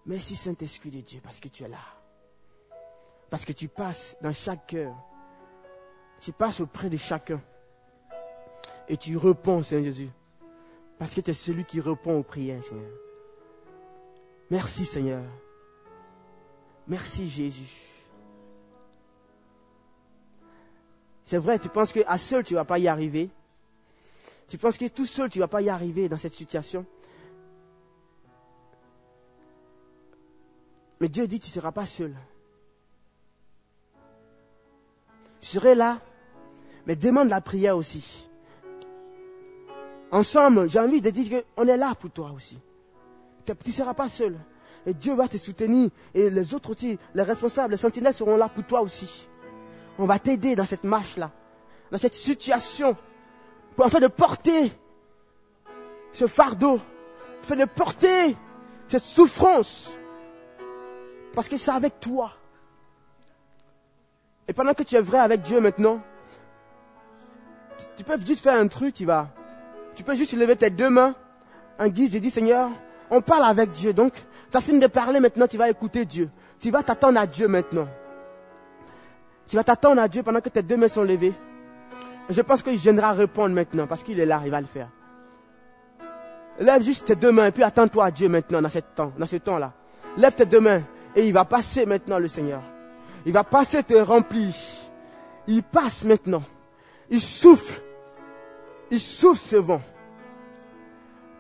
Merci, 0.05 0.35
Saint-Esprit 0.35 0.89
de 0.89 1.01
Dieu, 1.01 1.21
parce 1.23 1.39
que 1.39 1.47
tu 1.47 1.63
es 1.63 1.67
là. 1.67 1.77
Parce 3.29 3.45
que 3.45 3.53
tu 3.53 3.67
passes 3.67 4.15
dans 4.21 4.33
chaque 4.33 4.67
cœur. 4.67 4.95
Tu 6.19 6.31
passes 6.31 6.59
auprès 6.59 6.89
de 6.89 6.97
chacun. 6.97 7.41
Et 8.87 8.97
tu 8.97 9.17
réponds, 9.17 9.63
Seigneur 9.63 9.85
Jésus. 9.85 10.09
Parce 10.97 11.13
que 11.13 11.21
tu 11.21 11.31
es 11.31 11.33
celui 11.33 11.65
qui 11.65 11.81
répond 11.81 12.19
aux 12.19 12.23
prières, 12.23 12.63
Seigneur. 12.63 12.91
Merci, 14.49 14.85
Seigneur. 14.85 15.23
Merci, 16.87 17.27
Jésus. 17.27 17.93
C'est 21.23 21.37
vrai, 21.37 21.57
tu 21.57 21.69
penses 21.69 21.93
qu'à 21.93 22.17
seul, 22.17 22.43
tu 22.43 22.53
ne 22.53 22.59
vas 22.59 22.65
pas 22.65 22.79
y 22.79 22.87
arriver. 22.87 23.29
Tu 24.47 24.57
penses 24.57 24.77
que 24.77 24.87
tout 24.87 25.05
seul, 25.05 25.29
tu 25.29 25.39
ne 25.39 25.43
vas 25.43 25.47
pas 25.47 25.61
y 25.61 25.69
arriver 25.69 26.09
dans 26.09 26.17
cette 26.17 26.35
situation. 26.35 26.85
Mais 30.99 31.09
Dieu 31.09 31.27
dit, 31.27 31.39
tu 31.39 31.49
ne 31.49 31.53
seras 31.53 31.71
pas 31.71 31.85
seul. 31.85 32.15
Je 35.43 35.49
serai 35.49 35.75
là, 35.75 35.99
mais 36.87 36.95
demande 36.95 37.27
la 37.27 37.41
prière 37.41 37.75
aussi. 37.75 38.29
Ensemble, 40.09 40.69
j'ai 40.69 40.79
envie 40.79 41.01
de 41.01 41.09
dire 41.09 41.43
qu'on 41.53 41.67
est 41.67 41.75
là 41.75 41.93
pour 41.95 42.11
toi 42.11 42.31
aussi. 42.33 42.57
Tu 43.45 43.51
ne 43.51 43.71
seras 43.71 43.93
pas 43.93 44.07
seul. 44.07 44.37
Et 44.85 44.93
Dieu 44.93 45.13
va 45.13 45.27
te 45.27 45.35
soutenir. 45.35 45.89
Et 46.13 46.29
les 46.29 46.53
autres 46.53 46.71
aussi, 46.71 46.97
les 47.13 47.23
responsables, 47.23 47.71
les 47.71 47.77
sentinelles 47.77 48.13
seront 48.13 48.37
là 48.37 48.47
pour 48.47 48.63
toi 48.63 48.79
aussi. 48.81 49.27
On 49.99 50.05
va 50.05 50.17
t'aider 50.17 50.55
dans 50.55 50.63
cette 50.63 50.85
marche-là, 50.85 51.29
dans 51.91 51.97
cette 51.97 52.13
situation, 52.13 52.95
pour 53.75 53.85
enfin 53.85 53.99
de 53.99 54.07
porter 54.07 54.71
ce 56.13 56.25
fardeau, 56.25 56.79
afin 57.41 57.57
de 57.57 57.65
porter 57.65 58.37
cette 58.87 59.03
souffrance. 59.03 59.99
Parce 61.35 61.49
que 61.49 61.57
c'est 61.57 61.71
avec 61.71 61.99
toi. 61.99 62.31
Et 64.47 64.53
pendant 64.53 64.73
que 64.73 64.83
tu 64.83 64.95
es 64.95 65.01
vrai 65.01 65.19
avec 65.19 65.41
Dieu 65.41 65.59
maintenant, 65.61 66.01
tu 67.95 68.03
peux 68.03 68.17
juste 68.25 68.43
faire 68.43 68.59
un 68.59 68.67
truc, 68.67 68.93
tu 68.93 69.05
vas. 69.05 69.27
Tu 69.95 70.03
peux 70.03 70.15
juste 70.15 70.33
lever 70.33 70.55
tes 70.55 70.69
deux 70.69 70.89
mains 70.89 71.15
en 71.79 71.87
guise 71.87 72.11
de 72.11 72.19
dire 72.19 72.31
Seigneur, 72.31 72.69
on 73.09 73.21
parle 73.21 73.43
avec 73.43 73.71
Dieu. 73.71 73.93
Donc, 73.93 74.13
tu 74.51 74.57
as 74.57 74.61
fini 74.61 74.79
de 74.79 74.87
parler 74.87 75.19
maintenant, 75.19 75.47
tu 75.47 75.57
vas 75.57 75.69
écouter 75.69 76.05
Dieu. 76.05 76.29
Tu 76.59 76.71
vas 76.71 76.83
t'attendre 76.83 77.19
à 77.19 77.27
Dieu 77.27 77.47
maintenant. 77.47 77.87
Tu 79.47 79.55
vas 79.55 79.63
t'attendre 79.63 80.01
à 80.01 80.07
Dieu 80.07 80.23
pendant 80.23 80.41
que 80.41 80.49
tes 80.49 80.63
deux 80.63 80.77
mains 80.77 80.87
sont 80.87 81.03
levées. 81.03 81.33
Je 82.29 82.41
pense 82.41 82.63
qu'il 82.63 82.77
viendra 82.77 83.11
répondre 83.11 83.53
maintenant 83.53 83.85
parce 83.85 84.03
qu'il 84.03 84.19
est 84.19 84.25
là, 84.25 84.41
il 84.45 84.51
va 84.51 84.61
le 84.61 84.67
faire. 84.67 84.89
Lève 86.59 86.81
juste 86.81 87.07
tes 87.07 87.15
deux 87.15 87.31
mains 87.31 87.47
et 87.47 87.51
puis 87.51 87.63
attends-toi 87.63 88.05
à 88.05 88.11
Dieu 88.11 88.29
maintenant 88.29 88.61
dans, 88.61 88.69
temps, 88.69 89.11
dans 89.17 89.25
ce 89.25 89.37
temps-là. 89.37 89.73
Lève 90.17 90.35
tes 90.35 90.45
deux 90.45 90.59
mains 90.59 90.83
et 91.15 91.25
il 91.27 91.33
va 91.33 91.45
passer 91.45 91.85
maintenant 91.85 92.19
le 92.19 92.27
Seigneur. 92.27 92.61
Il 93.25 93.31
va 93.31 93.43
passer 93.43 93.83
te 93.83 93.93
remplir. 93.93 94.53
Il 95.47 95.63
passe 95.63 96.03
maintenant. 96.03 96.43
Il 97.09 97.21
souffle. 97.21 97.81
Il 98.91 98.99
souffle 98.99 99.39
ce 99.39 99.55
vent. 99.55 99.81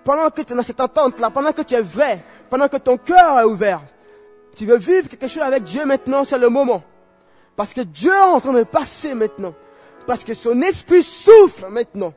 Pendant 0.03 0.29
que 0.29 0.41
tu 0.41 0.53
es 0.53 0.55
dans 0.55 0.63
cette 0.63 0.79
attente-là, 0.79 1.29
pendant 1.29 1.53
que 1.53 1.61
tu 1.61 1.73
es 1.73 1.81
vrai, 1.81 2.21
pendant 2.49 2.67
que 2.67 2.77
ton 2.77 2.97
cœur 2.97 3.39
est 3.39 3.45
ouvert, 3.45 3.81
tu 4.55 4.65
veux 4.65 4.77
vivre 4.77 5.07
quelque 5.07 5.27
chose 5.27 5.43
avec 5.43 5.63
Dieu 5.63 5.85
maintenant, 5.85 6.23
c'est 6.23 6.37
le 6.37 6.49
moment. 6.49 6.83
Parce 7.55 7.73
que 7.73 7.81
Dieu 7.81 8.11
est 8.11 8.19
en 8.19 8.39
train 8.39 8.53
de 8.53 8.63
passer 8.63 9.13
maintenant. 9.13 9.53
Parce 10.05 10.23
que 10.23 10.33
son 10.33 10.61
esprit 10.61 11.03
souffle 11.03 11.67
maintenant. 11.69 12.13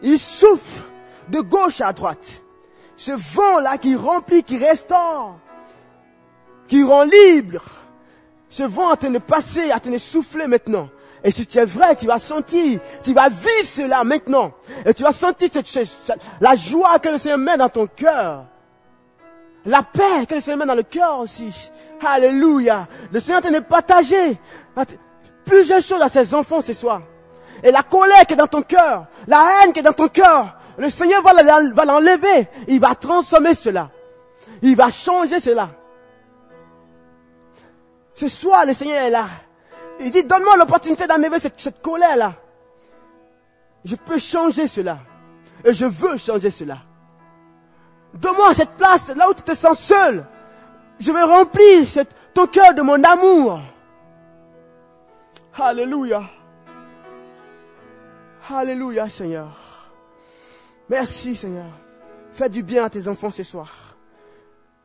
Il 0.00 0.18
souffle 0.18 0.82
de 1.28 1.40
gauche 1.40 1.80
à 1.80 1.92
droite. 1.92 2.42
Ce 2.96 3.12
vent-là 3.12 3.78
qui 3.78 3.94
remplit, 3.94 4.42
qui 4.42 4.58
restaure, 4.58 5.38
qui 6.66 6.82
rend 6.82 7.04
libre, 7.04 7.62
ce 8.48 8.62
vent 8.62 8.90
a 8.90 8.96
train 8.96 9.10
de 9.10 9.18
passer, 9.18 9.70
souffler 9.98 10.46
maintenant. 10.46 10.88
Et 11.24 11.30
si 11.30 11.46
tu 11.46 11.58
es 11.58 11.64
vrai, 11.64 11.96
tu 11.96 12.06
vas 12.06 12.18
sentir, 12.18 12.80
tu 13.02 13.12
vas 13.12 13.28
vivre 13.28 13.64
cela 13.64 14.04
maintenant. 14.04 14.52
Et 14.86 14.94
tu 14.94 15.02
vas 15.02 15.12
sentir 15.12 15.48
cette, 15.52 16.18
la 16.40 16.54
joie 16.54 16.98
que 16.98 17.08
le 17.08 17.18
Seigneur 17.18 17.38
met 17.38 17.56
dans 17.56 17.68
ton 17.68 17.86
cœur. 17.86 18.44
La 19.66 19.82
paix 19.82 20.26
que 20.28 20.36
le 20.36 20.40
Seigneur 20.40 20.60
met 20.60 20.66
dans 20.66 20.76
le 20.76 20.84
cœur 20.84 21.18
aussi. 21.18 21.52
Alléluia. 22.06 22.86
Le 23.12 23.20
Seigneur 23.20 23.44
est 23.44 23.48
en 23.48 23.50
train 23.50 23.60
partager 23.62 24.38
plusieurs 25.44 25.80
choses 25.80 26.00
à 26.00 26.08
ses 26.08 26.34
enfants 26.34 26.60
ce 26.60 26.72
soir. 26.72 27.02
Et 27.62 27.72
la 27.72 27.82
colère 27.82 28.24
qui 28.26 28.34
est 28.34 28.36
dans 28.36 28.46
ton 28.46 28.62
cœur, 28.62 29.06
la 29.26 29.44
haine 29.64 29.72
qui 29.72 29.80
est 29.80 29.82
dans 29.82 29.92
ton 29.92 30.08
cœur, 30.08 30.56
le 30.78 30.88
Seigneur 30.90 31.22
va 31.22 31.84
l'enlever. 31.84 32.48
Il 32.68 32.78
va 32.78 32.94
transformer 32.94 33.54
cela. 33.54 33.90
Il 34.62 34.76
va 34.76 34.90
changer 34.90 35.40
cela. 35.40 35.68
Ce 38.18 38.26
soir, 38.26 38.66
le 38.66 38.72
Seigneur 38.72 38.98
est 38.98 39.10
là. 39.10 39.26
Il 40.00 40.10
dit, 40.10 40.24
donne-moi 40.24 40.56
l'opportunité 40.56 41.06
d'enlever 41.06 41.38
cette, 41.38 41.80
colère-là. 41.80 42.34
Je 43.84 43.94
peux 43.94 44.18
changer 44.18 44.66
cela. 44.66 44.98
Et 45.64 45.72
je 45.72 45.84
veux 45.84 46.16
changer 46.16 46.50
cela. 46.50 46.78
Donne-moi 48.14 48.54
cette 48.54 48.72
place, 48.72 49.10
là 49.14 49.30
où 49.30 49.34
tu 49.34 49.42
te 49.42 49.54
sens 49.54 49.78
seul. 49.78 50.26
Je 50.98 51.12
vais 51.12 51.22
remplir 51.22 51.86
ton 52.34 52.48
cœur 52.48 52.74
de 52.74 52.82
mon 52.82 53.00
amour. 53.04 53.60
Alléluia. 55.56 56.24
Alléluia, 58.52 59.08
Seigneur. 59.08 59.92
Merci, 60.88 61.36
Seigneur. 61.36 61.70
Fais 62.32 62.48
du 62.48 62.64
bien 62.64 62.82
à 62.84 62.90
tes 62.90 63.06
enfants 63.06 63.30
ce 63.30 63.44
soir. 63.44 63.87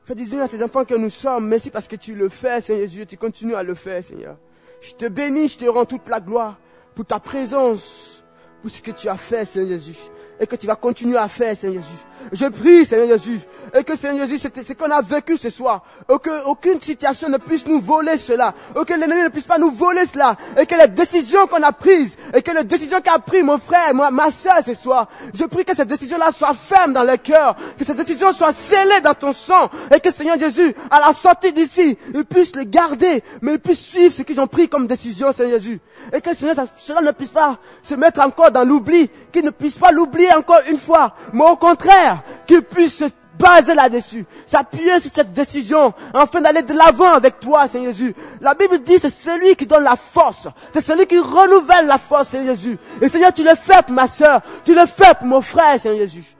Fais 0.05 0.15
du 0.15 0.25
bien 0.25 0.41
à 0.41 0.47
tes 0.49 0.61
enfants 0.61 0.83
que 0.83 0.95
nous 0.95 1.09
sommes. 1.09 1.47
Merci 1.47 1.69
parce 1.69 1.87
que 1.87 1.95
tu 1.95 2.13
le 2.13 2.27
fais, 2.27 2.59
Seigneur 2.59 2.87
Jésus. 2.87 3.05
Tu 3.05 3.17
continues 3.17 3.55
à 3.55 3.63
le 3.63 3.73
faire, 3.73 4.03
Seigneur. 4.03 4.37
Je 4.81 4.93
te 4.93 5.07
bénis, 5.07 5.47
je 5.47 5.59
te 5.59 5.65
rends 5.65 5.85
toute 5.85 6.09
la 6.09 6.19
gloire 6.19 6.59
pour 6.93 7.05
ta 7.05 7.19
présence, 7.19 8.23
pour 8.61 8.69
ce 8.69 8.81
que 8.81 8.91
tu 8.91 9.07
as 9.07 9.15
fait, 9.15 9.45
Seigneur 9.45 9.69
Jésus 9.69 10.09
et 10.43 10.47
que 10.47 10.57
tu 10.57 10.67
vas 10.67 10.75
continuer 10.75 11.17
à 11.17 11.29
faire, 11.29 11.55
Seigneur 11.55 11.81
Jésus. 11.81 12.03
Je 12.31 12.45
prie, 12.47 12.85
Seigneur 12.85 13.17
Jésus, 13.17 13.39
et 13.73 13.83
que 13.83 13.95
Seigneur 13.95 14.27
Jésus, 14.27 14.39
ce 14.39 14.73
qu'on 14.73 14.91
a 14.91 15.01
vécu 15.01 15.37
ce 15.37 15.49
soir, 15.49 15.83
et 16.09 16.19
que 16.19 16.45
aucune 16.47 16.81
situation 16.81 17.29
ne 17.29 17.37
puisse 17.37 17.65
nous 17.65 17.79
voler 17.79 18.17
cela, 18.17 18.53
et 18.79 18.85
que 18.85 18.93
l'ennemi 18.93 19.23
ne 19.23 19.29
puisse 19.29 19.45
pas 19.45 19.57
nous 19.57 19.71
voler 19.71 20.05
cela, 20.05 20.35
et 20.59 20.65
que 20.65 20.75
les 20.75 20.89
décisions 20.89 21.47
qu'on 21.47 21.63
a 21.63 21.71
prises, 21.71 22.17
et 22.33 22.41
que 22.41 22.51
les 22.51 22.65
décisions 22.65 22.99
qu'a 23.01 23.19
pris 23.19 23.41
mon 23.41 23.57
frère, 23.57 23.93
moi, 23.93 24.11
ma 24.11 24.31
soeur 24.31 24.57
ce 24.65 24.73
soir, 24.73 25.07
je 25.33 25.45
prie 25.45 25.63
que 25.63 25.75
ces 25.75 25.85
décisions-là 25.85 26.31
soient 26.31 26.53
fermes 26.53 26.91
dans 26.91 27.03
le 27.03 27.15
cœur, 27.17 27.55
que 27.77 27.85
ces 27.85 27.93
décisions 27.93 28.33
soient 28.33 28.53
scellées 28.53 29.01
dans 29.01 29.13
ton 29.13 29.31
sang, 29.31 29.69
et 29.95 29.99
que 30.01 30.13
Seigneur 30.13 30.37
Jésus, 30.37 30.73
à 30.91 30.99
la 30.99 31.13
sortie 31.13 31.53
d'ici, 31.53 31.97
il 32.13 32.25
puisse 32.25 32.53
les 32.55 32.65
garder, 32.65 33.23
mais 33.41 33.53
il 33.53 33.59
puisse 33.59 33.81
suivre 33.81 34.13
ce 34.13 34.23
qu'ils 34.23 34.41
ont 34.41 34.47
pris 34.47 34.67
comme 34.67 34.87
décision, 34.87 35.31
Seigneur 35.31 35.59
Jésus, 35.59 35.79
et 36.11 36.19
que 36.19 36.33
Seigneur, 36.33 36.55
cela 36.77 37.01
ne 37.01 37.11
puisse 37.11 37.29
pas 37.29 37.57
se 37.81 37.95
mettre 37.95 38.21
encore 38.21 38.51
dans 38.51 38.63
l'oubli, 38.63 39.09
qu'il 39.31 39.45
ne 39.45 39.49
puisse 39.49 39.77
pas 39.77 39.91
l'oublier 39.91 40.32
encore 40.37 40.61
une 40.69 40.77
fois, 40.77 41.15
mais 41.31 41.43
au 41.43 41.55
contraire, 41.55 42.21
qu'il 42.47 42.61
puisse 42.61 42.97
se 42.97 43.05
baser 43.37 43.73
là-dessus, 43.73 44.25
s'appuyer 44.45 44.99
sur 44.99 45.11
cette 45.13 45.33
décision, 45.33 45.93
afin 46.13 46.41
d'aller 46.41 46.61
de 46.61 46.73
l'avant 46.73 47.13
avec 47.13 47.39
toi, 47.39 47.67
Seigneur 47.67 47.91
Jésus. 47.91 48.15
La 48.41 48.53
Bible 48.53 48.79
dit, 48.79 48.99
c'est 48.99 49.13
celui 49.13 49.55
qui 49.55 49.65
donne 49.65 49.83
la 49.83 49.95
force, 49.95 50.47
c'est 50.73 50.85
celui 50.85 51.05
qui 51.07 51.19
renouvelle 51.19 51.87
la 51.87 51.97
force, 51.97 52.29
Seigneur 52.29 52.55
Jésus. 52.55 52.77
Et 53.01 53.09
Seigneur, 53.09 53.33
tu 53.33 53.43
le 53.43 53.55
fais 53.55 53.81
pour 53.81 53.93
ma 53.93 54.07
soeur, 54.07 54.41
tu 54.63 54.73
le 54.73 54.85
fais 54.85 55.13
pour 55.15 55.27
mon 55.27 55.41
frère, 55.41 55.79
Seigneur 55.79 55.99
Jésus. 55.99 56.35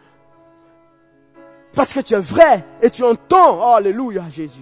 Parce 1.75 1.91
que 1.91 2.01
tu 2.01 2.13
es 2.13 2.19
vrai 2.19 2.63
et 2.81 2.89
tu 2.89 3.03
entends, 3.03 3.73
alléluia, 3.73 4.23
Jésus. 4.29 4.61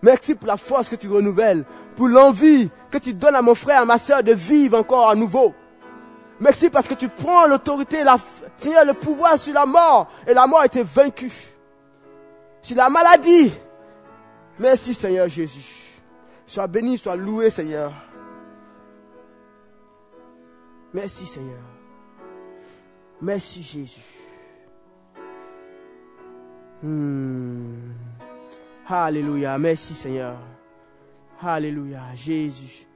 Merci 0.00 0.34
pour 0.34 0.48
la 0.48 0.56
force 0.56 0.88
que 0.88 0.96
tu 0.96 1.08
renouvelles, 1.08 1.64
pour 1.96 2.08
l'envie 2.08 2.70
que 2.90 2.98
tu 2.98 3.14
donnes 3.14 3.36
à 3.36 3.42
mon 3.42 3.54
frère, 3.54 3.82
à 3.82 3.84
ma 3.84 3.98
soeur 3.98 4.22
de 4.22 4.32
vivre 4.32 4.78
encore 4.78 5.08
à 5.08 5.14
nouveau. 5.14 5.54
Merci 6.40 6.68
parce 6.68 6.88
que 6.88 6.94
tu 6.94 7.08
prends 7.08 7.46
l'autorité, 7.46 8.02
la, 8.02 8.16
Seigneur, 8.56 8.84
le 8.84 8.94
pouvoir 8.94 9.38
sur 9.38 9.54
la 9.54 9.66
mort. 9.66 10.08
Et 10.26 10.34
la 10.34 10.46
mort 10.46 10.60
a 10.60 10.66
été 10.66 10.82
vaincue. 10.82 11.32
Sur 12.62 12.76
la 12.76 12.88
maladie. 12.88 13.52
Merci 14.58 14.94
Seigneur 14.94 15.28
Jésus. 15.28 16.00
Sois 16.46 16.66
béni, 16.66 16.98
sois 16.98 17.16
loué 17.16 17.50
Seigneur. 17.50 17.92
Merci 20.92 21.26
Seigneur. 21.26 21.62
Merci 23.20 23.62
Jésus. 23.62 24.00
Hmm. 26.82 27.92
Alléluia. 28.86 29.58
Merci 29.58 29.94
Seigneur. 29.94 30.36
Alléluia. 31.40 32.02
Jésus. 32.14 32.86